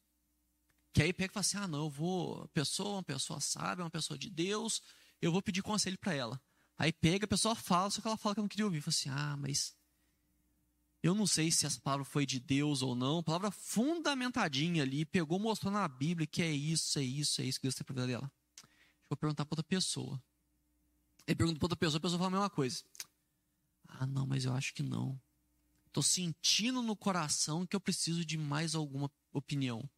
Que 0.94 1.04
aí 1.04 1.14
pega 1.14 1.32
e 1.32 1.34
fala 1.34 1.42
assim: 1.42 1.58
ah, 1.58 1.68
não, 1.68 1.86
eu 1.86 1.90
vou. 1.90 2.48
Pessoa, 2.50 2.98
uma 2.98 3.04
pessoa 3.04 3.40
sabe, 3.40 3.82
uma 3.82 3.90
pessoa 3.90 4.18
de 4.18 4.30
Deus, 4.30 4.82
eu 5.22 5.32
vou 5.32 5.42
pedir 5.42 5.62
conselho 5.62 5.98
para 5.98 6.14
ela. 6.14 6.42
Aí 6.78 6.92
pega, 6.92 7.26
a 7.26 7.28
pessoa 7.28 7.56
fala, 7.56 7.90
só 7.90 8.02
que 8.02 8.08
ela 8.08 8.18
fala 8.18 8.36
que 8.36 8.40
eu 8.40 8.44
não 8.44 8.50
queria 8.50 8.66
ouvir. 8.66 8.82
Fala 8.82 8.90
assim, 8.90 9.10
ah, 9.10 9.38
mas 9.38 9.76
eu 11.02 11.14
não 11.14 11.28
sei 11.28 11.52
se 11.52 11.66
essa 11.66 11.80
palavra 11.80 12.04
foi 12.04 12.26
de 12.26 12.40
Deus 12.40 12.82
ou 12.82 12.96
não. 12.96 13.24
Palavra 13.24 13.52
fundamentadinha 13.52 14.84
ali, 14.84 15.06
pegou, 15.06 15.40
mostrou 15.40 15.72
na 15.72 15.88
Bíblia 15.88 16.28
que 16.28 16.42
é 16.42 16.52
isso, 16.52 17.00
é 17.00 17.04
isso, 17.04 17.42
é 17.42 17.46
isso 17.46 17.60
que 17.60 17.64
Deus 17.64 17.76
tem 17.76 17.86
para 17.86 17.94
vida 17.94 18.08
dela. 18.08 18.32
Eu 19.10 19.18
perguntar 19.18 19.46
para 19.46 19.56
outra 19.56 19.64
pessoa. 19.64 20.22
Aí 21.28 21.36
pergunta 21.36 21.60
para 21.60 21.66
outra 21.66 21.78
pessoa, 21.78 21.98
a 21.98 22.02
pessoa 22.02 22.20
fala 22.20 22.28
a 22.30 22.32
mesma 22.32 22.50
coisa. 22.50 22.84
Ah, 23.88 24.06
não, 24.06 24.26
mas 24.26 24.46
eu 24.46 24.54
acho 24.54 24.74
que 24.74 24.84
não. 24.84 25.20
Estou 25.88 26.04
sentindo 26.04 26.82
no 26.82 26.96
coração 26.96 27.66
que 27.66 27.76
eu 27.76 27.80
preciso 27.80 28.26
de 28.26 28.38
mais 28.38 28.76
alguma 28.76 29.10
opinião. 29.32 29.90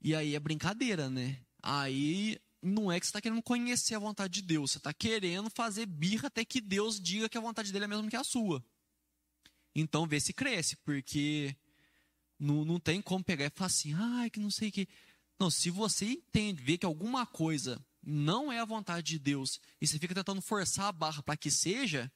E 0.00 0.14
aí 0.14 0.34
é 0.34 0.40
brincadeira, 0.40 1.10
né? 1.10 1.40
Aí 1.62 2.38
não 2.62 2.90
é 2.90 2.98
que 2.98 3.06
você 3.06 3.10
está 3.10 3.20
querendo 3.20 3.42
conhecer 3.42 3.94
a 3.94 3.98
vontade 3.98 4.34
de 4.34 4.42
Deus, 4.42 4.72
você 4.72 4.78
está 4.78 4.92
querendo 4.92 5.50
fazer 5.50 5.86
birra 5.86 6.28
até 6.28 6.44
que 6.44 6.60
Deus 6.60 7.00
diga 7.00 7.28
que 7.28 7.38
a 7.38 7.40
vontade 7.40 7.72
dele 7.72 7.84
é 7.84 7.86
a 7.86 7.88
mesma 7.88 8.08
que 8.08 8.16
a 8.16 8.24
sua. 8.24 8.64
Então 9.74 10.06
vê 10.06 10.20
se 10.20 10.32
cresce, 10.32 10.76
porque 10.78 11.56
não, 12.38 12.64
não 12.64 12.80
tem 12.80 13.00
como 13.02 13.24
pegar 13.24 13.46
e 13.46 13.50
falar 13.50 13.66
assim, 13.66 13.92
ai, 13.94 14.30
que 14.30 14.40
não 14.40 14.50
sei 14.50 14.68
o 14.68 14.72
que. 14.72 14.88
Não, 15.38 15.50
se 15.50 15.70
você 15.70 16.06
entende, 16.06 16.62
vê 16.62 16.76
que 16.76 16.86
alguma 16.86 17.24
coisa 17.24 17.84
não 18.02 18.50
é 18.50 18.58
a 18.58 18.64
vontade 18.64 19.06
de 19.06 19.18
Deus 19.18 19.60
e 19.80 19.86
você 19.86 19.98
fica 19.98 20.14
tentando 20.14 20.42
forçar 20.42 20.86
a 20.86 20.92
barra 20.92 21.22
para 21.22 21.36
que 21.36 21.50
seja, 21.50 22.10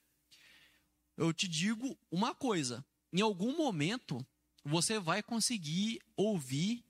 eu 1.16 1.32
te 1.32 1.46
digo 1.46 1.96
uma 2.10 2.34
coisa: 2.34 2.84
em 3.12 3.20
algum 3.20 3.56
momento 3.56 4.26
você 4.64 4.98
vai 4.98 5.22
conseguir 5.22 6.00
ouvir 6.16 6.84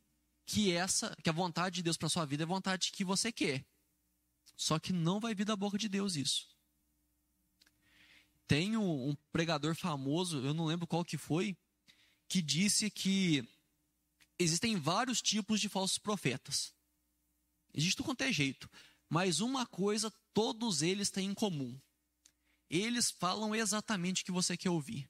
que 0.46 0.72
essa, 0.72 1.16
que 1.22 1.28
a 1.28 1.32
vontade 1.32 1.76
de 1.76 1.82
Deus 1.82 1.96
para 1.96 2.08
sua 2.08 2.24
vida 2.24 2.42
é 2.42 2.46
a 2.46 2.48
vontade 2.48 2.92
que 2.92 3.04
você 3.04 3.30
quer. 3.30 3.64
Só 4.56 4.78
que 4.78 4.92
não 4.92 5.18
vai 5.18 5.34
vir 5.34 5.44
da 5.44 5.56
boca 5.56 5.78
de 5.78 5.88
Deus 5.88 6.16
isso. 6.16 6.48
Tem 8.46 8.76
um, 8.76 9.10
um 9.10 9.16
pregador 9.32 9.74
famoso, 9.74 10.38
eu 10.44 10.52
não 10.52 10.66
lembro 10.66 10.86
qual 10.86 11.04
que 11.04 11.16
foi, 11.16 11.56
que 12.28 12.42
disse 12.42 12.90
que 12.90 13.48
existem 14.38 14.76
vários 14.76 15.20
tipos 15.20 15.60
de 15.60 15.68
falsos 15.68 15.98
profetas. 15.98 16.72
Existe 17.74 17.96
tudo 17.96 18.06
quanto 18.06 18.22
é 18.22 18.32
jeito. 18.32 18.68
Mas 19.08 19.40
uma 19.40 19.66
coisa 19.66 20.12
todos 20.32 20.82
eles 20.82 21.10
têm 21.10 21.28
em 21.30 21.34
comum. 21.34 21.78
Eles 22.70 23.10
falam 23.10 23.54
exatamente 23.54 24.22
o 24.22 24.24
que 24.24 24.32
você 24.32 24.56
quer 24.56 24.70
ouvir. 24.70 25.08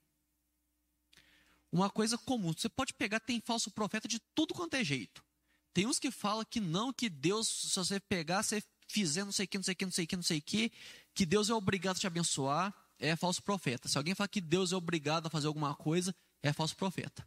Uma 1.71 1.89
coisa 1.89 2.19
comum, 2.19 2.53
você 2.53 2.69
pode 2.69 2.93
pegar, 2.93 3.21
tem 3.21 3.41
falso 3.41 3.71
profeta 3.71 4.07
de 4.07 4.21
tudo 4.35 4.53
quanto 4.53 4.75
é 4.75 4.85
jeito. 4.85 5.25
Tem 5.73 5.87
uns 5.87 5.99
que 5.99 6.11
falam 6.11 6.45
que 6.45 6.61
não, 6.61 6.93
que 6.93 7.09
Deus, 7.09 7.49
se 7.49 7.75
você 7.75 7.99
pegar, 7.99 8.43
você 8.43 8.63
fizer 8.89 9.25
não 9.25 9.33
sei 9.33 9.47
o 9.47 9.49
que, 9.49 9.57
não 9.57 9.65
sei 9.65 9.73
o 9.73 9.77
que, 9.77 9.85
não 9.87 9.93
sei 9.93 10.05
o 10.05 10.07
que, 10.07 10.17
não 10.17 10.23
sei 10.23 10.39
o 10.39 10.43
que, 10.43 10.73
que 11.15 11.25
Deus 11.25 11.49
é 11.49 11.55
obrigado 11.55 11.97
a 11.97 12.01
te 12.01 12.07
abençoar, 12.07 12.75
é 12.99 13.17
falso 13.17 13.43
profeta. 13.43 13.89
Se 13.89 13.97
alguém 13.97 14.15
fala 14.15 14.29
que 14.29 14.41
Deus 14.41 14.73
é 14.73 14.77
obrigado 14.77 15.27
a 15.27 15.31
fazer 15.31 15.47
alguma 15.47 15.75
coisa, 15.75 16.15
é 16.43 16.53
falso 16.53 16.77
profeta. 16.77 17.27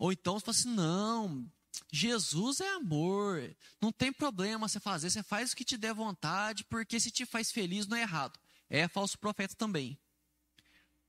Ou 0.00 0.10
então 0.10 0.40
você 0.40 0.46
fala 0.46 0.56
assim, 0.56 0.74
não, 0.74 1.52
Jesus 1.92 2.60
é 2.60 2.68
amor, 2.70 3.54
não 3.82 3.92
tem 3.92 4.10
problema 4.10 4.66
você 4.66 4.80
fazer, 4.80 5.10
você 5.10 5.22
faz 5.22 5.52
o 5.52 5.56
que 5.56 5.62
te 5.62 5.76
der 5.76 5.92
vontade, 5.92 6.64
porque 6.64 6.98
se 6.98 7.10
te 7.10 7.26
faz 7.26 7.52
feliz 7.52 7.86
não 7.86 7.98
é 7.98 8.00
errado. 8.00 8.40
É 8.70 8.88
falso 8.88 9.18
profeta 9.18 9.54
também. 9.54 10.00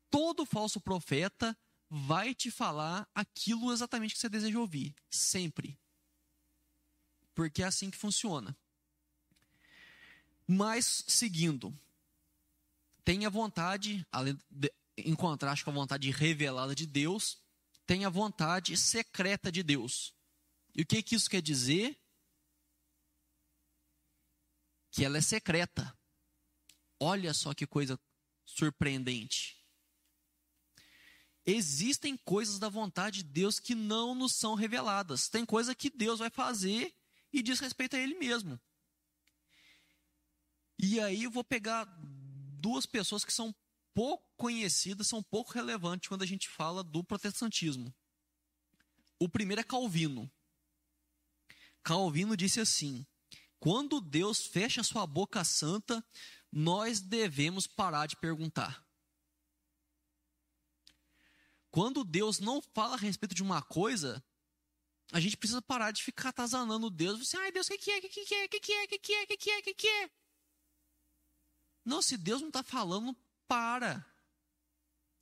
Todo 0.09 0.45
falso 0.45 0.81
profeta 0.81 1.57
vai 1.89 2.35
te 2.35 2.51
falar 2.51 3.09
aquilo 3.15 3.71
exatamente 3.71 4.13
que 4.13 4.19
você 4.19 4.27
deseja 4.27 4.59
ouvir, 4.59 4.93
sempre. 5.09 5.79
Porque 7.33 7.63
é 7.63 7.67
assim 7.67 7.89
que 7.89 7.97
funciona. 7.97 8.57
Mas, 10.45 11.05
seguindo, 11.07 11.73
tenha 13.05 13.29
vontade, 13.29 14.05
além 14.11 14.37
de, 14.49 14.69
em 14.97 15.15
contraste 15.15 15.63
com 15.63 15.71
a 15.71 15.75
vontade 15.75 16.11
revelada 16.11 16.75
de 16.75 16.85
Deus, 16.85 17.41
tenha 17.91 18.09
vontade 18.09 18.77
secreta 18.77 19.51
de 19.51 19.61
Deus. 19.61 20.15
E 20.73 20.81
o 20.81 20.85
que, 20.85 21.03
que 21.03 21.13
isso 21.13 21.29
quer 21.29 21.41
dizer? 21.41 22.01
Que 24.89 25.03
ela 25.03 25.17
é 25.17 25.21
secreta. 25.21 25.93
Olha 26.97 27.33
só 27.33 27.53
que 27.53 27.67
coisa 27.67 27.99
surpreendente. 28.45 29.61
Existem 31.45 32.15
coisas 32.15 32.59
da 32.59 32.69
vontade 32.69 33.23
de 33.23 33.29
Deus 33.29 33.59
que 33.59 33.75
não 33.75 34.15
nos 34.15 34.35
são 34.35 34.55
reveladas. 34.55 35.27
Tem 35.27 35.45
coisa 35.45 35.75
que 35.75 35.89
Deus 35.89 36.19
vai 36.19 36.29
fazer 36.29 36.95
e 37.33 37.43
diz 37.43 37.59
respeito 37.59 37.97
a 37.97 37.99
Ele 37.99 38.15
mesmo. 38.15 38.57
E 40.79 40.97
aí 41.01 41.23
eu 41.23 41.31
vou 41.31 41.43
pegar 41.43 41.83
duas 42.57 42.85
pessoas 42.85 43.25
que 43.25 43.33
são 43.33 43.53
pouco 43.93 44.25
conhecidas, 44.35 45.07
são 45.07 45.21
pouco 45.21 45.51
relevantes 45.51 46.07
quando 46.07 46.23
a 46.23 46.27
gente 46.27 46.49
fala 46.49 46.83
do 46.83 47.03
protestantismo. 47.03 47.93
O 49.19 49.29
primeiro 49.29 49.61
é 49.61 49.63
Calvino. 49.63 50.31
Calvino 51.83 52.35
disse 52.35 52.59
assim: 52.59 53.05
quando 53.59 54.01
Deus 54.01 54.45
fecha 54.47 54.83
sua 54.83 55.05
boca 55.05 55.43
santa, 55.43 56.03
nós 56.51 56.99
devemos 56.99 57.67
parar 57.67 58.07
de 58.07 58.15
perguntar. 58.15 58.83
Quando 61.69 62.03
Deus 62.03 62.39
não 62.39 62.61
fala 62.61 62.95
a 62.95 62.97
respeito 62.97 63.33
de 63.33 63.43
uma 63.43 63.61
coisa, 63.61 64.23
a 65.11 65.19
gente 65.19 65.37
precisa 65.37 65.61
parar 65.61 65.91
de 65.91 66.03
ficar 66.03 66.29
atazanando 66.29 66.89
Deus. 66.89 67.19
Você, 67.19 67.37
ai 67.37 67.51
Deus, 67.51 67.67
o 67.67 67.69
que, 67.69 67.77
que 67.77 67.91
é? 67.91 67.97
O 67.97 68.01
que, 68.01 68.33
é? 68.33 68.45
O 68.45 68.49
que, 68.49 68.73
é? 68.73 68.83
O 68.83 68.87
que, 68.87 69.13
é? 69.13 69.23
O 69.23 69.37
que, 69.37 69.49
é? 69.49 69.59
O 69.59 69.63
que, 69.63 69.73
que 69.73 69.87
é? 69.87 70.09
Não, 71.85 72.01
se 72.01 72.17
Deus 72.17 72.41
não 72.41 72.49
está 72.49 72.63
falando, 72.63 73.15
para. 73.51 74.05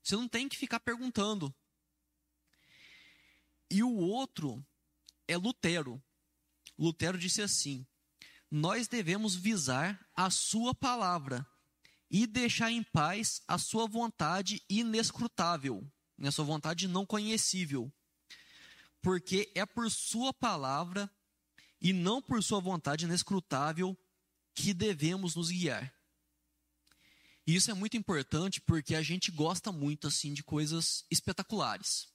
Você 0.03 0.15
não 0.15 0.27
tem 0.27 0.47
que 0.47 0.55
ficar 0.55 0.80
perguntando. 0.80 1.51
E 3.71 3.82
o 3.82 3.91
outro 3.91 4.63
é 5.27 5.36
Lutero. 5.36 5.99
Lutero 6.77 7.17
disse 7.17 7.41
assim: 7.41 7.88
Nós 8.51 8.88
devemos 8.88 9.34
visar 9.36 9.99
a 10.15 10.30
Sua 10.30 10.75
palavra 10.75 11.43
e 12.07 12.27
deixar 12.27 12.69
em 12.69 12.84
paz 12.84 13.41
a 13.47 13.57
Sua 13.57 13.88
vontade 13.88 14.63
inescrutável, 14.69 15.84
a 16.23 16.30
Sua 16.30 16.45
vontade 16.45 16.88
não 16.88 17.07
conhecível. 17.07 17.91
Porque 19.01 19.51
é 19.55 19.65
por 19.65 19.89
Sua 19.89 20.32
palavra 20.32 21.11
e 21.82 21.91
não 21.91 22.21
por 22.21 22.43
Sua 22.43 22.59
vontade 22.59 23.05
inescrutável 23.05 23.97
que 24.53 24.71
devemos 24.71 25.34
nos 25.34 25.49
guiar. 25.49 25.99
E 27.50 27.56
isso 27.56 27.72
é 27.72 27.74
muito 27.74 27.97
importante 27.97 28.62
porque 28.62 28.93
a 28.93 29.02
gente 29.02 29.32
gosta 29.32 29.72
muito 29.72 30.06
assim 30.06 30.36
de 30.36 30.43
coisas 30.43 31.04
espetaculares. 31.10 32.08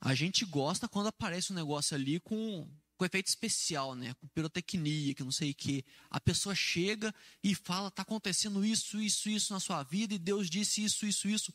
A 0.00 0.14
gente 0.14 0.44
gosta 0.44 0.86
quando 0.86 1.08
aparece 1.08 1.52
um 1.52 1.56
negócio 1.56 1.96
ali 1.96 2.20
com, 2.20 2.70
com 2.96 3.04
efeito 3.04 3.26
especial, 3.26 3.96
né? 3.96 4.14
Com 4.14 4.28
pirotecnia, 4.28 5.12
que 5.12 5.24
não 5.24 5.32
sei 5.32 5.50
o 5.50 5.54
quê. 5.56 5.84
A 6.08 6.20
pessoa 6.20 6.54
chega 6.54 7.12
e 7.42 7.52
fala, 7.52 7.88
está 7.88 8.02
acontecendo 8.02 8.64
isso, 8.64 9.00
isso, 9.00 9.28
isso 9.28 9.52
na 9.52 9.58
sua 9.58 9.82
vida, 9.82 10.14
e 10.14 10.20
Deus 10.20 10.48
disse 10.48 10.84
isso, 10.84 11.04
isso, 11.04 11.28
isso. 11.28 11.52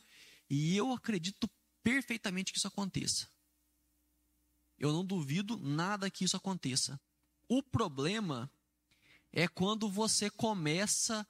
E 0.49 0.75
eu 0.75 0.91
acredito 0.91 1.49
perfeitamente 1.81 2.51
que 2.51 2.57
isso 2.57 2.67
aconteça. 2.67 3.29
Eu 4.77 4.91
não 4.91 5.05
duvido 5.05 5.55
nada 5.57 6.11
que 6.11 6.25
isso 6.25 6.35
aconteça. 6.35 6.99
O 7.47 7.63
problema 7.63 8.51
é 9.31 9.47
quando 9.47 9.89
você 9.89 10.29
começa 10.29 11.25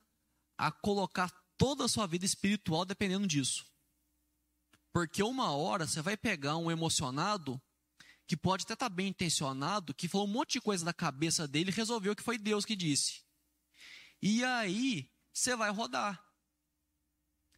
a 0.58 0.72
colocar 0.72 1.32
toda 1.58 1.86
a 1.86 1.88
sua 1.88 2.08
vida 2.08 2.26
espiritual 2.26 2.86
dependendo 2.86 3.28
disso. 3.28 3.66
Porque 4.91 5.24
uma 5.24 5.51
hora 5.51 5.88
você 5.88 6.01
vai 6.01 6.16
pegar 6.16 6.58
um 6.58 6.70
emocionado 6.70 7.62
que 8.28 8.38
pode 8.38 8.64
até 8.64 8.74
estar 8.74 8.89
tá 8.89 8.95
bem 8.95 9.08
intencionado, 9.08 9.93
que 9.93 10.08
falou 10.08 10.28
um 10.28 10.32
monte 10.32 10.54
de 10.54 10.62
coisa 10.62 10.86
da 10.86 10.93
cabeça 10.93 11.47
dele 11.47 11.72
e 11.72 11.74
resolveu 11.74 12.16
que 12.16 12.24
foi 12.24 12.38
Deus 12.38 12.64
que 12.64 12.76
disse. 12.76 13.24
E 14.22 14.43
aí 14.43 15.12
você 15.34 15.56
vai 15.56 15.72
rodar. 15.72 16.24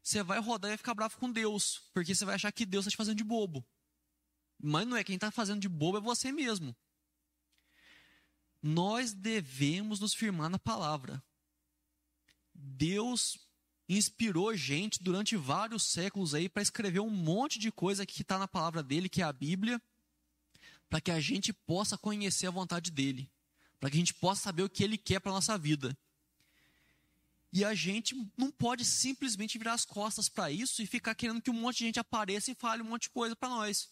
Você 0.02 0.24
vai 0.24 0.40
rodar 0.40 0.70
e 0.70 0.72
vai 0.72 0.78
ficar 0.78 0.94
bravo 0.94 1.18
com 1.18 1.32
Deus, 1.32 1.90
porque 1.94 2.16
você 2.16 2.26
vai 2.26 2.36
achar 2.36 2.52
que 2.52 2.66
Deus 2.66 2.84
está 2.84 2.92
te 2.92 2.98
fazendo 2.98 3.18
de 3.18 3.24
bobo. 3.24 3.66
Mas 4.62 4.88
não 4.88 4.96
é 4.96 5.04
quem 5.04 5.16
está 5.16 5.30
fazendo 5.30 5.60
de 5.60 5.68
bobo 5.68 5.98
é 5.98 6.02
você 6.02 6.32
mesmo. 6.32 6.76
Nós 8.62 9.14
devemos 9.14 10.00
nos 10.00 10.14
firmar 10.14 10.50
na 10.50 10.58
palavra. 10.58 11.24
Deus 12.56 13.38
inspirou 13.88 14.56
gente 14.56 15.04
durante 15.04 15.36
vários 15.36 15.84
séculos 15.84 16.34
aí 16.34 16.50
para 16.50 16.64
escrever 16.64 17.02
um 17.02 17.10
monte 17.10 17.60
de 17.60 17.72
coisa 17.72 18.06
que 18.06 18.22
está 18.22 18.40
na 18.40 18.48
palavra 18.48 18.82
dele, 18.82 19.10
que 19.10 19.22
é 19.22 19.26
a 19.26 19.34
Bíblia, 19.34 19.80
para 20.90 21.02
que 21.02 21.12
a 21.12 21.20
gente 21.20 21.54
possa 21.54 21.98
conhecer 21.98 22.48
a 22.48 22.52
vontade 22.52 22.90
dele, 22.90 23.30
para 23.80 23.90
que 23.90 23.98
a 23.98 24.00
gente 24.00 24.14
possa 24.14 24.44
saber 24.44 24.64
o 24.64 24.70
que 24.70 24.84
ele 24.84 24.98
quer 24.98 25.20
para 25.20 25.32
nossa 25.32 25.58
vida. 25.58 25.96
E 27.52 27.64
a 27.64 27.74
gente 27.74 28.16
não 28.36 28.52
pode 28.52 28.84
simplesmente 28.84 29.58
virar 29.58 29.74
as 29.74 29.86
costas 29.86 30.28
para 30.28 30.52
isso 30.52 30.82
e 30.82 30.88
ficar 30.88 31.16
querendo 31.16 31.42
que 31.42 31.50
um 31.50 31.54
monte 31.54 31.80
de 31.80 31.86
gente 31.86 32.00
apareça 32.00 32.52
e 32.52 32.56
fale 32.56 32.82
um 32.82 32.86
monte 32.86 33.04
de 33.04 33.12
coisa 33.12 33.36
para 33.36 33.50
nós. 33.50 33.90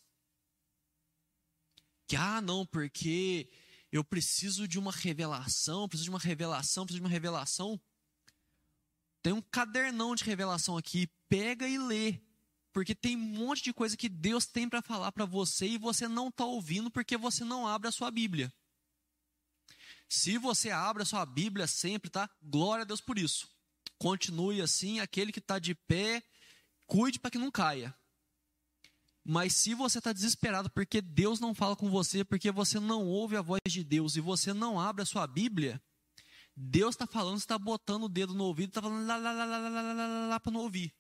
Que, 2.08 2.16
ah, 2.16 2.42
não, 2.42 2.66
porque 2.66 3.50
eu 3.92 4.04
preciso 4.04 4.68
de 4.68 4.78
uma 4.78 4.92
revelação, 4.92 5.88
preciso 5.88 6.06
de 6.06 6.10
uma 6.10 6.20
revelação, 6.20 6.86
preciso 6.86 7.00
de 7.00 7.06
uma 7.06 7.10
revelação. 7.10 7.80
Tem 9.24 9.32
um 9.32 9.42
cadernão 9.42 10.14
de 10.14 10.26
revelação 10.26 10.78
aqui, 10.78 11.08
pega 11.30 11.66
e 11.68 11.78
lê. 11.78 12.20
Porque 12.74 12.94
tem 12.94 13.16
um 13.16 13.20
monte 13.20 13.64
de 13.64 13.74
coisa 13.74 13.96
que 13.96 14.10
Deus 14.10 14.46
tem 14.46 14.68
para 14.68 14.82
falar 14.82 15.12
para 15.14 15.26
você 15.26 15.66
e 15.66 15.78
você 15.78 16.08
não 16.08 16.28
está 16.28 16.44
ouvindo 16.44 16.92
porque 16.92 17.16
você 17.16 17.46
não 17.46 17.66
abre 17.66 17.88
a 17.88 17.92
sua 17.92 18.12
Bíblia. 18.12 18.54
Se 20.10 20.38
você 20.38 20.72
abre 20.72 21.04
a 21.04 21.06
sua 21.06 21.26
Bíblia 21.26 21.68
sempre, 21.68 22.10
tá? 22.10 22.30
Glória 22.42 22.82
a 22.82 22.86
Deus 22.86 23.00
por 23.00 23.18
isso. 23.18 23.48
Continue 23.98 24.62
assim, 24.62 25.00
aquele 25.00 25.32
que 25.32 25.40
está 25.40 25.58
de 25.58 25.74
pé, 25.74 26.22
cuide 26.86 27.18
para 27.18 27.32
que 27.32 27.38
não 27.38 27.50
caia. 27.50 27.96
Mas 29.24 29.54
se 29.54 29.74
você 29.74 30.00
está 30.00 30.12
desesperado 30.12 30.70
porque 30.70 31.02
Deus 31.02 31.40
não 31.40 31.56
fala 31.56 31.78
com 31.78 31.90
você, 31.90 32.26
porque 32.26 32.52
você 32.52 32.78
não 32.78 33.06
ouve 33.06 33.38
a 33.38 33.42
voz 33.42 33.62
de 33.70 33.84
Deus 33.84 34.18
e 34.18 34.20
você 34.20 34.52
não 34.52 34.78
abre 34.78 35.02
a 35.02 35.06
sua 35.06 35.26
Bíblia, 35.26 35.82
Deus 36.56 36.94
está 36.94 37.08
falando, 37.08 37.40
você 37.40 37.46
está 37.46 37.58
botando 37.58 38.04
o 38.04 38.10
dedo 38.10 38.34
no 38.34 38.44
ouvido, 38.44 38.70
está 38.70 38.82
falando 38.82 39.06
lá, 39.08 39.18
lá, 39.18 39.32
lá, 39.32 39.46
lá, 39.46 39.58
lá, 39.58 39.82
lá, 39.82 39.94
lá, 39.94 40.28
lá 40.28 40.40
para 40.40 40.52
não 40.52 40.62
ouvir. 40.62 40.94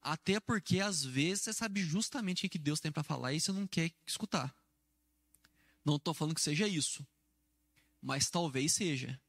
Até 0.00 0.40
porque 0.40 0.80
às 0.80 1.04
vezes 1.04 1.44
você 1.44 1.52
sabe 1.52 1.82
justamente 1.82 2.46
o 2.46 2.50
que 2.50 2.58
Deus 2.58 2.80
tem 2.80 2.90
para 2.90 3.02
falar 3.02 3.34
e 3.34 3.40
você 3.40 3.52
não 3.52 3.66
quer 3.66 3.92
escutar. 4.06 4.54
Não 5.84 5.96
estou 5.96 6.14
falando 6.14 6.34
que 6.34 6.40
seja 6.40 6.66
isso, 6.66 7.06
mas 8.00 8.30
talvez 8.30 8.72
seja. 8.72 9.20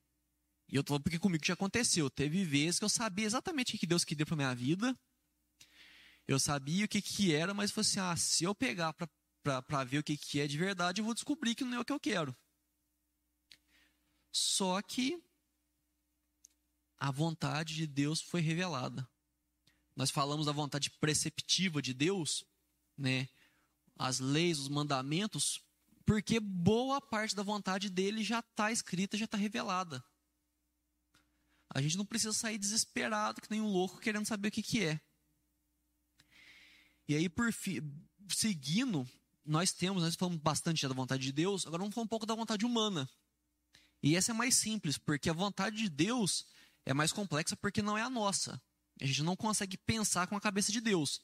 E 0.69 0.75
eu 0.75 0.81
estou 0.81 0.93
falando 0.93 1.03
porque 1.03 1.19
comigo 1.19 1.45
já 1.45 1.53
aconteceu. 1.53 2.09
Teve 2.09 2.45
vezes 2.45 2.79
que 2.79 2.85
eu 2.85 2.89
sabia 2.89 3.25
exatamente 3.25 3.75
o 3.75 3.79
que 3.79 3.85
Deus 3.85 4.05
queria 4.05 4.25
para 4.25 4.37
minha 4.37 4.55
vida. 4.55 4.97
Eu 6.25 6.39
sabia 6.39 6.85
o 6.85 6.87
que, 6.87 7.01
que 7.01 7.35
era, 7.35 7.53
mas 7.53 7.71
falei 7.71 7.89
assim: 7.89 7.99
ah, 7.99 8.15
se 8.15 8.45
eu 8.45 8.55
pegar 8.55 8.93
para 8.93 9.83
ver 9.83 9.97
o 9.97 10.03
que, 10.03 10.15
que 10.15 10.39
é 10.39 10.47
de 10.47 10.57
verdade, 10.57 11.01
eu 11.01 11.05
vou 11.05 11.13
descobrir 11.13 11.55
que 11.55 11.65
não 11.65 11.77
é 11.77 11.79
o 11.81 11.85
que 11.85 11.91
eu 11.91 11.99
quero. 11.99 12.35
Só 14.31 14.81
que 14.81 15.21
a 16.97 17.11
vontade 17.11 17.75
de 17.75 17.87
Deus 17.87 18.21
foi 18.21 18.41
revelada. 18.41 19.07
Nós 19.95 20.09
falamos 20.09 20.45
da 20.45 20.51
vontade 20.51 20.89
preceptiva 20.89 21.81
de 21.81 21.93
Deus, 21.93 22.45
né? 22.97 23.27
As 23.97 24.19
leis, 24.19 24.59
os 24.59 24.69
mandamentos, 24.69 25.61
porque 26.05 26.39
boa 26.39 27.01
parte 27.01 27.35
da 27.35 27.43
vontade 27.43 27.89
dele 27.89 28.23
já 28.23 28.39
está 28.39 28.71
escrita, 28.71 29.17
já 29.17 29.25
está 29.25 29.37
revelada. 29.37 30.03
A 31.73 31.81
gente 31.81 31.97
não 31.97 32.05
precisa 32.05 32.33
sair 32.33 32.57
desesperado, 32.57 33.41
que 33.41 33.49
nem 33.49 33.61
um 33.61 33.71
louco, 33.71 33.99
querendo 33.99 34.25
saber 34.25 34.49
o 34.49 34.51
que, 34.51 34.61
que 34.61 34.83
é. 34.85 34.99
E 37.07 37.15
aí, 37.15 37.29
por 37.29 37.51
fi, 37.51 37.81
seguindo, 38.29 39.07
nós 39.45 39.71
temos, 39.71 40.03
nós 40.03 40.15
falamos 40.15 40.39
bastante 40.39 40.87
da 40.87 40.93
vontade 40.93 41.23
de 41.23 41.31
Deus, 41.31 41.65
agora 41.65 41.81
vamos 41.81 41.93
falar 41.93 42.05
um 42.05 42.09
pouco 42.09 42.25
da 42.25 42.35
vontade 42.35 42.65
humana. 42.65 43.09
E 44.01 44.15
essa 44.15 44.31
é 44.31 44.33
mais 44.33 44.55
simples, 44.55 44.97
porque 44.97 45.29
a 45.29 45.33
vontade 45.33 45.77
de 45.77 45.89
Deus 45.89 46.45
é 46.85 46.93
mais 46.93 47.11
complexa 47.11 47.55
porque 47.55 47.81
não 47.81 47.97
é 47.97 48.01
a 48.01 48.09
nossa. 48.09 48.61
A 48.99 49.05
gente 49.05 49.23
não 49.23 49.35
consegue 49.35 49.77
pensar 49.77 50.27
com 50.27 50.35
a 50.35 50.41
cabeça 50.41 50.71
de 50.71 50.81
Deus. 50.81 51.21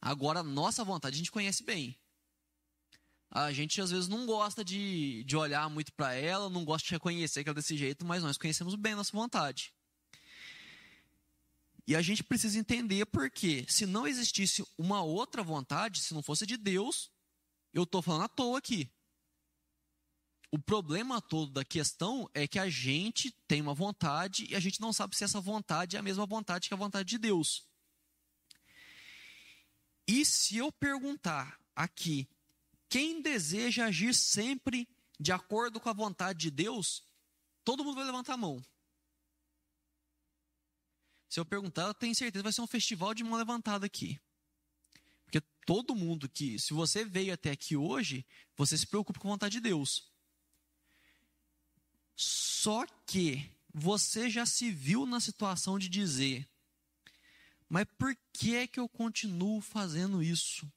Agora, 0.00 0.40
a 0.40 0.44
nossa 0.44 0.84
vontade 0.84 1.14
a 1.14 1.18
gente 1.18 1.30
conhece 1.30 1.62
bem. 1.62 1.96
A 3.30 3.52
gente 3.52 3.80
às 3.80 3.90
vezes 3.90 4.08
não 4.08 4.26
gosta 4.26 4.64
de, 4.64 5.22
de 5.24 5.36
olhar 5.36 5.68
muito 5.70 5.92
para 5.92 6.14
ela, 6.14 6.50
não 6.50 6.64
gosta 6.64 6.86
de 6.86 6.94
reconhecer 6.94 7.44
que 7.44 7.48
ela 7.48 7.58
é 7.58 7.60
desse 7.60 7.76
jeito, 7.76 8.04
mas 8.04 8.22
nós 8.22 8.36
conhecemos 8.36 8.74
bem 8.74 8.94
a 8.94 8.96
nossa 8.96 9.12
vontade. 9.12 9.72
E 11.86 11.94
a 11.94 12.02
gente 12.02 12.22
precisa 12.22 12.58
entender 12.58 13.06
porque, 13.06 13.64
se 13.68 13.86
não 13.86 14.06
existisse 14.06 14.64
uma 14.76 15.02
outra 15.02 15.42
vontade, 15.42 16.00
se 16.00 16.14
não 16.14 16.22
fosse 16.22 16.46
de 16.46 16.56
Deus, 16.56 17.10
eu 17.72 17.84
estou 17.84 18.02
falando 18.02 18.24
à 18.24 18.28
toa 18.28 18.58
aqui. 18.58 18.90
O 20.52 20.58
problema 20.58 21.20
todo 21.20 21.52
da 21.52 21.64
questão 21.64 22.28
é 22.34 22.46
que 22.46 22.58
a 22.58 22.68
gente 22.68 23.30
tem 23.46 23.62
uma 23.62 23.74
vontade 23.74 24.46
e 24.50 24.56
a 24.56 24.60
gente 24.60 24.80
não 24.80 24.92
sabe 24.92 25.16
se 25.16 25.22
essa 25.22 25.40
vontade 25.40 25.96
é 25.96 25.98
a 25.98 26.02
mesma 26.02 26.26
vontade 26.26 26.68
que 26.68 26.74
a 26.74 26.76
vontade 26.76 27.08
de 27.08 27.18
Deus. 27.18 27.64
E 30.08 30.24
se 30.24 30.56
eu 30.56 30.72
perguntar 30.72 31.60
aqui, 31.74 32.28
quem 32.88 33.22
deseja 33.22 33.86
agir 33.86 34.12
sempre 34.12 34.88
de 35.20 35.30
acordo 35.30 35.78
com 35.78 35.88
a 35.88 35.92
vontade 35.92 36.40
de 36.40 36.50
Deus, 36.50 37.04
todo 37.62 37.84
mundo 37.84 37.94
vai 37.94 38.04
levantar 38.04 38.34
a 38.34 38.38
mão. 38.38 38.60
Se 41.28 41.38
eu 41.38 41.44
perguntar, 41.44 41.86
eu 41.86 41.94
tenho 41.94 42.12
certeza 42.12 42.42
que 42.42 42.44
vai 42.44 42.52
ser 42.52 42.62
um 42.62 42.66
festival 42.66 43.14
de 43.14 43.22
mão 43.22 43.38
levantada 43.38 43.86
aqui. 43.86 44.20
Porque 45.22 45.40
todo 45.64 45.94
mundo 45.94 46.28
que, 46.28 46.58
se 46.58 46.72
você 46.72 47.04
veio 47.04 47.32
até 47.32 47.52
aqui 47.52 47.76
hoje, 47.76 48.26
você 48.56 48.76
se 48.76 48.84
preocupa 48.84 49.20
com 49.20 49.28
a 49.28 49.30
vontade 49.30 49.52
de 49.52 49.60
Deus. 49.60 50.09
Só 52.22 52.84
que 53.06 53.50
você 53.72 54.28
já 54.28 54.44
se 54.44 54.70
viu 54.70 55.06
na 55.06 55.20
situação 55.20 55.78
de 55.78 55.88
dizer: 55.88 56.46
mas 57.66 57.86
por 57.96 58.14
que 58.30 58.56
é 58.56 58.66
que 58.66 58.78
eu 58.78 58.86
continuo 58.86 59.62
fazendo 59.62 60.22
isso? 60.22 60.70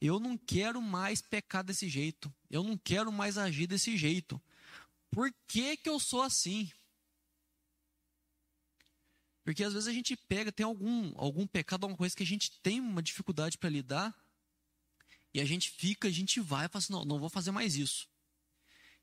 Eu 0.00 0.18
não 0.18 0.38
quero 0.38 0.80
mais 0.80 1.20
pecar 1.20 1.62
desse 1.62 1.86
jeito. 1.86 2.34
Eu 2.48 2.62
não 2.62 2.78
quero 2.78 3.12
mais 3.12 3.36
agir 3.36 3.66
desse 3.66 3.94
jeito. 3.94 4.40
Por 5.10 5.30
que, 5.46 5.76
que 5.76 5.88
eu 5.88 6.00
sou 6.00 6.22
assim? 6.22 6.72
Porque 9.44 9.62
às 9.62 9.74
vezes 9.74 9.86
a 9.86 9.92
gente 9.92 10.16
pega, 10.16 10.50
tem 10.50 10.64
algum, 10.64 11.12
algum 11.16 11.46
pecado, 11.46 11.84
alguma 11.84 11.98
coisa 11.98 12.16
que 12.16 12.22
a 12.22 12.26
gente 12.26 12.58
tem 12.62 12.80
uma 12.80 13.02
dificuldade 13.02 13.58
para 13.58 13.68
lidar, 13.68 14.18
e 15.34 15.40
a 15.42 15.44
gente 15.44 15.70
fica, 15.70 16.08
a 16.08 16.10
gente 16.10 16.40
vai 16.40 16.64
e 16.64 16.68
fala 16.70 16.82
assim: 16.82 16.92
não, 16.94 17.04
não 17.04 17.18
vou 17.18 17.28
fazer 17.28 17.50
mais 17.50 17.76
isso. 17.76 18.08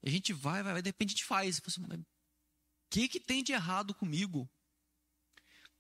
A 0.08 0.10
gente 0.10 0.32
vai, 0.32 0.64
vai, 0.64 0.72
vai, 0.72 0.82
de 0.82 0.88
repente 0.88 1.10
a 1.10 1.16
gente 1.16 1.26
faz. 1.26 1.62
Assim, 1.66 1.84
o 1.84 2.05
que, 2.89 3.10
que 3.10 3.20
tem 3.20 3.43
de 3.43 3.51
errado 3.51 3.93
comigo? 3.93 4.49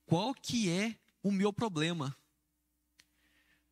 Qual 0.05 0.33
que 0.33 0.69
é 0.69 0.99
o 1.23 1.31
meu 1.31 1.53
problema? 1.53 2.13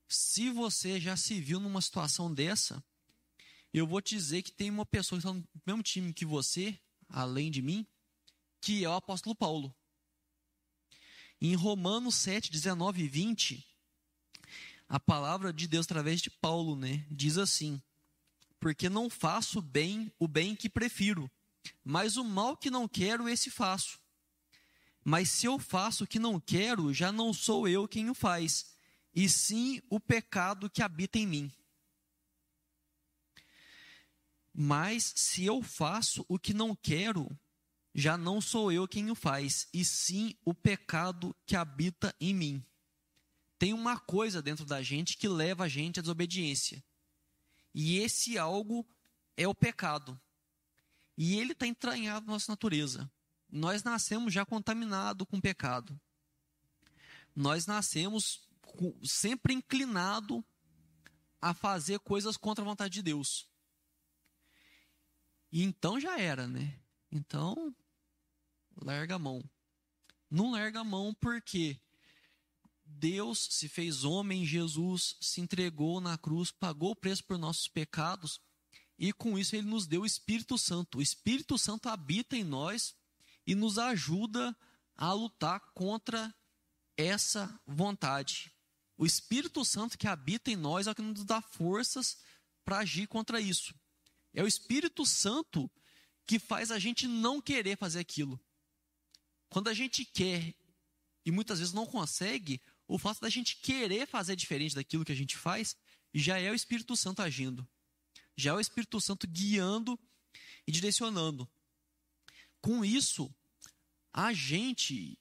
Se 0.07 0.49
você 0.49 0.97
já 0.97 1.17
se 1.17 1.41
viu 1.41 1.59
numa 1.59 1.81
situação 1.81 2.33
dessa, 2.33 2.81
eu 3.73 3.85
vou 3.85 4.01
te 4.01 4.15
dizer 4.15 4.43
que 4.43 4.51
tem 4.51 4.69
uma 4.69 4.85
pessoa 4.85 5.19
que 5.19 5.27
está 5.27 5.33
no 5.33 5.45
mesmo 5.65 5.83
time 5.83 6.13
que 6.13 6.25
você, 6.25 6.79
além 7.09 7.51
de 7.51 7.61
mim, 7.61 7.85
que 8.61 8.85
é 8.85 8.89
o 8.89 8.93
apóstolo 8.93 9.35
Paulo. 9.35 9.75
Em 11.41 11.53
Romanos 11.53 12.15
7, 12.15 12.49
19 12.49 13.03
e 13.03 13.07
20, 13.09 13.67
a 14.87 15.01
palavra 15.01 15.51
de 15.51 15.67
Deus 15.67 15.85
através 15.85 16.21
de 16.21 16.29
Paulo, 16.29 16.77
né, 16.77 17.05
diz 17.11 17.37
assim: 17.37 17.81
Porque 18.65 18.89
não 18.89 19.11
faço 19.11 19.61
bem 19.61 20.11
o 20.17 20.27
bem 20.27 20.55
que 20.55 20.67
prefiro, 20.67 21.29
mas 21.83 22.17
o 22.17 22.23
mal 22.23 22.57
que 22.57 22.71
não 22.71 22.87
quero, 22.87 23.29
esse 23.29 23.51
faço. 23.51 23.99
Mas 25.03 25.29
se 25.29 25.45
eu 25.45 25.59
faço 25.59 26.03
o 26.03 26.07
que 26.07 26.17
não 26.17 26.39
quero, 26.39 26.91
já 26.91 27.11
não 27.11 27.31
sou 27.31 27.67
eu 27.67 27.87
quem 27.87 28.09
o 28.09 28.15
faz, 28.15 28.75
e 29.13 29.29
sim 29.29 29.83
o 29.87 29.99
pecado 29.99 30.67
que 30.67 30.81
habita 30.81 31.19
em 31.19 31.27
mim. 31.27 31.51
Mas 34.51 35.13
se 35.15 35.45
eu 35.45 35.61
faço 35.61 36.25
o 36.27 36.39
que 36.39 36.51
não 36.51 36.75
quero, 36.75 37.29
já 37.93 38.17
não 38.17 38.41
sou 38.41 38.71
eu 38.71 38.87
quem 38.87 39.11
o 39.11 39.15
faz, 39.15 39.67
e 39.71 39.85
sim 39.85 40.35
o 40.43 40.55
pecado 40.55 41.35
que 41.45 41.55
habita 41.55 42.15
em 42.19 42.33
mim. 42.33 42.65
Tem 43.59 43.73
uma 43.73 43.99
coisa 43.99 44.41
dentro 44.41 44.65
da 44.65 44.81
gente 44.81 45.17
que 45.17 45.27
leva 45.27 45.65
a 45.65 45.67
gente 45.67 45.99
à 45.99 46.01
desobediência. 46.01 46.83
E 47.77 47.97
esse 47.97 48.37
algo 48.37 48.87
é 49.35 49.45
o 49.45 49.53
pecado. 49.53 50.17
E 51.17 51.37
ele 51.37 51.51
está 51.51 51.67
entranhado 51.67 52.25
na 52.25 52.31
nossa 52.31 52.49
natureza. 52.49 53.11
Nós 53.51 53.83
nascemos 53.83 54.33
já 54.33 54.45
contaminados 54.45 55.27
com 55.27 55.41
pecado. 55.41 55.99
Nós 57.35 57.65
nascemos 57.65 58.47
sempre 59.03 59.53
inclinado 59.53 60.43
a 61.41 61.53
fazer 61.53 61.99
coisas 61.99 62.37
contra 62.37 62.63
a 62.63 62.67
vontade 62.67 62.93
de 62.93 63.01
Deus. 63.01 63.49
E 65.51 65.61
então 65.61 65.99
já 65.99 66.17
era, 66.17 66.47
né? 66.47 66.79
Então, 67.11 67.75
larga 68.81 69.15
a 69.15 69.19
mão. 69.19 69.43
Não 70.31 70.51
larga 70.51 70.79
a 70.79 70.83
mão 70.85 71.13
porque 71.13 71.77
Deus 73.07 73.47
se 73.51 73.69
fez 73.69 74.03
homem, 74.03 74.43
Jesus 74.43 75.15
se 75.21 75.39
entregou 75.39 76.01
na 76.01 76.17
cruz, 76.17 76.49
pagou 76.49 76.89
o 76.89 76.95
preço 76.95 77.23
por 77.23 77.37
nossos 77.37 77.67
pecados 77.67 78.41
e 78.97 79.13
com 79.13 79.37
isso 79.37 79.55
ele 79.55 79.67
nos 79.67 79.85
deu 79.85 80.01
o 80.01 80.05
Espírito 80.07 80.57
Santo. 80.57 80.97
O 80.97 81.01
Espírito 81.03 81.55
Santo 81.55 81.87
habita 81.87 82.35
em 82.35 82.43
nós 82.43 82.95
e 83.45 83.53
nos 83.53 83.77
ajuda 83.77 84.57
a 84.95 85.13
lutar 85.13 85.59
contra 85.75 86.33
essa 86.97 87.61
vontade. 87.67 88.51
O 88.97 89.05
Espírito 89.05 89.63
Santo 89.63 89.99
que 89.99 90.07
habita 90.07 90.49
em 90.49 90.55
nós 90.55 90.87
é 90.87 90.91
o 90.91 90.95
que 90.95 91.03
nos 91.03 91.23
dá 91.23 91.43
forças 91.43 92.17
para 92.63 92.79
agir 92.79 93.07
contra 93.07 93.39
isso. 93.39 93.71
É 94.33 94.41
o 94.41 94.47
Espírito 94.47 95.05
Santo 95.05 95.69
que 96.25 96.39
faz 96.39 96.71
a 96.71 96.79
gente 96.79 97.07
não 97.07 97.39
querer 97.39 97.77
fazer 97.77 97.99
aquilo. 97.99 98.43
Quando 99.47 99.67
a 99.67 99.75
gente 99.75 100.03
quer 100.05 100.55
e 101.23 101.29
muitas 101.29 101.59
vezes 101.59 101.71
não 101.71 101.85
consegue, 101.85 102.59
o 102.87 102.97
fato 102.97 103.21
da 103.21 103.29
gente 103.29 103.57
querer 103.57 104.07
fazer 104.07 104.35
diferente 104.35 104.75
daquilo 104.75 105.05
que 105.05 105.11
a 105.11 105.15
gente 105.15 105.37
faz 105.37 105.75
já 106.13 106.39
é 106.39 106.51
o 106.51 106.55
Espírito 106.55 106.95
Santo 106.95 107.21
agindo. 107.21 107.67
Já 108.37 108.51
é 108.51 108.53
o 108.53 108.59
Espírito 108.59 109.01
Santo 109.01 109.27
guiando 109.27 109.99
e 110.67 110.71
direcionando. 110.71 111.49
Com 112.61 112.83
isso, 112.83 113.33
a 114.13 114.33
gente, 114.33 115.17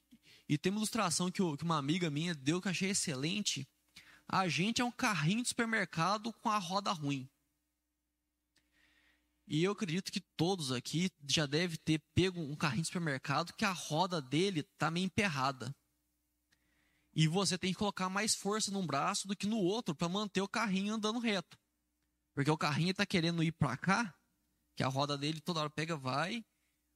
e 0.49 0.57
tem 0.57 0.71
uma 0.71 0.79
ilustração 0.79 1.31
que, 1.31 1.43
uma 1.43 1.79
amiga 1.79 2.11
minha 2.11 2.35
deu 2.35 2.61
que 2.61 2.69
eu 2.69 2.71
achei 2.71 2.91
excelente. 2.91 3.69
A 4.29 4.49
gente 4.49 4.81
é 4.81 4.85
um 4.85 4.93
carrinho 4.93 5.43
de 5.43 5.49
supermercado 5.49 6.33
com 6.35 6.49
a 6.49 6.59
roda 6.59 6.93
ruim. 6.93 7.29
E 9.47 9.63
eu 9.63 9.73
acredito 9.73 10.11
que 10.11 10.21
todos 10.21 10.73
aqui 10.73 11.11
já 11.29 11.45
devem 11.45 11.77
ter 11.85 11.99
pego 12.15 12.41
um 12.41 12.57
carrinho 12.57 12.83
de 12.83 12.89
supermercado 12.89 13.53
que 13.53 13.65
a 13.65 13.73
roda 13.73 14.21
dele 14.21 14.61
está 14.61 14.91
meio 14.91 15.05
emperrada. 15.05 15.75
E 17.15 17.29
você 17.29 17.57
tem 17.57 17.73
que 17.73 17.79
colocar 17.79 18.09
mais 18.09 18.35
força 18.35 18.71
num 18.71 18.85
braço 18.85 19.29
do 19.29 19.37
que 19.37 19.47
no 19.47 19.59
outro 19.59 19.95
para 19.95 20.09
manter 20.09 20.41
o 20.41 20.49
carrinho 20.49 20.95
andando 20.95 21.19
reto. 21.19 21.57
Porque 22.35 22.51
o 22.51 22.59
carrinho 22.59 22.91
está 22.91 23.07
querendo 23.07 23.43
ir 23.43 23.53
para 23.53 23.77
cá, 23.77 24.15
que 24.75 24.83
a 24.83 24.89
roda 24.89 25.17
dele 25.17 25.41
toda 25.41 25.61
hora 25.61 25.71
pega, 25.71 25.97
vai. 25.97 26.45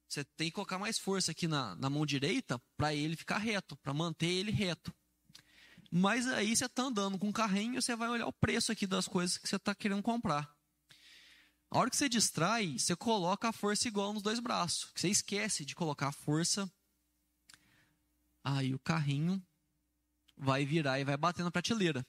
Você 0.07 0.23
tem 0.23 0.47
que 0.47 0.55
colocar 0.55 0.77
mais 0.77 0.97
força 0.97 1.31
aqui 1.31 1.47
na, 1.47 1.75
na 1.75 1.89
mão 1.89 2.05
direita 2.05 2.61
para 2.75 2.93
ele 2.93 3.15
ficar 3.15 3.37
reto, 3.37 3.77
para 3.77 3.93
manter 3.93 4.27
ele 4.27 4.51
reto. 4.51 4.93
Mas 5.91 6.27
aí 6.27 6.55
você 6.55 6.65
está 6.65 6.83
andando 6.83 7.17
com 7.17 7.29
o 7.29 7.33
carrinho, 7.33 7.81
você 7.81 7.95
vai 7.95 8.09
olhar 8.09 8.27
o 8.27 8.33
preço 8.33 8.71
aqui 8.71 8.85
das 8.85 9.07
coisas 9.07 9.37
que 9.37 9.47
você 9.47 9.55
está 9.55 9.73
querendo 9.73 10.03
comprar. 10.03 10.53
A 11.71 11.77
hora 11.77 11.89
que 11.89 11.95
você 11.95 12.09
distrai, 12.09 12.77
você 12.77 12.95
coloca 12.95 13.47
a 13.47 13.53
força 13.53 13.87
igual 13.87 14.11
nos 14.11 14.23
dois 14.23 14.39
braços. 14.39 14.91
Você 14.95 15.07
esquece 15.07 15.63
de 15.63 15.75
colocar 15.75 16.07
a 16.07 16.11
força. 16.11 16.69
Aí 18.43 18.73
o 18.73 18.79
carrinho 18.79 19.41
vai 20.39 20.65
virar 20.65 20.99
e 20.99 21.03
vai 21.03 21.17
bater 21.17 21.43
na 21.43 21.51
prateleira. 21.51 22.05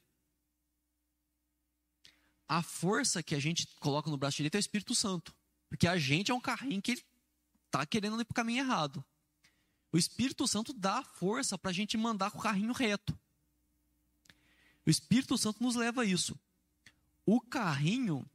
A 2.49 2.63
força 2.63 3.23
que 3.23 3.35
a 3.35 3.39
gente 3.39 3.67
coloca 3.79 4.11
no 4.11 4.17
braço 4.17 4.39
direito 4.39 4.55
é 4.55 4.59
o 4.59 4.61
Espírito 4.61 4.95
Santo. 4.95 5.35
Porque 5.69 5.87
a 5.87 5.99
gente 5.99 6.31
é 6.31 6.35
um 6.35 6.41
carrinho 6.41 6.81
que 6.81 7.05
está 7.67 7.85
querendo 7.85 8.21
ir 8.21 8.25
para 8.25 8.33
o 8.33 8.37
caminho 8.37 8.61
errado. 8.61 9.05
O 9.93 9.99
Espírito 9.99 10.47
Santo 10.49 10.73
dá 10.73 11.03
força 11.03 11.59
para 11.59 11.71
a 11.71 11.75
gente 11.75 11.97
mandar 11.97 12.31
com 12.31 12.39
o 12.39 12.43
carrinho 12.43 12.73
reto. 12.73 13.17
O 14.87 14.91
Espírito 14.91 15.37
Santo 15.37 15.63
nos 15.63 15.75
leva 15.75 16.03
a 16.03 16.05
isso. 16.05 16.39
O 17.27 17.41
carrinho 17.41 18.29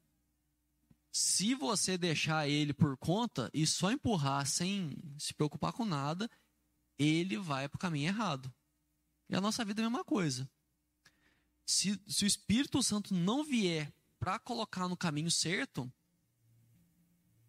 se 1.18 1.56
você 1.56 1.98
deixar 1.98 2.46
ele 2.50 2.74
por 2.74 2.98
conta 2.98 3.50
e 3.54 3.66
só 3.66 3.90
empurrar 3.90 4.46
sem 4.46 4.98
se 5.18 5.34
preocupar 5.34 5.72
com 5.72 5.86
nada, 5.86 6.30
ele 7.00 7.38
vai 7.38 7.70
para 7.70 7.78
o 7.78 7.80
caminho 7.80 8.10
errado. 8.10 8.54
E 9.30 9.36
a 9.36 9.42
nossa 9.42 9.66
vida 9.66 9.82
é 9.82 9.86
a 9.86 9.90
mesma 9.90 10.04
coisa. 10.04 10.50
Se, 11.66 12.00
se 12.08 12.24
o 12.24 12.28
Espírito 12.28 12.82
Santo 12.84 13.14
não 13.14 13.44
vier 13.44 13.92
para 14.20 14.38
colocar 14.38 14.88
no 14.88 14.96
caminho 14.96 15.32
certo, 15.32 15.92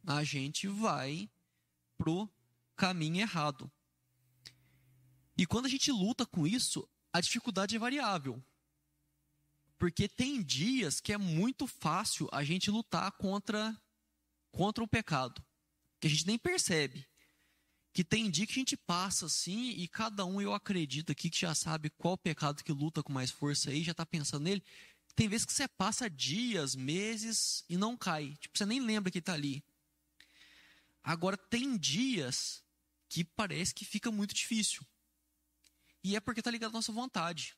a 0.07 0.25
gente 0.25 0.67
vai 0.67 1.31
pro 1.99 2.29
caminho 2.77 3.21
errado. 3.21 3.71
E 5.37 5.47
quando 5.47 5.67
a 5.67 5.69
gente 5.69 5.93
luta 5.93 6.25
com 6.25 6.47
isso, 6.47 6.89
a 7.13 7.21
dificuldade 7.21 7.77
é 7.77 7.79
variável. 7.79 8.43
Porque 9.79 10.09
tem 10.09 10.43
dias 10.43 11.01
que 11.01 11.13
é 11.13 11.19
muito 11.19 11.67
fácil 11.67 12.29
a 12.33 12.43
gente 12.43 12.71
lutar 12.71 13.13
contra, 13.13 13.79
contra 14.51 14.83
o 14.83 14.89
pecado. 14.89 15.45
Que 16.01 16.07
a 16.07 16.11
gente 16.11 16.27
nem 16.27 16.39
percebe. 16.39 17.07
Que 17.97 18.05
tem 18.05 18.31
dia 18.31 18.47
que 18.47 18.53
a 18.53 18.57
gente 18.57 18.77
passa 18.77 19.25
assim 19.25 19.71
e 19.71 19.89
cada 19.89 20.23
um, 20.27 20.39
eu 20.39 20.53
acredito 20.53 21.11
aqui, 21.11 21.31
que 21.31 21.41
já 21.41 21.55
sabe 21.55 21.89
qual 21.89 22.19
pecado 22.19 22.63
que 22.63 22.71
luta 22.71 23.03
com 23.03 23.11
mais 23.11 23.31
força 23.31 23.71
aí, 23.71 23.83
já 23.83 23.93
está 23.93 24.05
pensando 24.05 24.43
nele. 24.43 24.63
Tem 25.15 25.27
vezes 25.27 25.47
que 25.47 25.53
você 25.55 25.67
passa 25.67 26.11
dias, 26.11 26.77
meses 26.77 27.65
e 27.71 27.75
não 27.79 27.97
cai. 27.97 28.37
Tipo, 28.39 28.59
você 28.59 28.67
nem 28.67 28.81
lembra 28.81 29.11
que 29.11 29.21
está 29.21 29.33
ali. 29.33 29.65
Agora, 31.03 31.39
tem 31.39 31.75
dias 31.79 32.63
que 33.09 33.25
parece 33.25 33.75
que 33.75 33.87
fica 33.87 34.11
muito 34.11 34.35
difícil. 34.35 34.87
E 36.05 36.17
é 36.17 36.21
porque 36.21 36.41
está 36.43 36.51
ligado 36.51 36.73
à 36.73 36.75
nossa 36.75 36.93
vontade. 36.93 37.57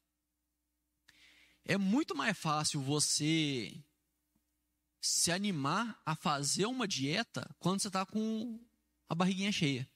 É 1.64 1.76
muito 1.76 2.14
mais 2.14 2.38
fácil 2.38 2.80
você 2.80 3.76
se 5.00 5.32
animar 5.32 6.00
a 6.06 6.14
fazer 6.14 6.66
uma 6.66 6.86
dieta 6.86 7.52
quando 7.58 7.80
você 7.80 7.88
está 7.88 8.06
com 8.06 8.64
a 9.08 9.16
barriguinha 9.16 9.50
cheia. 9.50 9.90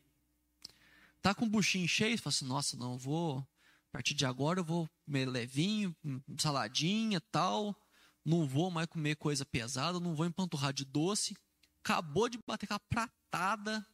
Tá 1.22 1.32
com 1.32 1.46
o 1.46 1.48
buchinho 1.48 1.86
cheio, 1.86 2.18
fala 2.18 2.34
assim, 2.34 2.44
nossa, 2.44 2.76
não, 2.76 2.98
vou, 2.98 3.38
a 3.38 3.92
partir 3.92 4.12
de 4.12 4.26
agora 4.26 4.58
eu 4.58 4.64
vou 4.64 4.90
comer 5.04 5.28
levinho, 5.28 5.96
saladinha 6.36 7.20
tal, 7.20 7.76
não 8.24 8.46
vou 8.46 8.72
mais 8.72 8.88
comer 8.88 9.14
coisa 9.14 9.46
pesada, 9.46 10.00
não 10.00 10.16
vou 10.16 10.26
empanturrar 10.26 10.72
de 10.72 10.84
doce. 10.84 11.36
Acabou 11.84 12.28
de 12.28 12.38
bater 12.46 12.66
com 12.66 12.74
a 12.74 12.80
pratada, 12.80 13.86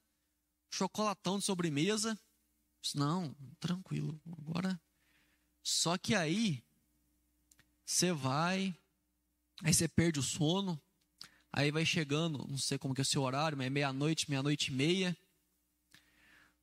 chocolatão 0.70 1.38
de 1.38 1.44
sobremesa. 1.44 2.18
Não, 2.94 3.34
tranquilo, 3.60 4.18
agora. 4.38 4.80
Só 5.62 5.98
que 5.98 6.14
aí, 6.14 6.64
você 7.84 8.12
vai, 8.12 8.74
aí 9.62 9.74
você 9.74 9.86
perde 9.86 10.18
o 10.18 10.22
sono, 10.22 10.80
aí 11.52 11.70
vai 11.70 11.84
chegando, 11.84 12.46
não 12.48 12.58
sei 12.58 12.78
como 12.78 12.94
que 12.94 13.00
é 13.00 13.02
o 13.02 13.04
seu 13.04 13.22
horário, 13.22 13.58
mas 13.58 13.66
é 13.66 13.70
meia-noite, 13.70 14.30
meia-noite 14.30 14.70
e 14.70 14.74
meia. 14.74 15.16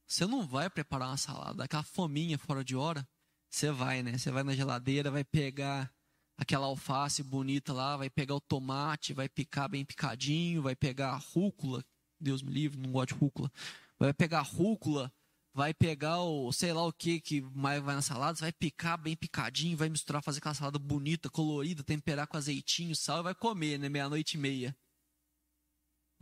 Você 0.07 0.25
não 0.25 0.45
vai 0.45 0.69
preparar 0.69 1.09
uma 1.09 1.17
salada, 1.17 1.63
aquela 1.63 1.83
fominha 1.83 2.37
fora 2.37 2.63
de 2.63 2.75
hora. 2.75 3.07
Você 3.49 3.71
vai, 3.71 4.03
né? 4.03 4.17
Você 4.17 4.31
vai 4.31 4.43
na 4.43 4.53
geladeira, 4.53 5.09
vai 5.09 5.23
pegar 5.23 5.91
aquela 6.37 6.65
alface 6.65 7.23
bonita 7.23 7.73
lá, 7.73 7.97
vai 7.97 8.09
pegar 8.09 8.35
o 8.35 8.41
tomate, 8.41 9.13
vai 9.13 9.29
picar 9.29 9.69
bem 9.69 9.85
picadinho, 9.85 10.61
vai 10.61 10.75
pegar 10.75 11.11
a 11.11 11.17
rúcula. 11.17 11.83
Deus 12.19 12.41
me 12.41 12.51
livre, 12.51 12.79
não 12.79 12.91
gosto 12.91 13.13
de 13.13 13.19
rúcula. 13.19 13.51
Vai 13.97 14.13
pegar 14.13 14.39
a 14.39 14.43
rúcula, 14.43 15.11
vai 15.53 15.73
pegar 15.73 16.19
o 16.19 16.51
sei 16.51 16.73
lá 16.73 16.85
o 16.85 16.93
que 16.93 17.19
que 17.21 17.41
mais 17.41 17.81
vai 17.81 17.95
na 17.95 18.01
salada, 18.01 18.37
vai 18.39 18.51
picar 18.51 18.97
bem 18.97 19.15
picadinho, 19.15 19.77
vai 19.77 19.89
misturar, 19.89 20.21
fazer 20.21 20.39
aquela 20.39 20.53
salada 20.53 20.77
bonita, 20.77 21.29
colorida, 21.29 21.83
temperar 21.83 22.27
com 22.27 22.37
azeitinho, 22.37 22.95
sal 22.95 23.19
e 23.19 23.23
vai 23.23 23.35
comer, 23.35 23.79
né? 23.79 23.89
Meia-noite 23.89 24.37
e 24.37 24.39
meia. 24.39 24.75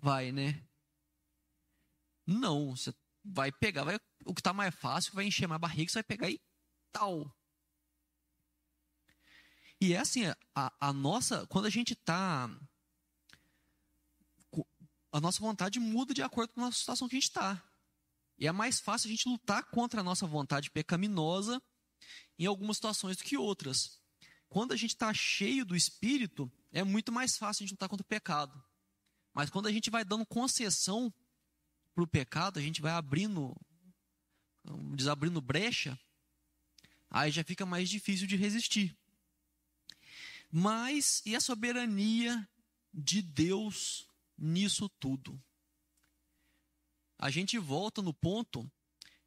Vai, 0.01 0.31
né? 0.31 0.63
Não, 2.27 2.75
você 2.75 2.93
vai 3.23 3.51
pegar, 3.51 3.83
vai, 3.83 3.99
o 4.25 4.33
que 4.33 4.41
está 4.41 4.53
mais 4.53 4.73
fácil, 4.75 5.13
vai 5.13 5.25
encher 5.25 5.47
mais 5.47 5.61
barriga, 5.61 5.91
você 5.91 5.99
vai 5.99 6.03
pegar 6.03 6.29
e 6.29 6.41
tal. 6.91 7.35
E 9.79 9.93
é 9.93 9.99
assim, 9.99 10.23
a, 10.55 10.73
a 10.79 10.93
nossa, 10.93 11.45
quando 11.47 11.65
a 11.65 11.69
gente 11.69 11.93
está 11.93 12.49
a 15.13 15.21
nossa 15.21 15.39
vontade 15.39 15.79
muda 15.79 16.11
de 16.11 16.23
acordo 16.23 16.53
com 16.53 16.65
a 16.65 16.71
situação 16.71 17.07
que 17.07 17.15
a 17.15 17.19
gente 17.19 17.29
está. 17.29 17.63
E 18.37 18.47
é 18.47 18.51
mais 18.51 18.79
fácil 18.79 19.07
a 19.07 19.11
gente 19.11 19.29
lutar 19.29 19.63
contra 19.69 20.01
a 20.01 20.03
nossa 20.03 20.25
vontade 20.25 20.71
pecaminosa 20.71 21.61
em 22.39 22.47
algumas 22.47 22.77
situações 22.77 23.15
do 23.15 23.23
que 23.23 23.37
outras. 23.37 24.01
Quando 24.49 24.71
a 24.71 24.75
gente 24.75 24.89
está 24.89 25.13
cheio 25.13 25.63
do 25.63 25.75
Espírito, 25.75 26.51
é 26.71 26.83
muito 26.83 27.11
mais 27.11 27.37
fácil 27.37 27.63
a 27.63 27.65
gente 27.65 27.73
lutar 27.73 27.87
contra 27.87 28.03
o 28.03 28.07
pecado. 28.07 28.61
Mas 29.35 29.51
quando 29.51 29.67
a 29.67 29.71
gente 29.71 29.91
vai 29.91 30.03
dando 30.03 30.25
concessão 30.25 31.13
para 31.93 32.03
o 32.03 32.07
pecado, 32.07 32.59
a 32.59 32.61
gente 32.61 32.81
vai 32.81 32.91
abrindo, 32.91 33.55
desabrindo 34.95 35.41
brecha, 35.41 35.99
aí 37.09 37.31
já 37.31 37.43
fica 37.43 37.65
mais 37.65 37.89
difícil 37.89 38.27
de 38.27 38.35
resistir. 38.35 38.97
Mas 40.51 41.21
e 41.25 41.35
a 41.35 41.41
soberania 41.41 42.47
de 42.93 43.21
Deus 43.21 44.07
nisso 44.37 44.89
tudo? 44.99 45.41
A 47.17 47.29
gente 47.29 47.57
volta 47.57 48.01
no 48.01 48.13
ponto, 48.13 48.69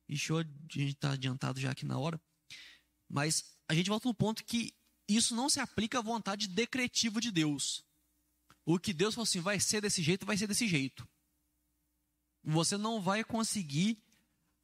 e 0.08 0.16
show, 0.16 0.38
a 0.38 0.42
gente 0.42 0.92
está 0.92 1.12
adiantado 1.12 1.60
já 1.60 1.70
aqui 1.70 1.86
na 1.86 1.98
hora, 1.98 2.20
mas 3.08 3.56
a 3.68 3.74
gente 3.74 3.88
volta 3.88 4.08
no 4.08 4.14
ponto 4.14 4.44
que 4.44 4.74
isso 5.08 5.34
não 5.34 5.48
se 5.48 5.60
aplica 5.60 5.98
à 5.98 6.02
vontade 6.02 6.48
decretiva 6.48 7.20
de 7.20 7.30
Deus. 7.30 7.84
O 8.64 8.78
que 8.78 8.92
Deus 8.92 9.14
falou 9.14 9.22
assim, 9.22 9.40
vai 9.40 9.60
ser 9.60 9.80
desse 9.80 10.02
jeito, 10.02 10.26
vai 10.26 10.36
ser 10.36 10.48
desse 10.48 10.66
jeito 10.66 11.08
você 12.46 12.76
não 12.76 13.00
vai 13.00 13.24
conseguir 13.24 13.98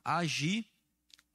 agir 0.04 0.64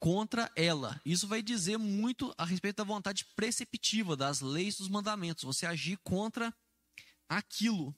contra 0.00 0.50
ela. 0.56 1.00
Isso 1.04 1.28
vai 1.28 1.42
dizer 1.42 1.76
muito 1.76 2.34
a 2.38 2.44
respeito 2.44 2.76
da 2.76 2.84
vontade 2.84 3.24
preceptiva 3.36 4.16
das 4.16 4.40
leis 4.40 4.78
dos 4.78 4.88
mandamentos. 4.88 5.44
Você 5.44 5.66
agir 5.66 5.98
contra 5.98 6.54
aquilo. 7.28 7.94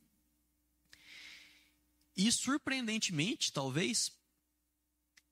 E 2.17 2.31
surpreendentemente, 2.33 3.53
talvez, 3.53 4.13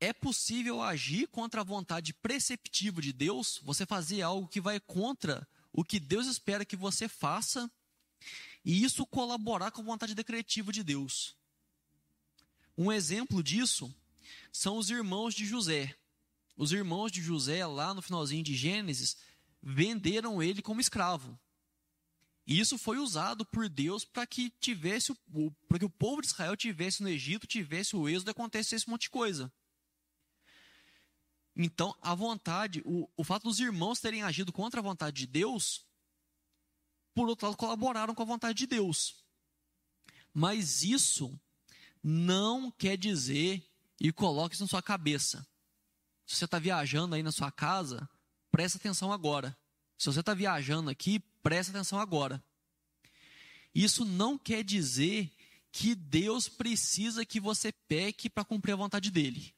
é 0.01 0.13
possível 0.13 0.81
agir 0.81 1.27
contra 1.29 1.63
a 1.63 1.65
vontade 1.65 2.15
preceptiva 2.15 3.03
de 3.03 3.13
Deus, 3.13 3.61
você 3.65 3.85
fazer 3.85 4.23
algo 4.23 4.47
que 4.47 4.61
vai 4.61 4.79
contra 4.79 5.47
o 5.73 5.85
que 5.85 5.99
Deus 5.99 6.27
espera 6.27 6.65
que 6.65 6.77
você 6.77 7.09
faça, 7.09 7.71
e 8.65 8.85
isso 8.85 9.05
colaborar 9.07 9.71
com 9.71 9.81
a 9.81 9.85
vontade 9.85 10.15
decretiva 10.15 10.73
de 10.73 10.83
Deus. 10.83 11.37
Um 12.79 12.93
exemplo 12.93 13.43
disso 13.43 13.93
são 14.53 14.79
os 14.79 14.89
irmãos 14.89 15.35
de 15.35 15.45
José. 15.45 15.99
Os 16.57 16.71
irmãos 16.71 17.11
de 17.11 17.21
José, 17.21 17.67
lá 17.67 17.93
no 17.93 18.01
finalzinho 18.01 18.45
de 18.45 18.55
Gênesis, 18.55 19.17
venderam 19.61 20.41
ele 20.41 20.63
como 20.63 20.81
escravo. 20.81 21.37
E 22.47 22.61
isso 22.61 22.79
foi 22.79 22.99
usado 22.99 23.45
por 23.45 23.69
Deus 23.69 24.05
para 24.05 24.25
que 24.25 24.51
tivesse 24.61 25.13
para 25.67 25.81
que 25.81 25.85
o 25.85 25.91
povo 25.91 26.23
de 26.23 26.29
Israel 26.29 26.57
tivesse 26.57 27.03
no 27.03 27.09
Egito, 27.09 27.49
tivesse 27.49 27.97
o 27.97 28.09
êxodo 28.09 28.31
acontecesse 28.31 28.87
um 28.87 28.93
monte 28.93 29.03
de 29.03 29.11
coisa. 29.11 29.53
Então, 31.57 31.93
a 32.01 32.15
vontade, 32.15 32.81
o, 32.85 33.11
o 33.17 33.25
fato 33.25 33.43
dos 33.43 33.59
irmãos 33.59 33.99
terem 33.99 34.23
agido 34.23 34.53
contra 34.53 34.79
a 34.79 34.83
vontade 34.83 35.17
de 35.17 35.27
Deus, 35.27 35.85
por 37.13 37.29
outro 37.29 37.49
lado, 37.49 37.57
colaboraram 37.57 38.15
com 38.15 38.23
a 38.23 38.27
vontade 38.27 38.57
de 38.57 38.69
Deus. 38.69 39.17
Mas 40.33 40.85
isso 40.85 41.39
não 42.09 42.71
quer 42.71 42.97
dizer, 42.97 43.63
e 44.01 44.11
coloque 44.11 44.55
isso 44.55 44.65
na 44.65 44.69
sua 44.69 44.81
cabeça. 44.83 45.47
Se 46.27 46.37
você 46.37 46.47
está 46.47 46.59
viajando 46.59 47.15
aí 47.15 47.23
na 47.23 47.31
sua 47.31 47.53
casa, 47.53 48.09
presta 48.51 48.79
atenção 48.79 49.13
agora. 49.13 49.55
Se 49.99 50.07
você 50.07 50.21
está 50.21 50.33
viajando 50.33 50.89
aqui, 50.89 51.21
presta 51.43 51.71
atenção 51.71 52.01
agora. 52.01 52.43
Isso 53.75 54.07
não 54.07 54.39
quer 54.39 54.65
dizer 54.65 55.31
que 55.71 55.95
Deus 55.95 56.49
precisa 56.49 57.27
que 57.27 57.39
você 57.39 57.73
peque 57.73 58.31
para 58.31 58.45
cumprir 58.45 58.73
a 58.73 58.77
vontade 58.77 59.11
dele. 59.11 59.55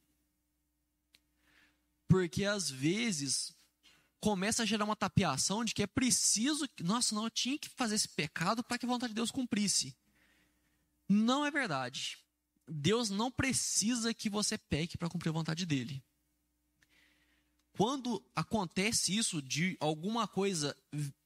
Porque 2.09 2.45
às 2.45 2.69
vezes 2.69 3.55
começa 4.19 4.65
a 4.65 4.67
gerar 4.67 4.85
uma 4.85 4.97
tapeação 4.97 5.65
de 5.65 5.73
que 5.73 5.85
é 5.85 5.87
preciso, 5.87 6.69
nossa, 6.81 7.15
não, 7.15 7.25
eu 7.25 7.31
tinha 7.31 7.57
que 7.57 7.69
fazer 7.69 7.95
esse 7.95 8.09
pecado 8.09 8.65
para 8.65 8.77
que 8.77 8.87
a 8.87 8.89
vontade 8.89 9.13
de 9.13 9.15
Deus 9.15 9.31
cumprisse. 9.31 9.97
Não 11.09 11.47
é 11.47 11.51
verdade. 11.51 12.19
Deus 12.71 13.11
não 13.11 13.31
precisa 13.31 14.15
que 14.15 14.31
você 14.31 14.57
peque 14.57 14.97
para 14.97 15.09
cumprir 15.09 15.31
a 15.31 15.33
vontade 15.33 15.67
dele. 15.67 16.03
Quando 17.73 18.23
acontece 18.35 19.17
isso 19.17 19.43
de 19.43 19.77
alguma 19.81 20.29
coisa 20.29 20.77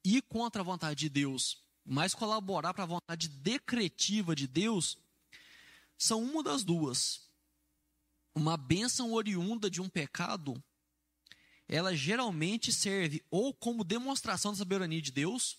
ir 0.04 0.22
contra 0.22 0.62
a 0.62 0.64
vontade 0.64 1.00
de 1.00 1.08
Deus, 1.08 1.62
mas 1.84 2.14
colaborar 2.14 2.72
para 2.72 2.84
a 2.84 2.86
vontade 2.86 3.28
decretiva 3.28 4.34
de 4.34 4.46
Deus, 4.46 4.96
são 5.98 6.22
uma 6.22 6.42
das 6.42 6.64
duas. 6.64 7.28
Uma 8.34 8.56
bênção 8.56 9.12
oriunda 9.12 9.70
de 9.70 9.80
um 9.80 9.88
pecado, 9.88 10.62
ela 11.68 11.94
geralmente 11.94 12.72
serve 12.72 13.22
ou 13.30 13.52
como 13.52 13.84
demonstração 13.84 14.52
da 14.52 14.58
soberania 14.58 15.00
de 15.00 15.12
Deus, 15.12 15.58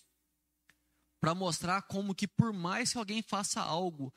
para 1.20 1.34
mostrar 1.34 1.82
como 1.82 2.14
que 2.14 2.28
por 2.28 2.52
mais 2.52 2.92
que 2.92 2.98
alguém 2.98 3.22
faça 3.22 3.60
algo 3.60 4.12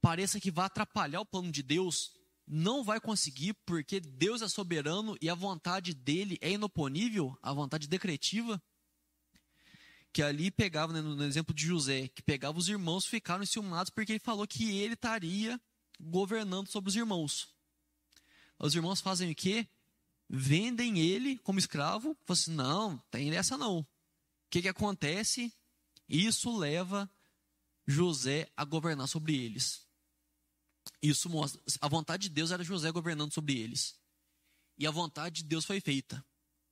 pareça 0.00 0.40
que 0.40 0.50
vai 0.50 0.66
atrapalhar 0.66 1.20
o 1.20 1.26
plano 1.26 1.50
de 1.52 1.62
Deus, 1.62 2.12
não 2.46 2.82
vai 2.82 3.00
conseguir, 3.00 3.54
porque 3.64 4.00
Deus 4.00 4.42
é 4.42 4.48
soberano 4.48 5.16
e 5.20 5.30
a 5.30 5.34
vontade 5.34 5.94
dele 5.94 6.36
é 6.40 6.50
inoponível, 6.50 7.38
a 7.40 7.52
vontade 7.52 7.86
decretiva. 7.86 8.60
Que 10.12 10.22
ali 10.22 10.50
pegava, 10.50 10.92
né, 10.92 11.00
no 11.00 11.22
exemplo 11.22 11.54
de 11.54 11.64
José, 11.64 12.08
que 12.08 12.22
pegava 12.22 12.58
os 12.58 12.68
irmãos 12.68 13.06
ficaram 13.06 13.44
enciumados 13.44 13.90
porque 13.90 14.12
ele 14.12 14.18
falou 14.18 14.46
que 14.46 14.78
ele 14.78 14.94
estaria 14.94 15.60
governando 16.00 16.66
sobre 16.66 16.88
os 16.88 16.96
irmãos. 16.96 17.54
Os 18.58 18.74
irmãos 18.74 19.00
fazem 19.00 19.30
o 19.30 19.34
quê? 19.34 19.68
Vendem 20.28 20.98
ele 20.98 21.38
como 21.38 21.58
escravo. 21.58 22.16
Falam 22.24 22.40
assim, 22.40 22.52
não, 22.52 22.98
tem 23.10 23.30
dessa 23.30 23.56
não. 23.56 23.80
O 23.80 23.86
que, 24.50 24.62
que 24.62 24.68
acontece? 24.68 25.52
Isso 26.08 26.56
leva 26.58 27.08
José 27.86 28.50
a 28.56 28.64
governar 28.64 29.06
sobre 29.06 29.36
eles. 29.36 29.88
Isso 31.02 31.28
mostra. 31.28 31.60
A 31.80 31.88
vontade 31.88 32.24
de 32.24 32.30
Deus 32.30 32.50
era 32.50 32.64
José 32.64 32.90
governando 32.90 33.32
sobre 33.32 33.58
eles. 33.58 33.98
E 34.78 34.86
a 34.86 34.90
vontade 34.90 35.42
de 35.42 35.48
Deus 35.48 35.64
foi 35.64 35.80
feita. 35.80 36.24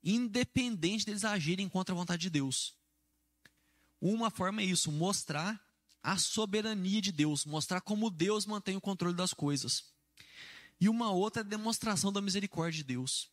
Independente 0.03 1.05
deles 1.05 1.25
agirem 1.25 1.69
contra 1.69 1.95
a 1.95 1.99
vontade 1.99 2.23
de 2.23 2.31
Deus. 2.31 2.75
Uma 4.01 4.31
forma 4.31 4.63
é 4.63 4.65
isso, 4.65 4.93
mostrar 4.93 5.61
a 6.03 6.17
soberania 6.17 7.01
de 7.01 7.11
Deus, 7.11 7.45
mostrar 7.45 7.81
como 7.81 8.11
Deus 8.11 8.47
mantém 8.47 8.77
o 8.77 8.81
controle 8.81 9.15
das 9.15 9.35
coisas. 9.35 9.85
E 10.81 10.89
uma 10.89 11.11
outra 11.11 11.41
é 11.41 11.45
demonstração 11.45 12.13
da 12.13 12.21
misericórdia 12.21 12.79
de 12.79 12.85
Deus. 12.85 13.29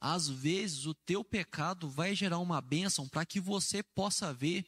Às 0.00 0.28
vezes, 0.28 0.86
o 0.86 0.94
teu 0.94 1.24
pecado 1.24 1.88
vai 1.88 2.14
gerar 2.14 2.38
uma 2.38 2.60
bênção 2.60 3.08
para 3.08 3.26
que 3.26 3.40
você 3.40 3.82
possa 3.82 4.32
ver 4.32 4.64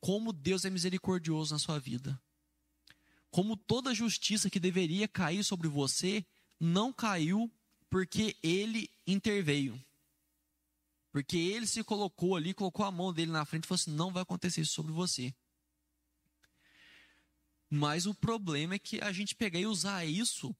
como 0.00 0.32
Deus 0.32 0.64
é 0.64 0.70
misericordioso 0.70 1.54
na 1.54 1.58
sua 1.58 1.78
vida. 1.78 2.20
Como 3.34 3.56
toda 3.56 3.92
justiça 3.92 4.48
que 4.48 4.60
deveria 4.60 5.08
cair 5.08 5.42
sobre 5.42 5.66
você 5.66 6.24
não 6.60 6.92
caiu 6.92 7.52
porque 7.90 8.36
ele 8.40 8.88
interveio. 9.04 9.84
Porque 11.10 11.36
ele 11.36 11.66
se 11.66 11.82
colocou 11.82 12.36
ali, 12.36 12.54
colocou 12.54 12.86
a 12.86 12.92
mão 12.92 13.12
dele 13.12 13.32
na 13.32 13.44
frente 13.44 13.64
e 13.64 13.66
falou 13.66 13.80
assim: 13.80 13.90
não 13.90 14.12
vai 14.12 14.22
acontecer 14.22 14.60
isso 14.60 14.72
sobre 14.74 14.92
você. 14.92 15.34
Mas 17.68 18.06
o 18.06 18.14
problema 18.14 18.74
é 18.74 18.78
que 18.78 19.00
a 19.00 19.10
gente 19.10 19.34
pegar 19.34 19.58
e 19.58 19.66
usar 19.66 20.04
isso 20.04 20.54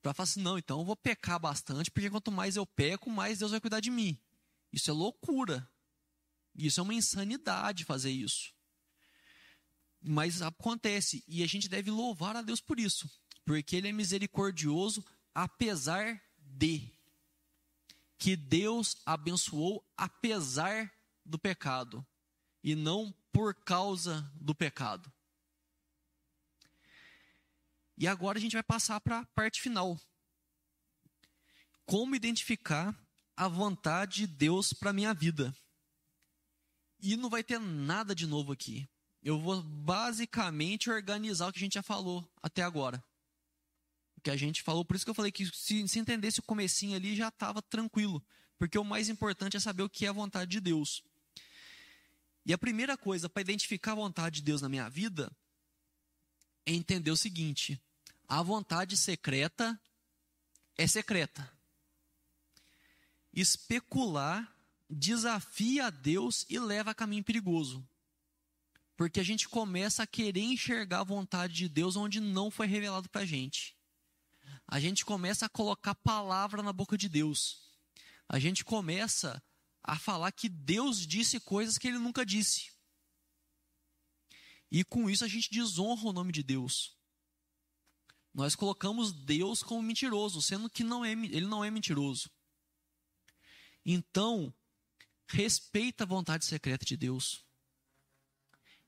para 0.00 0.14
falar 0.14 0.22
assim: 0.22 0.40
não, 0.40 0.56
então 0.56 0.78
eu 0.78 0.84
vou 0.84 0.94
pecar 0.94 1.40
bastante, 1.40 1.90
porque 1.90 2.08
quanto 2.10 2.30
mais 2.30 2.54
eu 2.54 2.64
peco, 2.64 3.10
mais 3.10 3.40
Deus 3.40 3.50
vai 3.50 3.60
cuidar 3.60 3.80
de 3.80 3.90
mim. 3.90 4.16
Isso 4.72 4.88
é 4.88 4.94
loucura. 4.94 5.68
Isso 6.54 6.78
é 6.78 6.82
uma 6.84 6.94
insanidade 6.94 7.84
fazer 7.84 8.12
isso. 8.12 8.54
Mas 10.00 10.40
acontece, 10.40 11.22
e 11.28 11.42
a 11.42 11.46
gente 11.46 11.68
deve 11.68 11.90
louvar 11.90 12.34
a 12.34 12.42
Deus 12.42 12.60
por 12.60 12.80
isso, 12.80 13.10
porque 13.44 13.76
Ele 13.76 13.88
é 13.88 13.92
misericordioso, 13.92 15.04
apesar 15.34 16.20
de. 16.38 16.92
Que 18.18 18.36
Deus 18.36 18.96
abençoou 19.04 19.84
apesar 19.96 20.92
do 21.24 21.38
pecado, 21.38 22.06
e 22.62 22.74
não 22.74 23.14
por 23.32 23.54
causa 23.54 24.30
do 24.34 24.54
pecado. 24.54 25.10
E 27.96 28.06
agora 28.06 28.38
a 28.38 28.40
gente 28.40 28.54
vai 28.54 28.62
passar 28.62 28.98
para 29.00 29.20
a 29.20 29.26
parte 29.26 29.60
final. 29.60 30.00
Como 31.84 32.16
identificar 32.16 32.98
a 33.36 33.46
vontade 33.46 34.26
de 34.26 34.26
Deus 34.26 34.72
para 34.72 34.92
minha 34.92 35.12
vida? 35.12 35.54
E 36.98 37.16
não 37.16 37.28
vai 37.28 37.44
ter 37.44 37.58
nada 37.58 38.14
de 38.14 38.26
novo 38.26 38.52
aqui. 38.52 38.88
Eu 39.22 39.38
vou 39.38 39.62
basicamente 39.62 40.90
organizar 40.90 41.48
o 41.48 41.52
que 41.52 41.58
a 41.58 41.62
gente 41.62 41.74
já 41.74 41.82
falou 41.82 42.26
até 42.42 42.62
agora. 42.62 43.02
O 44.16 44.20
que 44.20 44.30
a 44.30 44.36
gente 44.36 44.62
falou, 44.62 44.84
por 44.84 44.96
isso 44.96 45.04
que 45.04 45.10
eu 45.10 45.14
falei 45.14 45.30
que 45.30 45.46
se, 45.46 45.86
se 45.86 45.98
entendesse 45.98 46.40
o 46.40 46.42
comecinho 46.42 46.96
ali 46.96 47.14
já 47.14 47.28
estava 47.28 47.60
tranquilo. 47.60 48.22
Porque 48.58 48.78
o 48.78 48.84
mais 48.84 49.08
importante 49.08 49.56
é 49.56 49.60
saber 49.60 49.82
o 49.82 49.88
que 49.88 50.06
é 50.06 50.08
a 50.08 50.12
vontade 50.12 50.50
de 50.50 50.60
Deus. 50.60 51.02
E 52.44 52.52
a 52.52 52.58
primeira 52.58 52.96
coisa 52.96 53.28
para 53.28 53.42
identificar 53.42 53.92
a 53.92 53.96
vontade 53.96 54.36
de 54.36 54.42
Deus 54.42 54.62
na 54.62 54.68
minha 54.68 54.88
vida 54.88 55.30
é 56.66 56.72
entender 56.72 57.10
o 57.10 57.16
seguinte: 57.16 57.80
a 58.28 58.42
vontade 58.42 58.96
secreta 58.96 59.78
é 60.76 60.86
secreta. 60.86 61.50
Especular 63.32 64.54
desafia 64.88 65.86
a 65.86 65.90
Deus 65.90 66.44
e 66.48 66.58
leva 66.58 66.90
a 66.90 66.94
caminho 66.94 67.22
perigoso. 67.22 67.86
Porque 69.00 69.18
a 69.18 69.22
gente 69.22 69.48
começa 69.48 70.02
a 70.02 70.06
querer 70.06 70.42
enxergar 70.42 71.00
a 71.00 71.04
vontade 71.04 71.54
de 71.54 71.70
Deus 71.70 71.96
onde 71.96 72.20
não 72.20 72.50
foi 72.50 72.66
revelado 72.66 73.08
para 73.08 73.22
a 73.22 73.24
gente. 73.24 73.74
A 74.68 74.78
gente 74.78 75.06
começa 75.06 75.46
a 75.46 75.48
colocar 75.48 75.94
palavra 75.94 76.62
na 76.62 76.70
boca 76.70 76.98
de 76.98 77.08
Deus. 77.08 77.62
A 78.28 78.38
gente 78.38 78.62
começa 78.62 79.42
a 79.82 79.98
falar 79.98 80.30
que 80.32 80.50
Deus 80.50 81.06
disse 81.06 81.40
coisas 81.40 81.78
que 81.78 81.88
ele 81.88 81.98
nunca 81.98 82.26
disse. 82.26 82.74
E 84.70 84.84
com 84.84 85.08
isso 85.08 85.24
a 85.24 85.28
gente 85.28 85.48
desonra 85.50 86.06
o 86.06 86.12
nome 86.12 86.30
de 86.30 86.42
Deus. 86.42 86.94
Nós 88.34 88.54
colocamos 88.54 89.14
Deus 89.14 89.62
como 89.62 89.80
mentiroso, 89.80 90.42
sendo 90.42 90.68
que 90.68 90.84
não 90.84 91.02
é, 91.02 91.12
ele 91.12 91.46
não 91.46 91.64
é 91.64 91.70
mentiroso. 91.70 92.30
Então, 93.82 94.54
respeita 95.26 96.04
a 96.04 96.06
vontade 96.06 96.44
secreta 96.44 96.84
de 96.84 96.98
Deus. 96.98 97.48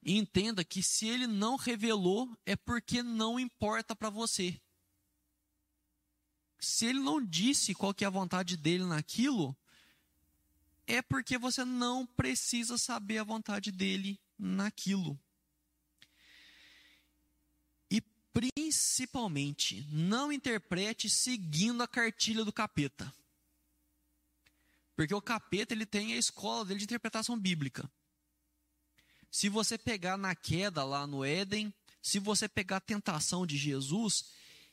E 0.02 0.16
entenda 0.16 0.64
que 0.64 0.82
se 0.82 1.06
ele 1.06 1.26
não 1.26 1.56
revelou, 1.56 2.36
é 2.44 2.56
porque 2.56 3.02
não 3.02 3.38
importa 3.38 3.94
para 3.94 4.10
você. 4.10 4.60
Se 6.58 6.86
ele 6.86 6.98
não 6.98 7.24
disse 7.24 7.74
qual 7.74 7.94
que 7.94 8.04
é 8.04 8.06
a 8.06 8.10
vontade 8.10 8.56
dele 8.56 8.84
naquilo, 8.84 9.56
é 10.86 11.00
porque 11.00 11.38
você 11.38 11.64
não 11.64 12.04
precisa 12.04 12.76
saber 12.76 13.18
a 13.18 13.24
vontade 13.24 13.70
dele 13.70 14.20
naquilo. 14.38 15.18
principalmente, 18.32 19.86
não 19.90 20.32
interprete 20.32 21.08
seguindo 21.08 21.82
a 21.82 21.88
cartilha 21.88 22.44
do 22.44 22.52
capeta. 22.52 23.12
Porque 24.96 25.14
o 25.14 25.20
capeta 25.20 25.74
ele 25.74 25.86
tem 25.86 26.14
a 26.14 26.16
escola 26.16 26.64
dele 26.64 26.78
de 26.78 26.84
interpretação 26.84 27.38
bíblica. 27.38 27.90
Se 29.32 29.48
você 29.48 29.78
pegar 29.78 30.18
na 30.18 30.34
queda 30.34 30.84
lá 30.84 31.06
no 31.06 31.24
Éden, 31.24 31.72
se 32.02 32.18
você 32.18 32.46
pegar 32.46 32.76
a 32.76 32.80
tentação 32.80 33.46
de 33.46 33.56
Jesus, 33.56 34.30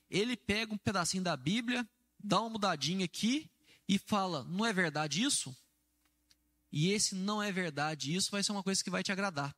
ele 0.09 0.35
pega 0.35 0.73
um 0.73 0.77
pedacinho 0.77 1.23
da 1.23 1.37
Bíblia, 1.37 1.87
dá 2.19 2.41
uma 2.41 2.49
mudadinha 2.49 3.05
aqui 3.05 3.49
e 3.87 3.97
fala: 3.97 4.43
não 4.43 4.65
é 4.65 4.73
verdade 4.73 5.23
isso? 5.23 5.55
E 6.73 6.91
esse 6.91 7.15
não 7.15 7.41
é 7.41 7.53
verdade 7.53 8.13
isso 8.13 8.29
vai 8.29 8.43
ser 8.43 8.51
uma 8.51 8.61
coisa 8.61 8.83
que 8.83 8.89
vai 8.89 9.01
te 9.01 9.13
agradar. 9.13 9.55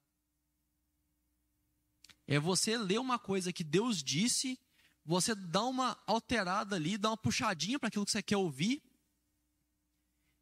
É 2.28 2.40
você 2.40 2.78
ler 2.78 3.00
uma 3.00 3.18
coisa 3.18 3.52
que 3.52 3.64
Deus 3.64 4.04
disse, 4.04 4.58
você 5.04 5.34
dá 5.34 5.64
uma 5.64 5.98
alterada 6.06 6.76
ali, 6.76 6.96
dá 6.96 7.10
uma 7.10 7.18
puxadinha 7.18 7.80
para 7.80 7.88
aquilo 7.88 8.06
que 8.06 8.12
você 8.12 8.22
quer 8.22 8.38
ouvir. 8.38 8.84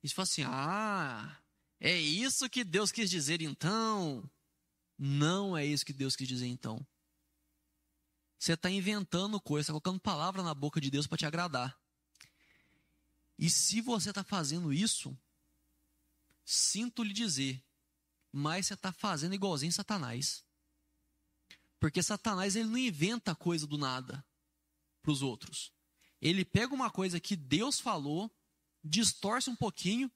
E 0.03 0.10
você 0.10 0.14
fala 0.14 0.24
assim: 0.26 0.43
ah, 0.45 1.41
é 1.80 1.97
isso 1.97 2.49
que 2.49 2.66
Deus 2.66 2.91
quis 2.91 3.10
dizer 3.10 3.41
então. 3.41 4.30
Não 5.02 5.56
é 5.56 5.66
isso 5.66 5.86
que 5.86 5.93
Deus 5.93 6.14
quis 6.14 6.28
dizer 6.28 6.47
então. 6.47 6.86
Você 8.38 8.52
está 8.52 8.70
inventando 8.70 9.39
coisa, 9.39 9.64
está 9.64 9.72
colocando 9.72 9.97
palavra 9.97 10.43
na 10.43 10.54
boca 10.54 10.82
de 10.82 10.91
Deus 10.91 11.08
para 11.08 11.18
te 11.18 11.26
agradar. 11.26 11.80
E 13.38 13.50
se 13.50 13.80
você 13.80 14.10
está 14.10 14.26
fazendo 14.26 14.74
isso, 14.74 15.18
sinto 16.43 17.02
lhe 17.02 17.14
dizer, 17.14 17.64
mas 18.30 18.68
você 18.68 18.74
está 18.74 18.91
fazendo 18.91 19.34
igualzinho 19.34 19.72
Satanás. 19.72 20.43
Porque 21.80 22.04
Satanás 22.04 22.58
ele 22.58 22.68
não 22.68 22.78
inventa 22.78 23.34
coisa 23.34 23.66
do 23.66 23.78
nada 23.78 24.26
para 25.02 25.14
os 25.14 25.22
outros. 25.22 25.72
Ele 26.22 26.43
pega 26.43 26.74
uma 26.74 26.91
coisa 26.91 27.22
que 27.22 27.38
Deus 27.38 27.80
falou, 27.80 28.30
distorce 28.84 29.50
um 29.50 29.56
pouquinho 29.56 30.12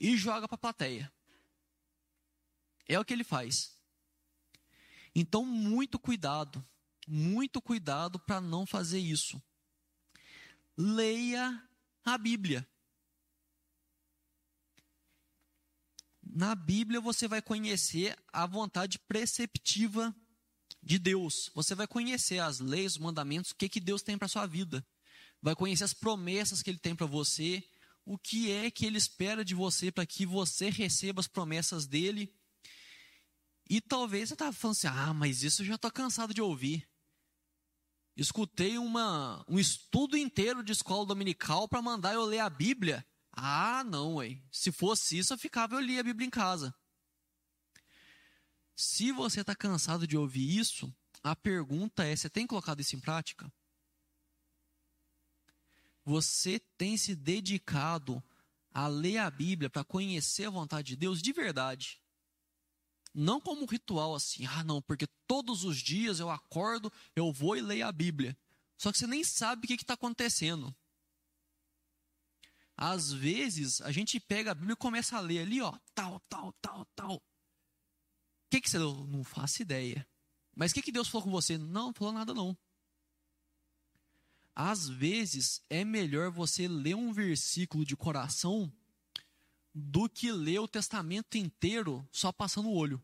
e 0.00 0.16
joga 0.16 0.48
para 0.48 0.54
a 0.54 0.58
plateia. 0.58 1.12
É 2.88 2.98
o 2.98 3.04
que 3.04 3.12
ele 3.12 3.24
faz. 3.24 3.81
Então, 5.14 5.44
muito 5.44 5.98
cuidado, 5.98 6.64
muito 7.06 7.60
cuidado 7.60 8.18
para 8.18 8.40
não 8.40 8.66
fazer 8.66 8.98
isso. 8.98 9.42
Leia 10.76 11.62
a 12.04 12.16
Bíblia. 12.16 12.66
Na 16.22 16.54
Bíblia 16.54 17.00
você 17.00 17.28
vai 17.28 17.42
conhecer 17.42 18.16
a 18.32 18.46
vontade 18.46 18.98
preceptiva 18.98 20.14
de 20.82 20.98
Deus. 20.98 21.50
Você 21.54 21.74
vai 21.74 21.86
conhecer 21.86 22.38
as 22.38 22.58
leis, 22.58 22.92
os 22.92 22.98
mandamentos, 22.98 23.50
o 23.50 23.54
que, 23.56 23.68
que 23.68 23.80
Deus 23.80 24.02
tem 24.02 24.16
para 24.16 24.28
sua 24.28 24.46
vida. 24.46 24.84
Vai 25.42 25.54
conhecer 25.54 25.84
as 25.84 25.92
promessas 25.92 26.62
que 26.62 26.70
Ele 26.70 26.78
tem 26.78 26.94
para 26.94 27.06
você, 27.06 27.62
o 28.04 28.16
que 28.16 28.50
é 28.50 28.70
que 28.70 28.86
Ele 28.86 28.96
espera 28.96 29.44
de 29.44 29.54
você 29.54 29.92
para 29.92 30.06
que 30.06 30.24
você 30.24 30.70
receba 30.70 31.20
as 31.20 31.28
promessas 31.28 31.86
dele. 31.86 32.34
E 33.68 33.80
talvez 33.80 34.28
você 34.28 34.34
estava 34.34 34.52
falando 34.52 34.76
assim: 34.76 34.86
ah, 34.86 35.14
mas 35.14 35.42
isso 35.42 35.62
eu 35.62 35.66
já 35.66 35.74
estou 35.76 35.90
cansado 35.90 36.34
de 36.34 36.42
ouvir. 36.42 36.88
Escutei 38.16 38.76
uma, 38.76 39.44
um 39.48 39.58
estudo 39.58 40.16
inteiro 40.16 40.62
de 40.62 40.72
escola 40.72 41.06
dominical 41.06 41.66
para 41.66 41.80
mandar 41.80 42.12
eu 42.12 42.24
ler 42.24 42.40
a 42.40 42.50
Bíblia. 42.50 43.06
Ah, 43.32 43.82
não, 43.84 44.16
ué. 44.16 44.42
Se 44.50 44.70
fosse 44.70 45.16
isso, 45.16 45.32
eu 45.32 45.38
ficava, 45.38 45.74
eu 45.74 45.80
lia 45.80 46.00
a 46.00 46.04
Bíblia 46.04 46.26
em 46.26 46.30
casa. 46.30 46.74
Se 48.76 49.12
você 49.12 49.40
está 49.40 49.54
cansado 49.54 50.06
de 50.06 50.16
ouvir 50.16 50.58
isso, 50.58 50.94
a 51.22 51.34
pergunta 51.34 52.04
é: 52.04 52.14
você 52.14 52.28
tem 52.28 52.46
colocado 52.46 52.80
isso 52.80 52.96
em 52.96 53.00
prática? 53.00 53.50
Você 56.04 56.58
tem 56.76 56.96
se 56.96 57.14
dedicado 57.14 58.22
a 58.72 58.88
ler 58.88 59.18
a 59.18 59.30
Bíblia 59.30 59.70
para 59.70 59.84
conhecer 59.84 60.46
a 60.46 60.50
vontade 60.50 60.88
de 60.88 60.96
Deus 60.96 61.22
de 61.22 61.32
verdade? 61.32 62.01
Não 63.14 63.40
como 63.40 63.62
um 63.62 63.66
ritual 63.66 64.14
assim, 64.14 64.46
ah, 64.46 64.64
não, 64.64 64.80
porque 64.80 65.06
todos 65.26 65.64
os 65.64 65.78
dias 65.78 66.18
eu 66.18 66.30
acordo, 66.30 66.90
eu 67.14 67.32
vou 67.32 67.56
e 67.56 67.60
leio 67.60 67.86
a 67.86 67.92
Bíblia. 67.92 68.36
Só 68.78 68.90
que 68.90 68.98
você 68.98 69.06
nem 69.06 69.22
sabe 69.22 69.64
o 69.64 69.68
que 69.68 69.74
está 69.74 69.94
acontecendo. 69.94 70.74
Às 72.76 73.12
vezes, 73.12 73.80
a 73.82 73.92
gente 73.92 74.18
pega 74.18 74.50
a 74.50 74.54
Bíblia 74.54 74.72
e 74.72 74.76
começa 74.76 75.16
a 75.16 75.20
ler 75.20 75.40
ali, 75.40 75.60
ó, 75.60 75.78
tal, 75.94 76.20
tal, 76.28 76.52
tal, 76.60 76.84
tal 76.96 77.22
que, 78.52 78.60
que 78.60 78.70
você. 78.70 78.76
Eu 78.76 79.06
não 79.06 79.24
faço 79.24 79.62
ideia. 79.62 80.06
Mas 80.54 80.70
o 80.70 80.74
que, 80.74 80.82
que 80.82 80.92
Deus 80.92 81.08
falou 81.08 81.24
com 81.24 81.30
você? 81.30 81.56
Não, 81.56 81.86
não 81.86 81.92
falou 81.94 82.12
nada 82.12 82.34
não. 82.34 82.56
Às 84.54 84.86
vezes 84.86 85.62
é 85.70 85.82
melhor 85.82 86.30
você 86.30 86.68
ler 86.68 86.94
um 86.94 87.10
versículo 87.12 87.86
de 87.86 87.96
coração 87.96 88.70
do 89.74 90.08
que 90.08 90.30
ler 90.30 90.60
o 90.60 90.68
testamento 90.68 91.36
inteiro 91.36 92.06
só 92.12 92.30
passando 92.30 92.68
o 92.68 92.74
olho. 92.74 93.02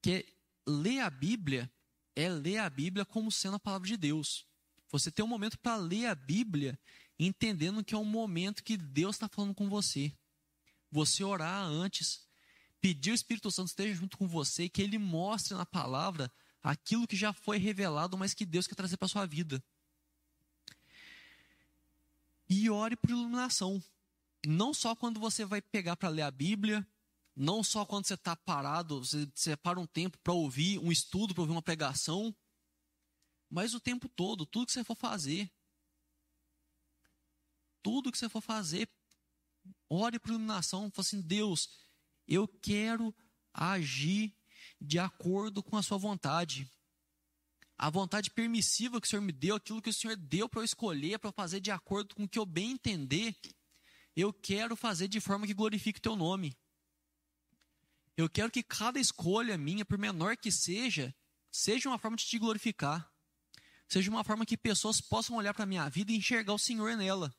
Que 0.00 0.26
ler 0.66 1.00
a 1.00 1.10
Bíblia 1.10 1.70
é 2.14 2.28
ler 2.28 2.58
a 2.58 2.68
Bíblia 2.68 3.04
como 3.04 3.30
sendo 3.30 3.56
a 3.56 3.60
palavra 3.60 3.86
de 3.86 3.96
Deus. 3.96 4.46
Você 4.90 5.10
tem 5.10 5.24
um 5.24 5.28
momento 5.28 5.58
para 5.58 5.76
ler 5.76 6.06
a 6.06 6.14
Bíblia 6.14 6.78
entendendo 7.18 7.84
que 7.84 7.94
é 7.94 7.98
um 7.98 8.04
momento 8.04 8.64
que 8.64 8.76
Deus 8.76 9.16
está 9.16 9.28
falando 9.28 9.54
com 9.54 9.68
você. 9.68 10.12
Você 10.90 11.24
orar 11.24 11.64
antes, 11.64 12.26
pedir 12.80 13.12
o 13.12 13.14
Espírito 13.14 13.50
Santo 13.50 13.68
esteja 13.68 13.94
junto 13.94 14.18
com 14.18 14.26
você, 14.26 14.68
que 14.68 14.82
ele 14.82 14.98
mostre 14.98 15.54
na 15.54 15.64
palavra 15.64 16.30
aquilo 16.62 17.06
que 17.06 17.16
já 17.16 17.32
foi 17.32 17.58
revelado, 17.58 18.18
mas 18.18 18.34
que 18.34 18.44
Deus 18.44 18.66
quer 18.66 18.74
trazer 18.74 18.96
para 18.96 19.08
sua 19.08 19.24
vida. 19.24 19.62
E 22.48 22.68
ore 22.68 22.96
por 22.96 23.10
iluminação. 23.10 23.82
Não 24.46 24.74
só 24.74 24.94
quando 24.96 25.20
você 25.20 25.44
vai 25.44 25.62
pegar 25.62 25.96
para 25.96 26.08
ler 26.08 26.22
a 26.22 26.30
Bíblia, 26.30 26.86
não 27.34 27.62
só 27.62 27.84
quando 27.86 28.06
você 28.06 28.14
está 28.14 28.36
parado, 28.36 29.04
você 29.04 29.30
separa 29.34 29.80
um 29.80 29.86
tempo 29.86 30.18
para 30.18 30.32
ouvir 30.32 30.78
um 30.78 30.92
estudo, 30.92 31.34
para 31.34 31.42
ouvir 31.42 31.52
uma 31.52 31.62
pregação, 31.62 32.34
mas 33.48 33.74
o 33.74 33.80
tempo 33.80 34.08
todo, 34.08 34.46
tudo 34.46 34.66
que 34.66 34.72
você 34.72 34.84
for 34.84 34.96
fazer. 34.96 35.50
Tudo 37.82 38.12
que 38.12 38.18
você 38.18 38.28
for 38.28 38.40
fazer, 38.40 38.88
ore 39.88 40.18
por 40.18 40.30
iluminação, 40.30 40.90
fala 40.90 41.06
assim, 41.06 41.20
Deus, 41.20 41.68
eu 42.26 42.46
quero 42.46 43.14
agir 43.52 44.34
de 44.80 44.98
acordo 44.98 45.62
com 45.62 45.76
a 45.76 45.82
sua 45.82 45.98
vontade. 45.98 46.70
A 47.76 47.90
vontade 47.90 48.30
permissiva 48.30 49.00
que 49.00 49.06
o 49.06 49.10
Senhor 49.10 49.22
me 49.22 49.32
deu, 49.32 49.56
aquilo 49.56 49.82
que 49.82 49.90
o 49.90 49.94
Senhor 49.94 50.16
deu 50.16 50.48
para 50.48 50.60
eu 50.60 50.64
escolher, 50.64 51.18
para 51.18 51.28
eu 51.28 51.34
fazer 51.34 51.60
de 51.60 51.70
acordo 51.70 52.14
com 52.14 52.24
o 52.24 52.28
que 52.28 52.38
eu 52.38 52.46
bem 52.46 52.72
entender, 52.72 53.36
eu 54.14 54.32
quero 54.32 54.76
fazer 54.76 55.08
de 55.08 55.20
forma 55.20 55.46
que 55.46 55.54
glorifique 55.54 55.98
o 55.98 56.02
teu 56.02 56.16
nome. 56.16 56.56
Eu 58.16 58.28
quero 58.28 58.50
que 58.50 58.62
cada 58.62 59.00
escolha 59.00 59.56
minha, 59.56 59.84
por 59.84 59.98
menor 59.98 60.36
que 60.36 60.52
seja, 60.52 61.14
seja 61.50 61.88
uma 61.88 61.98
forma 61.98 62.16
de 62.16 62.26
te 62.26 62.38
glorificar. 62.38 63.10
Seja 63.88 64.10
uma 64.10 64.24
forma 64.24 64.46
que 64.46 64.56
pessoas 64.56 65.00
possam 65.00 65.36
olhar 65.36 65.54
para 65.54 65.64
a 65.64 65.66
minha 65.66 65.88
vida 65.88 66.12
e 66.12 66.16
enxergar 66.16 66.52
o 66.52 66.58
Senhor 66.58 66.96
nela. 66.96 67.34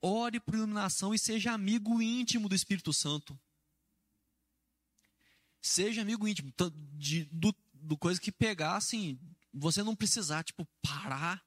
Ore 0.00 0.40
por 0.40 0.54
iluminação 0.54 1.14
e 1.14 1.18
seja 1.18 1.52
amigo 1.52 2.00
íntimo 2.02 2.48
do 2.48 2.54
Espírito 2.54 2.92
Santo. 2.92 3.38
Seja 5.60 6.02
amigo 6.02 6.28
íntimo 6.28 6.52
de, 6.92 7.24
do, 7.26 7.54
do 7.72 7.96
coisa 7.96 8.20
que 8.20 8.30
pegar, 8.30 8.76
assim, 8.76 9.18
você 9.52 9.82
não 9.82 9.96
precisar, 9.96 10.44
tipo, 10.44 10.68
parar 10.82 11.42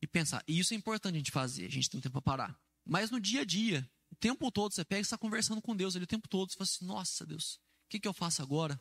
e 0.00 0.06
pensar. 0.06 0.42
E 0.46 0.58
isso 0.58 0.74
é 0.74 0.76
importante 0.76 1.14
a 1.14 1.18
gente 1.18 1.30
fazer, 1.30 1.66
a 1.66 1.70
gente 1.70 1.90
tem 1.90 1.98
um 1.98 2.00
tempo 2.00 2.12
para 2.14 2.22
parar. 2.22 2.60
Mas 2.84 3.10
no 3.10 3.20
dia 3.20 3.42
a 3.42 3.44
dia, 3.44 3.88
o 4.10 4.16
tempo 4.16 4.50
todo 4.50 4.72
você 4.72 4.84
pega 4.84 5.00
e 5.00 5.02
está 5.02 5.18
conversando 5.18 5.60
com 5.60 5.74
Deus 5.74 5.96
ali 5.96 6.04
o 6.04 6.08
tempo 6.08 6.28
todo. 6.28 6.50
Você 6.50 6.56
fala 6.56 6.64
assim: 6.64 6.84
nossa, 6.84 7.26
Deus, 7.26 7.54
o 7.54 7.88
que, 7.88 8.00
que 8.00 8.08
eu 8.08 8.12
faço 8.12 8.42
agora? 8.42 8.80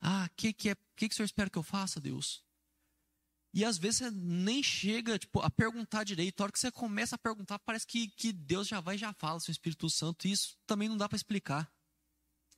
Ah, 0.00 0.28
o 0.30 0.34
que, 0.36 0.52
que, 0.52 0.70
é, 0.70 0.74
que, 0.96 1.08
que 1.08 1.14
o 1.14 1.16
Senhor 1.16 1.26
espera 1.26 1.50
que 1.50 1.58
eu 1.58 1.62
faça, 1.62 2.00
Deus? 2.00 2.42
E 3.52 3.64
às 3.64 3.76
vezes 3.76 3.98
você 3.98 4.10
nem 4.10 4.62
chega 4.62 5.18
tipo, 5.18 5.40
a 5.40 5.50
perguntar 5.50 6.04
direito. 6.04 6.40
A 6.40 6.44
hora 6.44 6.52
que 6.52 6.58
você 6.58 6.70
começa 6.70 7.16
a 7.16 7.18
perguntar, 7.18 7.58
parece 7.58 7.86
que, 7.86 8.08
que 8.08 8.32
Deus 8.32 8.68
já 8.68 8.80
vai 8.80 8.94
e 8.94 8.98
já 8.98 9.12
fala, 9.12 9.40
seu 9.40 9.50
Espírito 9.50 9.90
Santo. 9.90 10.26
E 10.26 10.32
isso 10.32 10.56
também 10.66 10.88
não 10.88 10.96
dá 10.96 11.08
para 11.08 11.16
explicar. 11.16 11.70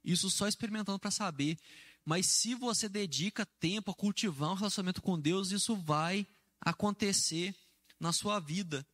Isso 0.05 0.28
só 0.28 0.46
experimentando 0.46 0.98
para 0.98 1.11
saber. 1.11 1.59
Mas 2.05 2.26
se 2.26 2.55
você 2.55 2.88
dedica 2.88 3.46
tempo 3.46 3.90
a 3.90 3.94
cultivar 3.94 4.50
um 4.50 4.55
relacionamento 4.55 5.00
com 5.00 5.18
Deus, 5.18 5.50
isso 5.50 5.76
vai 5.76 6.26
acontecer 6.64 7.54
na 7.98 8.12
sua 8.12 8.38
vida. 8.38 8.86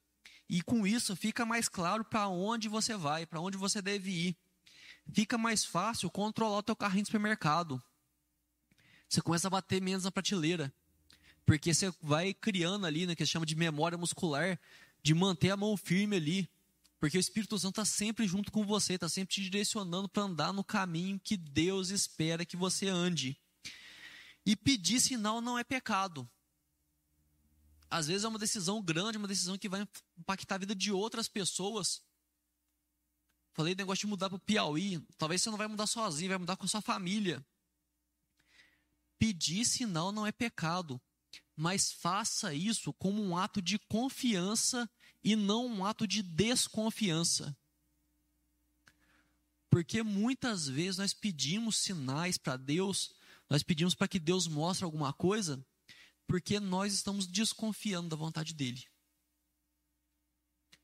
E 0.49 0.63
com 0.63 0.87
isso 0.87 1.15
fica 1.15 1.45
mais 1.45 1.69
claro 1.69 2.05
para 2.05 2.27
onde 2.29 2.69
você 2.69 2.97
vai, 2.97 3.27
para 3.27 3.41
onde 3.41 3.57
você 3.57 3.83
deve 3.83 4.11
ir. 4.11 4.37
Fica 5.13 5.37
mais 5.37 5.65
fácil 5.65 6.11
controlar 6.11 6.59
o 6.59 6.63
teu 6.63 6.75
carrinho 6.75 7.03
de 7.03 7.09
supermercado. 7.09 7.83
Você 9.09 9.21
começa 9.21 9.47
a 9.47 9.51
bater 9.51 9.81
menos 9.81 10.05
na 10.05 10.11
prateleira. 10.11 10.73
Porque 11.45 11.73
você 11.73 11.93
vai 12.03 12.35
criando 12.35 12.87
ali, 12.87 13.07
né, 13.07 13.15
que 13.15 13.25
se 13.25 13.33
chama 13.33 13.47
de 13.47 13.57
memória 13.57 13.97
muscular, 13.97 14.59
de 15.03 15.15
manter 15.15 15.51
a 15.51 15.57
mão 15.57 15.77
firme 15.77 16.17
ali. 16.17 16.51
Porque 17.01 17.17
o 17.17 17.21
Espírito 17.21 17.59
Santo 17.59 17.81
está 17.81 17.85
sempre 17.85 18.27
junto 18.27 18.51
com 18.51 18.67
você, 18.67 18.95
está 18.95 19.09
sempre 19.09 19.35
te 19.35 19.43
direcionando 19.43 20.09
para 20.09 20.25
andar 20.25 20.53
no 20.53 20.65
caminho 20.65 21.21
que 21.23 21.37
Deus 21.37 21.91
espera 21.91 22.45
que 22.45 22.57
você 22.57 22.89
ande. 22.89 23.39
E 24.45 24.57
pedir 24.57 25.01
sinal 25.01 25.41
não 25.41 25.59
é 25.59 25.65
pecado 25.65 26.29
às 27.91 28.07
vezes 28.07 28.25
é 28.25 28.29
uma 28.29 28.39
decisão 28.39 28.83
grande, 28.83 29.19
uma 29.19 29.29
decisão 29.29 29.57
que 29.57 29.69
vai 29.69 29.87
impactar 30.19 30.57
a 30.57 30.59
vida 30.59 30.75
de 30.75 30.93
outras 30.93 31.29
pessoas. 31.29 32.03
Falei 33.55 33.75
do 33.75 33.79
negócio 33.79 34.03
de 34.03 34.07
mudar 34.07 34.29
para 34.29 34.37
o 34.37 34.41
Piauí. 34.41 35.05
Talvez 35.17 35.43
você 35.43 35.51
não 35.51 35.59
vai 35.59 35.67
mudar 35.67 35.87
sozinho, 35.87 36.29
vai 36.29 36.39
mudar 36.39 36.57
com 36.57 36.65
a 36.65 36.69
sua 36.69 36.81
família. 36.81 37.45
Pedir 39.19 39.65
sinal 39.65 40.13
não 40.13 40.27
é 40.27 40.31
pecado, 40.31 41.01
mas 41.57 41.91
faça 41.91 42.55
isso 42.55 42.93
como 42.93 43.23
um 43.23 43.37
ato 43.37 43.61
de 43.61 43.79
confiança 43.79 44.89
e 45.25 45.35
não 45.35 45.67
um 45.67 45.85
ato 45.85 46.07
de 46.07 46.23
desconfiança. 46.23 47.57
Porque 49.71 50.03
muitas 50.03 50.69
vezes 50.69 50.99
nós 50.99 51.13
pedimos 51.13 51.79
sinais 51.79 52.39
para 52.39 52.57
Deus, 52.57 53.13
nós 53.51 53.63
pedimos 53.63 53.95
para 53.95 54.09
que 54.09 54.19
Deus 54.19 54.47
mostre 54.47 54.85
alguma 54.85 55.13
coisa, 55.13 55.65
porque 56.29 56.61
nós 56.61 56.93
estamos 56.93 57.27
desconfiando 57.27 58.11
da 58.11 58.17
vontade 58.17 58.55
dele. 58.55 58.85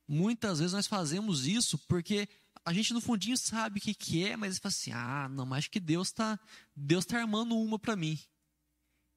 Muitas 0.07 0.59
vezes 0.59 0.73
nós 0.73 0.87
fazemos 0.87 1.45
isso 1.45 1.77
porque 1.87 2.27
a 2.65 2.73
gente 2.73 2.93
no 2.93 2.99
fundinho 2.99 3.37
sabe 3.37 3.79
o 3.79 3.81
que, 3.81 3.93
que 3.93 4.25
é, 4.25 4.35
mas 4.35 4.57
fala 4.57 4.73
assim: 4.73 4.91
ah, 4.91 5.29
não, 5.29 5.45
mas 5.45 5.59
acho 5.59 5.71
que 5.71 5.79
Deus 5.79 6.09
está 6.09 6.39
Deus 6.75 7.05
tá 7.05 7.19
armando 7.19 7.55
uma 7.55 7.79
para 7.79 7.95
mim. 7.95 8.19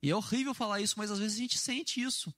E 0.02 0.10
é 0.10 0.14
horrível 0.14 0.54
falar 0.54 0.80
isso, 0.80 0.94
mas 0.98 1.10
às 1.10 1.18
vezes 1.18 1.36
a 1.36 1.40
gente 1.40 1.58
sente 1.58 2.00
isso. 2.00 2.32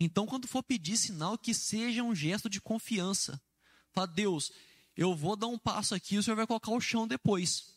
Então, 0.00 0.26
quando 0.26 0.48
for 0.48 0.62
pedir 0.62 0.96
sinal, 0.96 1.38
que 1.38 1.54
seja 1.54 2.02
um 2.02 2.14
gesto 2.14 2.48
de 2.48 2.60
confiança. 2.60 3.40
Fala, 3.92 4.06
Deus, 4.06 4.50
eu 4.96 5.14
vou 5.14 5.36
dar 5.36 5.46
um 5.46 5.58
passo 5.58 5.94
aqui, 5.94 6.18
o 6.18 6.22
Senhor 6.22 6.36
vai 6.36 6.46
colocar 6.46 6.72
o 6.72 6.80
chão 6.80 7.06
depois 7.06 7.75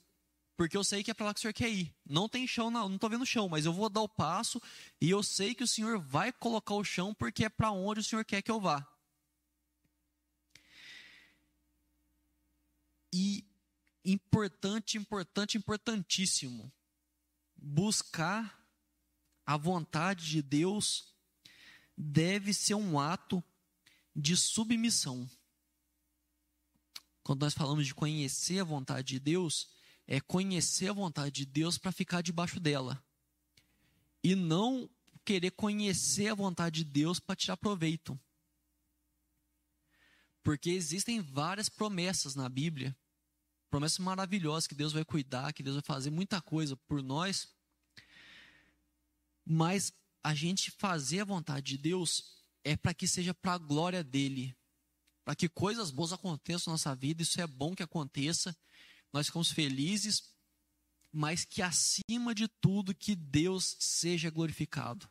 porque 0.59 0.75
eu 0.75 0.83
sei 0.83 1.01
que 1.01 1.09
é 1.09 1.13
para 1.13 1.27
lá 1.27 1.33
que 1.33 1.39
o 1.39 1.41
Senhor 1.41 1.53
quer 1.53 1.69
ir. 1.69 1.95
Não 2.05 2.27
tem 2.27 2.45
chão, 2.45 2.69
não 2.69 2.93
estou 2.93 3.09
vendo 3.09 3.25
chão, 3.25 3.47
mas 3.47 3.65
eu 3.65 3.71
vou 3.71 3.89
dar 3.89 4.01
o 4.01 4.09
passo 4.09 4.61
e 4.99 5.09
eu 5.09 5.23
sei 5.23 5.55
que 5.55 5.63
o 5.63 5.67
Senhor 5.67 5.97
vai 5.97 6.33
colocar 6.33 6.73
o 6.73 6.83
chão 6.83 7.13
porque 7.13 7.45
é 7.45 7.49
para 7.49 7.71
onde 7.71 8.01
o 8.01 8.03
Senhor 8.03 8.25
quer 8.25 8.41
que 8.41 8.51
eu 8.51 8.59
vá. 8.59 8.85
E 13.13 13.47
importante, 14.03 14.97
importante, 14.97 15.57
importantíssimo, 15.57 16.69
buscar 17.55 18.61
a 19.45 19.55
vontade 19.55 20.25
de 20.25 20.41
Deus 20.41 21.13
deve 21.97 22.53
ser 22.53 22.75
um 22.75 22.99
ato 22.99 23.41
de 24.13 24.35
submissão. 24.35 25.25
Quando 27.23 27.43
nós 27.43 27.53
falamos 27.53 27.87
de 27.87 27.95
conhecer 27.95 28.59
a 28.59 28.65
vontade 28.65 29.07
de 29.07 29.19
Deus, 29.21 29.78
é 30.11 30.19
conhecer 30.19 30.89
a 30.89 30.93
vontade 30.93 31.31
de 31.31 31.45
Deus 31.45 31.77
para 31.77 31.91
ficar 31.91 32.23
debaixo 32.23 32.59
dela. 32.59 32.99
E 34.23 34.33
não 34.33 34.89
querer 35.23 35.51
conhecer 35.51 36.29
a 36.29 36.33
vontade 36.33 36.83
de 36.83 36.89
Deus 36.89 37.19
para 37.19 37.35
tirar 37.35 37.55
proveito. 37.57 38.19
Porque 40.41 40.71
existem 40.71 41.21
várias 41.21 41.69
promessas 41.69 42.33
na 42.33 42.49
Bíblia, 42.49 42.97
promessas 43.69 43.99
maravilhosas 43.99 44.65
que 44.65 44.73
Deus 44.73 44.93
vai 44.93 45.05
cuidar, 45.05 45.53
que 45.53 45.61
Deus 45.61 45.75
vai 45.75 45.83
fazer 45.83 46.09
muita 46.09 46.41
coisa 46.41 46.75
por 46.75 47.03
nós. 47.03 47.47
Mas 49.45 49.93
a 50.23 50.33
gente 50.33 50.71
fazer 50.71 51.19
a 51.19 51.25
vontade 51.25 51.75
de 51.75 51.77
Deus 51.77 52.43
é 52.63 52.75
para 52.75 52.95
que 52.95 53.07
seja 53.07 53.31
para 53.31 53.53
a 53.53 53.57
glória 53.59 54.03
dele, 54.03 54.57
para 55.23 55.35
que 55.35 55.47
coisas 55.47 55.91
boas 55.91 56.11
aconteçam 56.11 56.71
na 56.71 56.73
nossa 56.73 56.95
vida, 56.95 57.21
isso 57.21 57.39
é 57.39 57.45
bom 57.45 57.75
que 57.75 57.83
aconteça, 57.83 58.57
nós 59.11 59.27
ficamos 59.27 59.51
felizes, 59.51 60.33
mas 61.11 61.45
que 61.45 61.61
acima 61.61 62.35
de 62.35 62.47
tudo 62.47 62.95
que 62.95 63.15
Deus 63.15 63.75
seja 63.79 64.29
glorificado. 64.29 65.09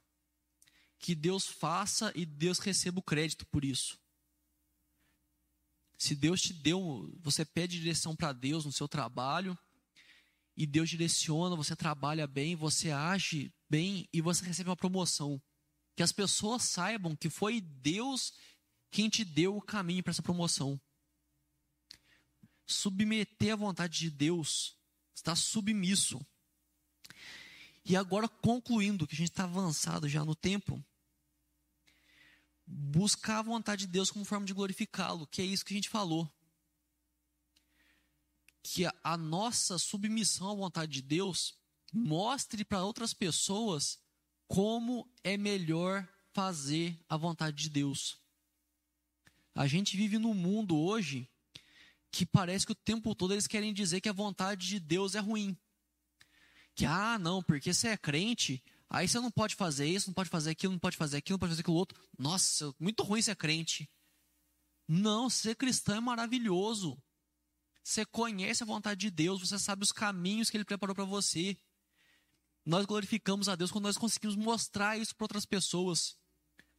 Que 0.99 1.15
Deus 1.15 1.47
faça 1.47 2.13
e 2.15 2.25
Deus 2.25 2.59
receba 2.59 2.99
o 2.99 3.03
crédito 3.03 3.47
por 3.47 3.65
isso. 3.65 3.99
Se 5.97 6.15
Deus 6.15 6.41
te 6.41 6.53
deu, 6.53 7.13
você 7.21 7.45
pede 7.45 7.81
direção 7.81 8.15
para 8.15 8.33
Deus 8.33 8.65
no 8.65 8.73
seu 8.73 8.87
trabalho, 8.89 9.59
e 10.59 10.67
Deus 10.67 10.91
direciona, 10.91 11.55
você 11.55 11.77
trabalha 11.77 12.27
bem, 12.27 12.57
você 12.57 12.91
age 12.91 13.55
bem 13.71 14.09
e 14.13 14.21
você 14.21 14.45
recebe 14.45 14.69
uma 14.69 14.77
promoção. 14.77 15.41
Que 15.95 16.03
as 16.03 16.11
pessoas 16.11 16.65
saibam 16.65 17.15
que 17.15 17.31
foi 17.31 17.61
Deus 17.61 18.33
quem 18.91 19.09
te 19.09 19.25
deu 19.25 19.57
o 19.57 19.63
caminho 19.63 20.03
para 20.03 20.11
essa 20.11 20.23
promoção. 20.23 20.81
Submeter 22.69 23.55
à 23.55 23.57
vontade 23.57 23.99
de 23.99 24.11
Deus, 24.11 24.77
estar 25.15 25.35
submisso. 25.35 26.25
E 27.85 27.97
agora, 27.97 28.29
concluindo, 28.29 29.07
que 29.07 29.15
a 29.15 29.19
gente 29.19 29.31
está 29.31 29.45
avançado 29.45 30.09
já 30.09 30.25
no 30.25 30.37
tempo, 30.37 30.85
buscar 32.67 33.39
a 33.39 33.43
vontade 33.43 33.87
de 33.87 33.93
Deus 33.93 34.11
como 34.11 34.27
forma 34.27 34.45
de 34.45 34.53
glorificá-lo, 34.53 35.27
que 35.27 35.41
é 35.41 35.45
isso 35.45 35.65
que 35.65 35.73
a 35.73 35.77
gente 35.77 35.89
falou. 35.89 36.31
Que 38.63 38.85
a, 38.85 38.95
a 39.03 39.17
nossa 39.17 39.79
submissão 39.79 40.51
à 40.51 40.55
vontade 40.55 40.93
de 40.93 41.03
Deus 41.03 41.57
mostre 41.91 42.65
para 42.65 42.85
outras 42.85 43.15
pessoas 43.15 43.99
como 44.47 45.11
é 45.25 45.39
melhor 45.39 46.07
fazer 46.35 46.99
a 47.09 47.17
vontade 47.17 47.57
de 47.57 47.71
Deus. 47.71 48.19
A 49.55 49.67
gente 49.67 49.97
vive 49.97 50.19
num 50.19 50.35
mundo 50.35 50.77
hoje 50.77 51.29
que 52.11 52.25
parece 52.25 52.67
que 52.67 52.73
o 52.73 52.77
tempo 52.77 53.15
todo 53.15 53.33
eles 53.33 53.47
querem 53.47 53.73
dizer 53.73 54.01
que 54.01 54.09
a 54.09 54.13
vontade 54.13 54.67
de 54.67 54.81
Deus 54.81 55.15
é 55.15 55.21
ruim. 55.21 55.57
Que, 56.75 56.87
ah, 56.87 57.19
não, 57.19 57.43
porque 57.43 57.73
você 57.73 57.89
é 57.89 57.97
crente, 57.97 58.63
aí 58.89 59.09
você 59.09 59.19
não 59.21 59.31
pode 59.31 59.55
fazer 59.55 59.87
isso, 59.87 60.09
não 60.09 60.15
pode 60.15 60.31
fazer 60.31 60.51
aquilo, 60.51 60.73
não 60.73 60.81
pode 60.81 60.97
fazer 60.97 61.17
aquilo, 61.19 61.35
não 61.35 61.41
pode 61.41 61.51
fazer 61.51 61.63
aquilo 61.63 61.77
outro. 61.77 62.01
Nossa, 62.17 62.75
muito 62.79 63.03
ruim 63.03 63.21
ser 63.21 63.37
crente. 63.37 63.91
Não, 64.87 65.29
ser 65.29 65.55
cristão 65.57 65.97
é 65.97 66.01
maravilhoso. 66.01 66.97
Você 67.83 68.05
conhece 68.05 68.63
a 68.63 68.67
vontade 68.67 69.01
de 69.01 69.11
Deus, 69.11 69.41
você 69.41 69.59
sabe 69.59 69.83
os 69.83 69.93
caminhos 69.93 70.51
que 70.51 70.57
Ele 70.57 70.65
preparou 70.65 70.95
para 70.95 71.05
você. 71.05 71.59
Nós 72.65 72.85
glorificamos 72.85 73.49
a 73.49 73.57
Deus 73.57 73.71
quando 73.71 73.85
nós 73.85 73.97
conseguimos 73.97 74.37
mostrar 74.37 74.99
isso 74.99 75.17
para 75.17 75.25
outras 75.25 75.47
pessoas. 75.47 76.17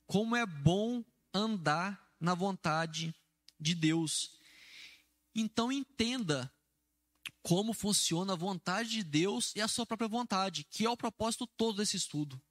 Como 0.06 0.36
é 0.36 0.46
bom 0.46 1.04
andar 1.34 2.00
na 2.20 2.34
vontade 2.34 3.14
de 3.60 3.76
Deus. 3.76 4.39
Então 5.40 5.72
entenda 5.72 6.54
como 7.42 7.72
funciona 7.72 8.34
a 8.34 8.36
vontade 8.36 8.90
de 8.90 9.04
Deus 9.04 9.54
e 9.56 9.62
a 9.62 9.70
sua 9.70 9.86
própria 9.86 10.10
vontade, 10.10 10.66
que 10.66 10.86
é 10.86 10.90
o 10.90 10.98
propósito 10.98 11.48
todo 11.48 11.78
desse 11.78 11.96
estudo. 11.96 12.42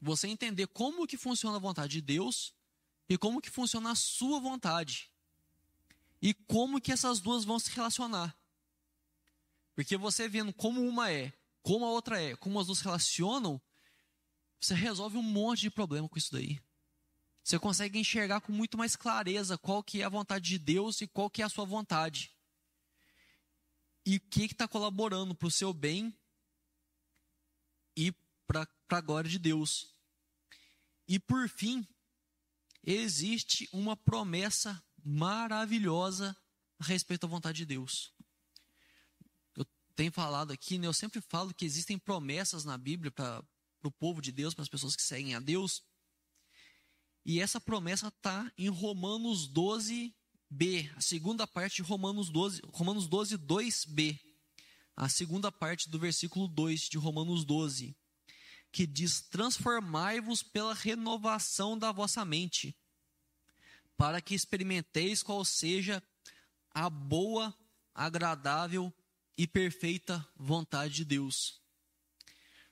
Você 0.00 0.28
entender 0.28 0.68
como 0.68 1.08
que 1.08 1.16
funciona 1.16 1.56
a 1.56 1.60
vontade 1.60 1.94
de 1.94 2.00
Deus 2.00 2.54
e 3.08 3.18
como 3.18 3.40
que 3.40 3.50
funciona 3.50 3.90
a 3.90 3.96
sua 3.96 4.38
vontade. 4.38 5.10
E 6.22 6.32
como 6.32 6.80
que 6.80 6.92
essas 6.92 7.18
duas 7.18 7.44
vão 7.44 7.58
se 7.58 7.70
relacionar. 7.72 8.38
Porque 9.74 9.96
você 9.96 10.28
vendo 10.28 10.52
como 10.52 10.86
uma 10.86 11.10
é, 11.10 11.32
como 11.62 11.84
a 11.84 11.90
outra 11.90 12.22
é, 12.22 12.36
como 12.36 12.60
as 12.60 12.66
duas 12.66 12.78
se 12.78 12.84
relacionam, 12.84 13.60
você 14.60 14.72
resolve 14.72 15.18
um 15.18 15.22
monte 15.22 15.62
de 15.62 15.70
problema 15.70 16.08
com 16.08 16.16
isso 16.16 16.32
daí. 16.32 16.60
Você 17.46 17.60
consegue 17.60 17.96
enxergar 17.96 18.40
com 18.40 18.50
muito 18.50 18.76
mais 18.76 18.96
clareza 18.96 19.56
qual 19.56 19.80
que 19.80 20.02
é 20.02 20.04
a 20.04 20.08
vontade 20.08 20.48
de 20.48 20.58
Deus 20.58 21.00
e 21.00 21.06
qual 21.06 21.30
que 21.30 21.42
é 21.42 21.44
a 21.44 21.48
sua 21.48 21.64
vontade. 21.64 22.34
E 24.04 24.16
o 24.16 24.20
que 24.20 24.46
está 24.46 24.66
colaborando 24.66 25.32
para 25.32 25.46
o 25.46 25.50
seu 25.50 25.72
bem 25.72 26.12
e 27.96 28.12
para 28.48 28.66
a 28.90 29.00
glória 29.00 29.30
de 29.30 29.38
Deus. 29.38 29.94
E 31.06 31.20
por 31.20 31.48
fim, 31.48 31.86
existe 32.82 33.68
uma 33.72 33.96
promessa 33.96 34.84
maravilhosa 35.04 36.36
a 36.80 36.84
respeito 36.84 37.28
da 37.28 37.28
vontade 37.28 37.58
de 37.58 37.66
Deus. 37.66 38.12
Eu 39.54 39.64
tenho 39.94 40.10
falado 40.10 40.52
aqui, 40.52 40.78
né, 40.78 40.88
eu 40.88 40.92
sempre 40.92 41.20
falo 41.20 41.54
que 41.54 41.64
existem 41.64 41.96
promessas 41.96 42.64
na 42.64 42.76
Bíblia 42.76 43.12
para 43.12 43.40
o 43.84 43.92
povo 43.92 44.20
de 44.20 44.32
Deus, 44.32 44.52
para 44.52 44.62
as 44.62 44.68
pessoas 44.68 44.96
que 44.96 45.02
seguem 45.02 45.36
a 45.36 45.38
Deus. 45.38 45.84
E 47.28 47.40
essa 47.40 47.60
promessa 47.60 48.06
está 48.06 48.52
em 48.56 48.68
Romanos 48.68 49.48
12, 49.48 50.14
B, 50.48 50.88
a 50.94 51.00
segunda 51.00 51.44
parte 51.44 51.82
de 51.82 51.82
Romanos 51.82 52.30
12, 52.30 52.62
Romanos 52.72 53.08
12, 53.08 53.36
2b. 53.36 54.20
A 54.94 55.08
segunda 55.08 55.50
parte 55.50 55.90
do 55.90 55.98
versículo 55.98 56.46
2 56.46 56.82
de 56.82 56.96
Romanos 56.96 57.44
12, 57.44 57.96
que 58.70 58.86
diz: 58.86 59.22
Transformai-vos 59.22 60.44
pela 60.44 60.72
renovação 60.72 61.76
da 61.76 61.90
vossa 61.90 62.24
mente, 62.24 62.76
para 63.96 64.20
que 64.20 64.32
experimenteis 64.32 65.20
qual 65.20 65.44
seja 65.44 66.00
a 66.70 66.88
boa, 66.88 67.52
agradável 67.92 68.94
e 69.36 69.48
perfeita 69.48 70.24
vontade 70.36 70.94
de 70.94 71.04
Deus. 71.04 71.60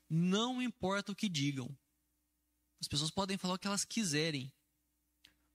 Não 0.08 0.62
importa 0.62 1.10
o 1.10 1.16
que 1.16 1.28
digam, 1.28 1.76
as 2.84 2.88
pessoas 2.88 3.10
podem 3.10 3.38
falar 3.38 3.54
o 3.54 3.58
que 3.58 3.66
elas 3.66 3.84
quiserem. 3.84 4.52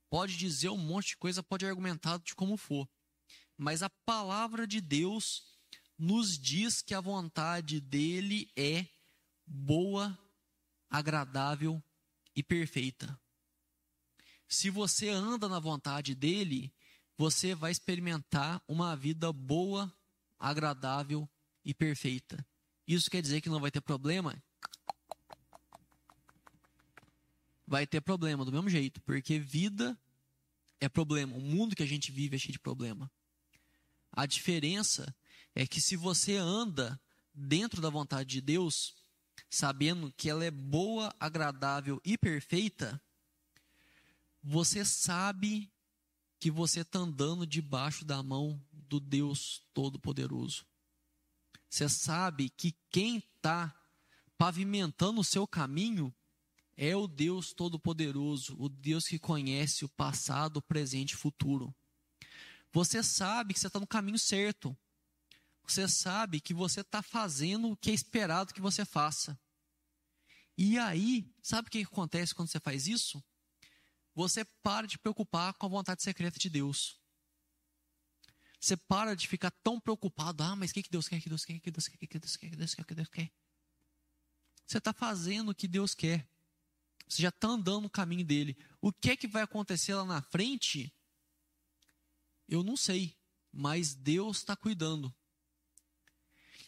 Pode 0.09 0.35
dizer 0.35 0.69
um 0.69 0.77
monte 0.77 1.09
de 1.09 1.17
coisa, 1.17 1.43
pode 1.43 1.63
argumentar 1.63 2.17
de 2.17 2.33
como 2.33 2.57
for. 2.57 2.89
Mas 3.55 3.83
a 3.83 3.89
palavra 3.89 4.65
de 4.65 4.81
Deus 4.81 5.43
nos 5.95 6.39
diz 6.39 6.81
que 6.81 6.95
a 6.95 7.01
vontade 7.01 7.79
dele 7.79 8.51
é 8.55 8.87
boa, 9.45 10.17
agradável 10.89 11.83
e 12.35 12.41
perfeita. 12.41 13.19
Se 14.47 14.71
você 14.71 15.09
anda 15.09 15.47
na 15.47 15.59
vontade 15.59 16.15
dele, 16.15 16.73
você 17.15 17.53
vai 17.53 17.71
experimentar 17.71 18.59
uma 18.67 18.95
vida 18.95 19.31
boa, 19.31 19.95
agradável 20.39 21.29
e 21.63 21.75
perfeita. 21.75 22.43
Isso 22.87 23.11
quer 23.11 23.21
dizer 23.21 23.41
que 23.41 23.49
não 23.49 23.59
vai 23.59 23.69
ter 23.69 23.81
problema? 23.81 24.41
Vai 27.69 27.85
ter 27.85 28.01
problema 28.01 28.43
do 28.43 28.51
mesmo 28.51 28.67
jeito, 28.67 28.99
porque 29.01 29.37
vida 29.37 29.95
é 30.79 30.89
problema. 30.89 31.37
O 31.37 31.39
mundo 31.39 31.75
que 31.75 31.83
a 31.83 31.87
gente 31.87 32.11
vive 32.11 32.35
é 32.35 32.39
cheio 32.39 32.53
de 32.53 32.59
problema. 32.59 33.09
A 34.11 34.25
diferença 34.25 35.15
é 35.53 35.67
que 35.67 35.79
se 35.79 35.95
você 35.95 36.35
anda 36.35 36.99
dentro 37.31 37.79
da 37.79 37.91
vontade 37.91 38.27
de 38.27 38.41
Deus, 38.41 38.95
sabendo 39.51 40.11
que 40.17 40.27
ela 40.31 40.43
é 40.43 40.49
boa, 40.49 41.13
agradável 41.19 42.01
e 42.03 42.17
perfeita, 42.17 42.99
você 44.41 44.83
sabe 44.83 45.71
que 46.39 46.49
você 46.49 46.79
está 46.79 46.97
andando 46.97 47.45
debaixo 47.45 48.03
da 48.03 48.23
mão 48.23 48.59
do 48.71 48.99
Deus 48.99 49.61
Todo-Poderoso. 49.75 50.65
Você 51.69 51.87
sabe 51.87 52.49
que 52.49 52.75
quem 52.89 53.17
está 53.17 53.75
pavimentando 54.39 55.21
o 55.21 55.23
seu 55.23 55.45
caminho 55.45 56.11
é 56.81 56.95
o 56.95 57.07
Deus 57.07 57.51
Todo-Poderoso, 57.51 58.55
o 58.57 58.69
Deus 58.69 59.05
que 59.05 59.19
conhece 59.19 59.83
o 59.83 59.89
passado, 59.89 60.57
o 60.57 60.61
presente 60.61 61.11
e 61.11 61.15
o 61.15 61.17
futuro. 61.17 61.75
Você 62.71 63.03
sabe 63.03 63.53
que 63.53 63.59
você 63.59 63.67
está 63.67 63.81
no 63.81 63.85
caminho 63.85 64.17
certo. 64.17 64.77
Você 65.67 65.89
sabe 65.89 66.39
que 66.39 66.53
você 66.53 66.79
está 66.79 67.01
fazendo 67.01 67.69
o 67.69 67.75
que 67.75 67.91
é 67.91 67.93
esperado 67.93 68.53
que 68.53 68.61
você 68.61 68.85
faça. 68.85 69.37
E 70.57 70.79
aí, 70.79 71.29
sabe 71.43 71.67
o 71.67 71.71
que 71.71 71.81
acontece 71.81 72.33
quando 72.33 72.47
você 72.47 72.61
faz 72.61 72.87
isso? 72.87 73.21
Você 74.15 74.45
para 74.63 74.87
de 74.87 74.97
preocupar 74.97 75.53
com 75.55 75.65
a 75.65 75.69
vontade 75.69 76.01
secreta 76.01 76.39
de 76.39 76.49
Deus. 76.49 76.97
Você 78.57 78.77
para 78.77 79.17
de 79.17 79.27
ficar 79.27 79.51
tão 79.51 79.81
preocupado. 79.81 80.43
Ah, 80.43 80.55
mas 80.55 80.71
o 80.71 80.73
que, 80.73 80.89
Deus 80.89 81.09
quer? 81.09 81.19
Que 81.19 81.27
Deus 81.27 81.43
quer? 81.43 81.59
Que 81.59 81.71
Deus 81.71 81.87
quer? 81.89 82.07
Que 82.07 82.19
Deus 82.19 82.37
quer? 82.37 82.49
Que 82.49 82.55
Deus 82.55 82.73
quer? 82.73 82.85
Que 82.85 82.95
Deus 82.95 83.09
quer? 83.09 83.31
Você 84.65 84.77
está 84.77 84.93
fazendo 84.93 85.49
o 85.49 85.55
que 85.55 85.67
Deus 85.67 85.93
quer. 85.93 86.25
Você 87.09 87.23
já 87.23 87.29
está 87.29 87.47
andando 87.47 87.81
no 87.81 87.89
caminho 87.89 88.23
dele. 88.23 88.55
O 88.79 88.93
que 88.93 89.09
é 89.09 89.17
que 89.17 89.27
vai 89.27 89.41
acontecer 89.41 89.95
lá 89.95 90.05
na 90.05 90.21
frente? 90.21 90.93
Eu 92.47 92.63
não 92.63 92.77
sei, 92.77 93.17
mas 93.51 93.95
Deus 93.95 94.37
está 94.37 94.55
cuidando. 94.55 95.13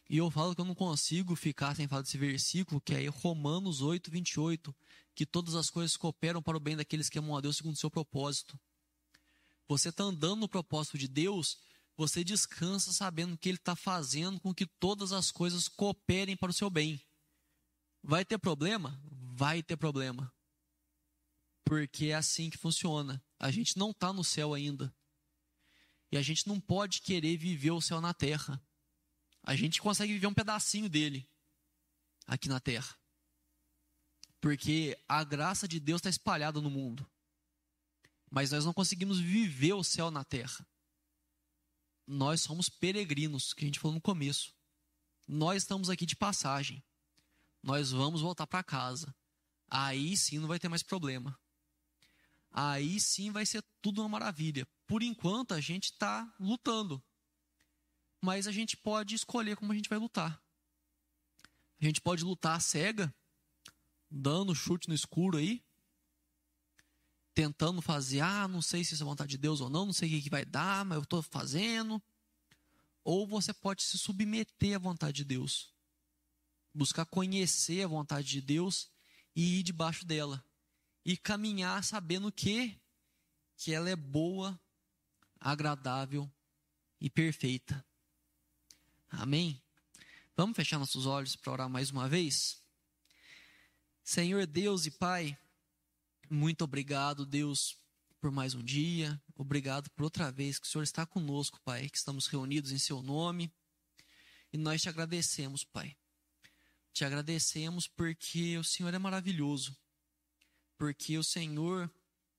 E 0.09 0.17
eu 0.17 0.29
falo 0.31 0.55
que 0.55 0.59
eu 0.59 0.65
não 0.65 0.75
consigo 0.75 1.35
ficar 1.35 1.75
sem 1.75 1.87
falar 1.87 2.01
desse 2.01 2.17
versículo, 2.17 2.81
que 2.81 2.93
é 2.93 3.07
Romanos 3.07 3.81
8, 3.81 4.09
28, 4.09 4.75
que 5.13 5.25
todas 5.25 5.53
as 5.55 5.69
coisas 5.69 5.95
cooperam 5.95 6.41
para 6.41 6.57
o 6.57 6.59
bem 6.59 6.75
daqueles 6.75 7.07
que 7.07 7.19
amam 7.19 7.37
a 7.37 7.39
Deus 7.39 7.57
segundo 7.57 7.75
o 7.75 7.79
seu 7.79 7.89
propósito. 7.89 8.59
Você 9.67 9.89
está 9.89 10.03
andando 10.03 10.41
no 10.41 10.49
propósito 10.49 10.97
de 10.97 11.07
Deus, 11.07 11.59
você 11.95 12.23
descansa 12.23 12.91
sabendo 12.91 13.37
que 13.37 13.47
Ele 13.47 13.57
está 13.57 13.75
fazendo 13.75 14.39
com 14.39 14.53
que 14.53 14.65
todas 14.65 15.13
as 15.13 15.31
coisas 15.31 15.67
cooperem 15.67 16.35
para 16.35 16.49
o 16.49 16.53
seu 16.53 16.69
bem. 16.69 16.99
Vai 18.03 18.25
ter 18.25 18.37
problema? 18.37 18.99
Vai 19.33 19.63
ter 19.63 19.77
problema. 19.77 20.31
Porque 21.63 22.07
é 22.07 22.15
assim 22.15 22.49
que 22.49 22.57
funciona. 22.57 23.23
A 23.39 23.49
gente 23.49 23.77
não 23.77 23.91
está 23.91 24.11
no 24.11 24.23
céu 24.23 24.53
ainda. 24.53 24.93
E 26.11 26.17
a 26.17 26.21
gente 26.21 26.47
não 26.47 26.59
pode 26.59 27.01
querer 27.01 27.37
viver 27.37 27.71
o 27.71 27.81
céu 27.81 28.01
na 28.01 28.13
terra. 28.13 28.61
A 29.41 29.55
gente 29.55 29.81
consegue 29.81 30.13
viver 30.13 30.27
um 30.27 30.33
pedacinho 30.33 30.89
dele 30.89 31.27
aqui 32.27 32.49
na 32.49 32.59
terra. 32.59 32.97
Porque 34.41 34.99
a 35.07 35.23
graça 35.23 35.67
de 35.67 35.79
Deus 35.79 35.99
está 35.99 36.09
espalhada 36.09 36.59
no 36.59 36.69
mundo. 36.69 37.09
Mas 38.29 38.51
nós 38.51 38.65
não 38.65 38.73
conseguimos 38.73 39.19
viver 39.19 39.73
o 39.73 39.83
céu 39.83 40.11
na 40.11 40.25
terra. 40.25 40.67
Nós 42.05 42.41
somos 42.41 42.67
peregrinos, 42.67 43.53
que 43.53 43.63
a 43.63 43.67
gente 43.67 43.79
falou 43.79 43.95
no 43.95 44.01
começo. 44.01 44.53
Nós 45.27 45.63
estamos 45.63 45.89
aqui 45.89 46.05
de 46.05 46.15
passagem. 46.15 46.83
Nós 47.63 47.91
vamos 47.91 48.21
voltar 48.21 48.47
para 48.47 48.63
casa 48.63 49.15
aí 49.71 50.17
sim 50.17 50.37
não 50.37 50.47
vai 50.49 50.59
ter 50.59 50.67
mais 50.67 50.83
problema. 50.83 51.39
Aí 52.51 52.99
sim 52.99 53.31
vai 53.31 53.45
ser 53.45 53.63
tudo 53.81 54.01
uma 54.01 54.09
maravilha. 54.09 54.67
Por 54.85 55.01
enquanto 55.01 55.53
a 55.53 55.61
gente 55.61 55.85
está 55.85 56.31
lutando. 56.37 57.01
mas 58.23 58.45
a 58.45 58.51
gente 58.51 58.77
pode 58.77 59.15
escolher 59.15 59.55
como 59.55 59.71
a 59.71 59.75
gente 59.75 59.89
vai 59.89 59.97
lutar. 59.97 60.39
A 61.81 61.85
gente 61.85 61.99
pode 61.99 62.23
lutar 62.23 62.61
cega, 62.61 63.11
dando 64.11 64.53
chute 64.53 64.87
no 64.87 64.93
escuro 64.93 65.39
aí, 65.39 65.65
tentando 67.33 67.81
fazer, 67.81 68.19
ah, 68.19 68.47
não 68.47 68.61
sei 68.61 68.83
se 68.83 68.93
isso 68.93 69.01
é 69.01 69.05
vontade 69.05 69.31
de 69.31 69.37
Deus 69.39 69.59
ou 69.59 69.71
não, 69.71 69.87
não 69.87 69.93
sei 69.93 70.07
o 70.07 70.21
que, 70.21 70.29
vai 70.29 70.45
dar, 70.45 70.85
mas 70.85 70.97
eu 70.97 71.03
estou 71.03 71.23
fazendo. 71.23 71.99
Ou 73.03 73.25
você 73.25 73.51
pode 73.51 73.81
se 73.81 73.97
submeter 73.97 74.75
à 74.75 74.79
vontade 74.79 75.17
de 75.17 75.25
Deus, 75.25 75.73
buscar 76.71 77.05
conhecer 77.05 77.83
a 77.83 77.87
vontade 77.87 78.27
de 78.27 78.41
Deus 78.41 78.91
e 79.35 79.59
ir 79.59 79.63
debaixo 79.63 80.05
dela, 80.05 80.43
e 81.05 81.17
caminhar 81.17 81.83
sabendo 81.83 82.31
que 82.31 82.79
que 83.55 83.71
ela 83.71 83.89
é 83.89 83.95
boa, 83.95 84.59
agradável 85.39 86.31
e 86.99 87.11
perfeita. 87.11 87.85
Amém? 89.07 89.61
Vamos 90.35 90.55
fechar 90.55 90.79
nossos 90.79 91.05
olhos 91.05 91.35
para 91.35 91.51
orar 91.53 91.69
mais 91.69 91.91
uma 91.91 92.09
vez? 92.09 92.59
Senhor 94.03 94.47
Deus 94.47 94.87
e 94.87 94.91
Pai, 94.91 95.37
muito 96.27 96.63
obrigado, 96.63 97.25
Deus, 97.25 97.77
por 98.19 98.31
mais 98.31 98.55
um 98.55 98.63
dia. 98.63 99.21
Obrigado 99.35 99.91
por 99.91 100.03
outra 100.03 100.31
vez 100.31 100.57
que 100.57 100.65
o 100.65 100.69
Senhor 100.69 100.83
está 100.83 101.05
conosco, 101.05 101.59
Pai, 101.61 101.87
que 101.89 101.97
estamos 101.97 102.25
reunidos 102.27 102.71
em 102.71 102.79
Seu 102.79 103.03
nome. 103.03 103.53
E 104.51 104.57
nós 104.57 104.81
te 104.81 104.89
agradecemos, 104.89 105.63
Pai. 105.63 105.95
Te 106.93 107.05
agradecemos 107.05 107.87
porque 107.87 108.57
o 108.57 108.63
Senhor 108.63 108.93
é 108.93 108.99
maravilhoso. 108.99 109.75
Porque 110.77 111.17
o 111.17 111.23
Senhor 111.23 111.91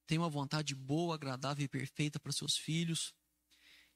tem 0.07 0.19
uma 0.19 0.29
vontade 0.29 0.75
boa, 0.75 1.15
agradável 1.15 1.65
e 1.65 1.69
perfeita 1.69 2.21
para 2.21 2.33
seus 2.33 2.57
filhos. 2.57 3.15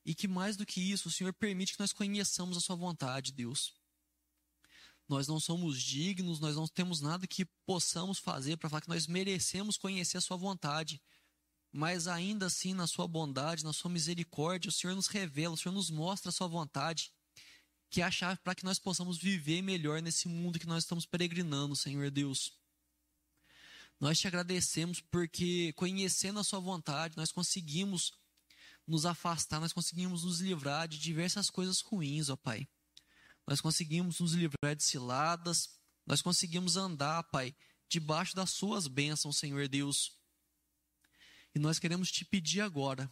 E 0.04 0.14
que 0.14 0.28
mais 0.28 0.57
do 0.57 0.64
que 0.64 0.80
isso, 0.80 1.09
o 1.09 1.11
Senhor 1.11 1.34
permite 1.34 1.74
que 1.74 1.80
nós 1.80 1.92
conheçamos 1.92 2.57
a 2.57 2.61
Sua 2.61 2.76
vontade, 2.76 3.32
Deus. 3.32 3.74
Nós 5.09 5.28
não 5.28 5.38
somos 5.38 5.80
dignos, 5.80 6.40
nós 6.40 6.57
não 6.57 6.66
temos 6.66 7.00
nada 7.00 7.26
que 7.26 7.44
possamos 7.64 8.18
fazer 8.18 8.57
para 8.57 8.68
falar 8.68 8.82
que 8.82 8.88
nós 8.88 9.07
merecemos 9.07 9.76
conhecer 9.76 10.16
a 10.18 10.20
Sua 10.20 10.36
vontade. 10.36 11.02
Mas 11.72 12.09
ainda 12.09 12.46
assim, 12.46 12.72
na 12.72 12.86
Sua 12.86 13.07
bondade, 13.07 13.64
na 13.64 13.72
Sua 13.72 13.90
misericórdia, 13.90 14.68
o 14.68 14.72
Senhor 14.72 14.94
nos 14.94 15.09
revela, 15.09 15.54
o 15.54 15.57
Senhor 15.57 15.74
nos 15.74 15.90
mostra 15.90 16.30
a 16.30 16.32
Sua 16.32 16.46
vontade, 16.46 17.12
que 17.91 18.01
é 18.01 18.05
a 18.05 18.11
chave 18.11 18.41
para 18.43 18.55
que 18.55 18.64
nós 18.64 18.78
possamos 18.78 19.18
viver 19.18 19.62
melhor 19.62 20.03
nesse 20.03 20.28
mundo 20.28 20.59
que 20.59 20.66
nós 20.66 20.84
estamos 20.84 21.07
peregrinando, 21.07 21.76
Senhor 21.76 22.11
Deus. 22.11 22.53
Nós 23.99 24.18
te 24.18 24.26
agradecemos 24.26 25.01
porque, 25.01 25.72
conhecendo 25.74 26.39
a 26.39 26.45
Sua 26.45 26.61
vontade, 26.61 27.16
nós 27.16 27.32
conseguimos 27.32 28.12
nos 28.87 29.07
afastar, 29.07 29.61
nós 29.61 29.72
conseguimos 29.72 30.24
nos 30.24 30.41
livrar 30.41 30.87
de 30.87 30.99
diversas 30.99 31.49
coisas 31.49 31.80
ruins, 31.80 32.28
ó 32.28 32.37
Pai 32.37 32.68
nós 33.47 33.61
conseguimos 33.61 34.18
nos 34.18 34.32
livrar 34.32 34.74
de 34.74 34.82
ciladas, 34.82 35.70
nós 36.05 36.20
conseguimos 36.20 36.76
andar, 36.76 37.22
Pai, 37.24 37.55
debaixo 37.89 38.34
das 38.34 38.51
Suas 38.51 38.89
bênçãos, 38.89 39.39
Senhor 39.39 39.68
Deus. 39.68 40.18
E 41.55 41.59
nós 41.59 41.78
queremos 41.78 42.11
te 42.11 42.24
pedir 42.24 42.61
agora, 42.61 43.11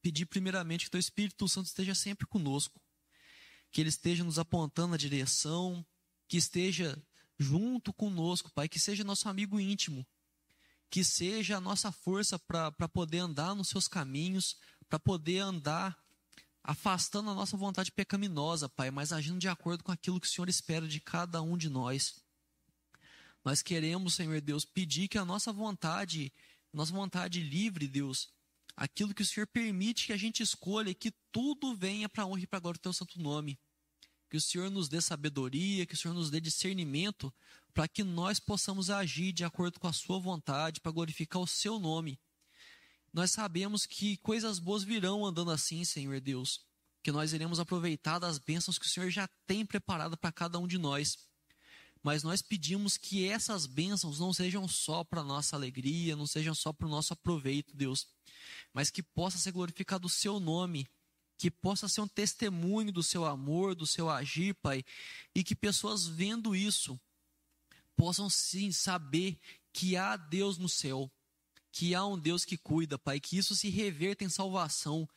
pedir 0.00 0.26
primeiramente 0.26 0.86
que 0.86 0.90
Teu 0.90 1.00
Espírito 1.00 1.48
Santo 1.48 1.66
esteja 1.66 1.94
sempre 1.94 2.26
conosco, 2.26 2.80
que 3.74 3.80
Ele 3.80 3.88
esteja 3.88 4.22
nos 4.22 4.38
apontando 4.38 4.92
na 4.92 4.96
direção, 4.96 5.84
que 6.28 6.36
esteja 6.36 6.96
junto 7.36 7.92
conosco, 7.92 8.52
Pai, 8.52 8.68
que 8.68 8.78
seja 8.78 9.02
nosso 9.02 9.28
amigo 9.28 9.58
íntimo, 9.58 10.06
que 10.88 11.02
seja 11.02 11.56
a 11.56 11.60
nossa 11.60 11.90
força 11.90 12.38
para 12.38 12.88
poder 12.88 13.18
andar 13.18 13.52
nos 13.52 13.68
Seus 13.68 13.88
caminhos, 13.88 14.56
para 14.88 15.00
poder 15.00 15.40
andar 15.40 15.98
afastando 16.62 17.30
a 17.30 17.34
nossa 17.34 17.56
vontade 17.56 17.90
pecaminosa, 17.90 18.68
Pai, 18.68 18.92
mas 18.92 19.12
agindo 19.12 19.40
de 19.40 19.48
acordo 19.48 19.82
com 19.82 19.90
aquilo 19.90 20.20
que 20.20 20.28
o 20.28 20.30
Senhor 20.30 20.48
espera 20.48 20.86
de 20.86 21.00
cada 21.00 21.42
um 21.42 21.56
de 21.58 21.68
nós. 21.68 22.22
Nós 23.44 23.60
queremos, 23.60 24.14
Senhor 24.14 24.40
Deus, 24.40 24.64
pedir 24.64 25.08
que 25.08 25.18
a 25.18 25.24
nossa 25.24 25.52
vontade, 25.52 26.32
nossa 26.72 26.92
vontade 26.92 27.40
livre, 27.42 27.88
Deus, 27.88 28.32
aquilo 28.76 29.14
que 29.14 29.22
o 29.22 29.26
Senhor 29.26 29.46
permite 29.46 30.06
que 30.06 30.12
a 30.12 30.16
gente 30.16 30.42
escolha, 30.42 30.94
que 30.94 31.12
tudo 31.32 31.74
venha 31.74 32.08
para 32.08 32.26
honra 32.26 32.40
e 32.40 32.46
para 32.46 32.60
glória 32.60 32.78
do 32.78 32.82
teu 32.82 32.92
santo 32.92 33.20
nome. 33.20 33.58
Que 34.30 34.36
o 34.36 34.40
Senhor 34.40 34.70
nos 34.70 34.88
dê 34.88 35.00
sabedoria, 35.00 35.86
que 35.86 35.94
o 35.94 35.96
Senhor 35.96 36.14
nos 36.14 36.30
dê 36.30 36.40
discernimento, 36.40 37.32
para 37.72 37.86
que 37.86 38.02
nós 38.02 38.40
possamos 38.40 38.90
agir 38.90 39.32
de 39.32 39.44
acordo 39.44 39.78
com 39.78 39.86
a 39.86 39.92
sua 39.92 40.18
vontade, 40.18 40.80
para 40.80 40.92
glorificar 40.92 41.40
o 41.40 41.46
seu 41.46 41.78
nome 41.78 42.18
nós 43.14 43.30
sabemos 43.30 43.86
que 43.86 44.16
coisas 44.16 44.58
boas 44.58 44.82
virão 44.82 45.24
andando 45.24 45.52
assim, 45.52 45.84
Senhor 45.84 46.20
Deus. 46.20 46.60
Que 47.00 47.12
nós 47.12 47.32
iremos 47.32 47.60
aproveitar 47.60 48.18
das 48.18 48.38
bênçãos 48.38 48.76
que 48.76 48.84
o 48.84 48.88
Senhor 48.88 49.08
já 49.08 49.28
tem 49.46 49.64
preparado 49.64 50.16
para 50.18 50.32
cada 50.32 50.58
um 50.58 50.66
de 50.66 50.78
nós. 50.78 51.16
Mas 52.04 52.22
nós 52.22 52.42
pedimos 52.42 52.98
que 52.98 53.26
essas 53.26 53.64
bênçãos 53.64 54.20
não 54.20 54.30
sejam 54.30 54.68
só 54.68 55.02
para 55.02 55.24
nossa 55.24 55.56
alegria, 55.56 56.14
não 56.14 56.26
sejam 56.26 56.54
só 56.54 56.70
para 56.70 56.86
o 56.86 56.90
nosso 56.90 57.14
aproveito, 57.14 57.74
Deus. 57.74 58.06
Mas 58.74 58.90
que 58.90 59.02
possa 59.02 59.38
ser 59.38 59.52
glorificado 59.52 60.06
o 60.06 60.10
seu 60.10 60.38
nome, 60.38 60.86
que 61.38 61.50
possa 61.50 61.88
ser 61.88 62.02
um 62.02 62.06
testemunho 62.06 62.92
do 62.92 63.02
seu 63.02 63.24
amor, 63.24 63.74
do 63.74 63.86
seu 63.86 64.10
agir, 64.10 64.54
Pai. 64.56 64.84
E 65.34 65.42
que 65.42 65.56
pessoas 65.56 66.06
vendo 66.06 66.54
isso 66.54 67.00
possam 67.96 68.28
sim 68.28 68.70
saber 68.70 69.38
que 69.72 69.96
há 69.96 70.14
Deus 70.14 70.58
no 70.58 70.68
céu 70.68 71.10
que 71.76 71.92
há 71.92 72.06
um 72.06 72.16
Deus 72.16 72.44
que 72.44 72.56
cuida, 72.56 72.96
Pai, 72.96 73.18
que 73.18 73.36
isso 73.36 73.56
se 73.56 73.68
reverta 73.68 74.22
em 74.22 74.28
salvação, 74.28 75.08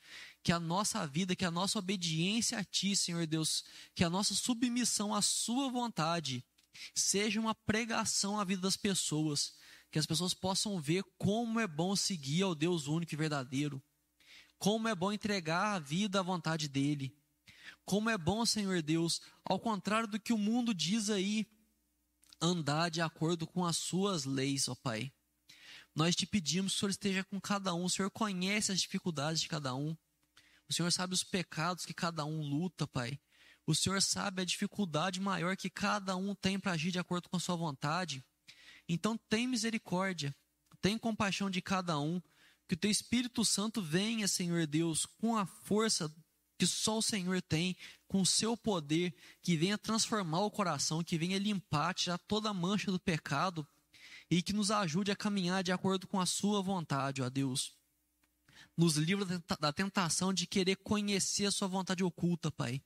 que 0.42 0.52
a 0.52 0.60
nossa 0.60 1.06
vida, 1.06 1.36
que 1.36 1.46
a 1.46 1.52
nossa 1.52 1.78
obediência 1.78 2.58
a 2.58 2.64
Ti, 2.64 2.96
Senhor 2.96 3.28
Deus, 3.28 3.64
que 3.94 4.04
a 4.04 4.10
nossa 4.10 4.34
submissão 4.34 5.14
à 5.14 5.22
Sua 5.22 5.70
vontade 5.70 6.44
seja 6.94 7.40
uma 7.40 7.56
pregação 7.56 8.40
à 8.40 8.44
vida 8.44 8.62
das 8.62 8.78
pessoas, 8.78 9.54
que 9.92 10.00
as 10.00 10.06
pessoas 10.06 10.34
possam 10.34 10.80
ver 10.80 11.04
como 11.18 11.60
é 11.60 11.68
bom 11.68 11.96
seguir 11.96 12.44
ao 12.44 12.56
Deus 12.56 12.88
único 12.88 13.14
e 13.14 13.18
verdadeiro, 13.18 13.82
como 14.58 14.88
é 14.88 14.96
bom 14.96 15.12
entregar 15.12 15.76
a 15.76 15.80
vida 15.80 16.20
à 16.20 16.24
vontade 16.24 16.68
dEle, 16.68 17.16
como 17.86 18.10
é 18.10 18.18
bom, 18.18 18.46
Senhor 18.46 18.82
Deus, 18.82 19.22
ao 19.44 19.60
contrário 19.60 20.08
do 20.08 20.20
que 20.20 20.34
o 20.34 20.38
mundo 20.38 20.74
diz 20.74 21.10
aí, 21.10 21.48
andar 22.42 22.90
de 22.90 23.02
acordo 23.02 23.48
com 23.48 23.66
as 23.66 23.78
Suas 23.78 24.26
leis, 24.26 24.68
ó 24.68 24.76
Pai. 24.76 25.12
Nós 25.96 26.16
te 26.16 26.26
pedimos 26.26 26.74
que 26.74 26.78
o 26.78 26.80
Senhor 26.80 26.90
esteja 26.92 27.24
com 27.24 27.40
cada 27.42 27.74
um, 27.74 27.86
o 27.86 27.90
Senhor 27.90 28.12
conhece 28.12 28.72
as 28.72 28.82
dificuldades 28.82 29.42
de 29.42 29.48
cada 29.48 29.74
um, 29.74 29.96
o 30.70 30.74
Senhor 30.74 30.92
sabe 30.92 31.14
os 31.14 31.24
pecados 31.24 31.86
que 31.86 31.94
cada 31.94 32.26
um 32.26 32.42
luta, 32.42 32.86
Pai. 32.86 33.20
O 33.68 33.76
Senhor 33.76 34.02
sabe 34.02 34.42
a 34.42 34.46
dificuldade 34.46 35.20
maior 35.20 35.58
que 35.58 35.70
cada 35.70 36.16
um 36.16 36.34
tem 36.34 36.58
para 36.58 36.72
agir 36.72 36.90
de 36.90 37.00
acordo 37.00 37.28
com 37.28 37.36
a 37.36 37.40
sua 37.40 37.58
vontade. 37.58 38.24
Então, 38.88 39.18
tem 39.30 39.46
misericórdia, 39.46 40.34
tem 40.82 40.98
compaixão 40.98 41.50
de 41.50 41.62
cada 41.62 42.00
um, 42.00 42.22
que 42.66 42.76
o 42.76 42.78
teu 42.78 42.90
Espírito 42.90 43.44
Santo 43.44 43.82
venha, 43.82 44.26
Senhor 44.26 44.66
Deus, 44.66 45.06
com 45.06 45.36
a 45.36 45.46
força 45.46 46.10
que 46.58 46.66
só 46.66 46.98
o 46.98 47.02
Senhor 47.02 47.42
tem, 47.42 47.76
com 48.08 48.22
o 48.22 48.26
seu 48.26 48.56
poder, 48.56 49.14
que 49.42 49.58
venha 49.58 49.78
transformar 49.78 50.40
o 50.40 50.52
coração, 50.52 51.04
que 51.04 51.18
venha 51.18 51.38
limpar, 51.38 51.94
tirar 51.94 52.18
toda 52.20 52.50
a 52.50 52.54
mancha 52.54 52.90
do 52.90 53.00
pecado, 53.00 53.68
e 54.32 54.42
que 54.42 54.54
nos 54.54 54.72
ajude 54.72 55.12
a 55.12 55.16
caminhar 55.16 55.62
de 55.62 55.74
acordo 55.74 56.08
com 56.08 56.20
a 56.20 56.26
Sua 56.26 56.62
vontade, 56.62 57.22
ó 57.22 57.30
Deus. 57.30 57.76
Nos 58.78 58.96
livra 58.96 59.26
da 59.60 59.74
tentação 59.74 60.34
de 60.34 60.48
querer 60.48 60.78
conhecer 60.78 61.46
a 61.46 61.52
Sua 61.52 61.68
vontade 61.68 62.04
oculta, 62.04 62.50
Pai. 62.50 62.82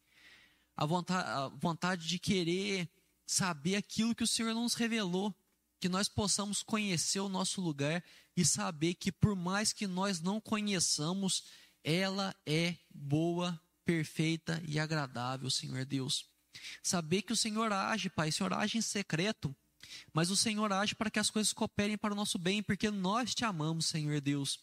A 0.75 0.85
vontade, 0.85 1.29
a 1.29 1.47
vontade 1.49 2.07
de 2.07 2.17
querer 2.19 2.89
saber 3.25 3.75
aquilo 3.75 4.15
que 4.15 4.23
o 4.23 4.27
Senhor 4.27 4.53
nos 4.53 4.73
revelou. 4.73 5.33
Que 5.79 5.89
nós 5.89 6.07
possamos 6.07 6.61
conhecer 6.61 7.19
o 7.19 7.29
nosso 7.29 7.59
lugar 7.59 8.03
e 8.37 8.45
saber 8.45 8.93
que, 8.93 9.11
por 9.11 9.35
mais 9.35 9.73
que 9.73 9.87
nós 9.87 10.21
não 10.21 10.39
conheçamos, 10.39 11.43
ela 11.83 12.35
é 12.45 12.75
boa, 12.93 13.59
perfeita 13.83 14.61
e 14.67 14.79
agradável, 14.79 15.49
Senhor 15.49 15.83
Deus. 15.85 16.29
Saber 16.83 17.23
que 17.23 17.33
o 17.33 17.37
Senhor 17.37 17.73
age, 17.73 18.09
Pai, 18.11 18.29
o 18.29 18.33
Senhor 18.33 18.53
age 18.53 18.77
em 18.77 18.81
secreto 18.81 19.55
mas 20.13 20.29
o 20.29 20.37
Senhor 20.37 20.71
age 20.71 20.95
para 20.95 21.09
que 21.09 21.19
as 21.19 21.29
coisas 21.29 21.53
cooperem 21.53 21.97
para 21.97 22.13
o 22.13 22.15
nosso 22.15 22.37
bem, 22.37 22.61
porque 22.61 22.89
nós 22.89 23.33
te 23.33 23.45
amamos, 23.45 23.87
Senhor 23.87 24.19
Deus. 24.21 24.59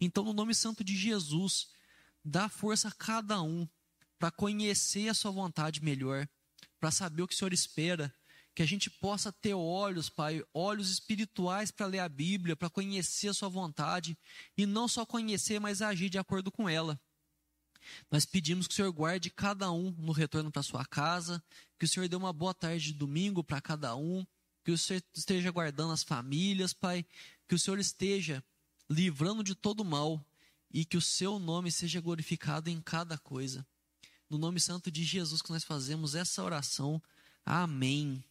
Então, 0.00 0.24
no 0.24 0.32
nome 0.32 0.54
santo 0.54 0.84
de 0.84 0.96
Jesus, 0.96 1.68
dá 2.24 2.48
força 2.48 2.88
a 2.88 2.92
cada 2.92 3.40
um 3.42 3.68
para 4.22 4.30
conhecer 4.30 5.08
a 5.08 5.14
sua 5.14 5.32
vontade 5.32 5.82
melhor, 5.82 6.28
para 6.78 6.92
saber 6.92 7.22
o 7.22 7.26
que 7.26 7.34
o 7.34 7.36
Senhor 7.36 7.52
espera, 7.52 8.14
que 8.54 8.62
a 8.62 8.64
gente 8.64 8.88
possa 8.88 9.32
ter 9.32 9.52
olhos, 9.52 10.08
Pai, 10.08 10.44
olhos 10.54 10.92
espirituais 10.92 11.72
para 11.72 11.86
ler 11.86 11.98
a 11.98 12.08
Bíblia, 12.08 12.54
para 12.54 12.70
conhecer 12.70 13.26
a 13.26 13.34
sua 13.34 13.48
vontade 13.48 14.16
e 14.56 14.64
não 14.64 14.86
só 14.86 15.04
conhecer, 15.04 15.58
mas 15.58 15.82
agir 15.82 16.08
de 16.08 16.18
acordo 16.18 16.52
com 16.52 16.68
ela. 16.68 17.00
Nós 18.12 18.24
pedimos 18.24 18.68
que 18.68 18.74
o 18.74 18.76
Senhor 18.76 18.92
guarde 18.92 19.28
cada 19.28 19.72
um 19.72 19.90
no 19.98 20.12
retorno 20.12 20.52
para 20.52 20.62
sua 20.62 20.86
casa, 20.86 21.42
que 21.76 21.84
o 21.84 21.88
Senhor 21.88 22.08
dê 22.08 22.14
uma 22.14 22.32
boa 22.32 22.54
tarde 22.54 22.92
de 22.92 22.92
domingo 22.92 23.42
para 23.42 23.60
cada 23.60 23.96
um, 23.96 24.24
que 24.62 24.70
o 24.70 24.78
Senhor 24.78 25.02
esteja 25.12 25.50
guardando 25.50 25.92
as 25.92 26.04
famílias, 26.04 26.72
Pai, 26.72 27.04
que 27.48 27.56
o 27.56 27.58
Senhor 27.58 27.80
esteja 27.80 28.40
livrando 28.88 29.42
de 29.42 29.56
todo 29.56 29.84
mal 29.84 30.24
e 30.70 30.84
que 30.84 30.96
o 30.96 31.02
seu 31.02 31.40
nome 31.40 31.72
seja 31.72 32.00
glorificado 32.00 32.70
em 32.70 32.80
cada 32.80 33.18
coisa. 33.18 33.66
No 34.32 34.38
nome 34.38 34.58
santo 34.58 34.90
de 34.90 35.04
Jesus 35.04 35.42
que 35.42 35.50
nós 35.50 35.62
fazemos 35.62 36.14
essa 36.14 36.42
oração. 36.42 37.02
Amém. 37.44 38.24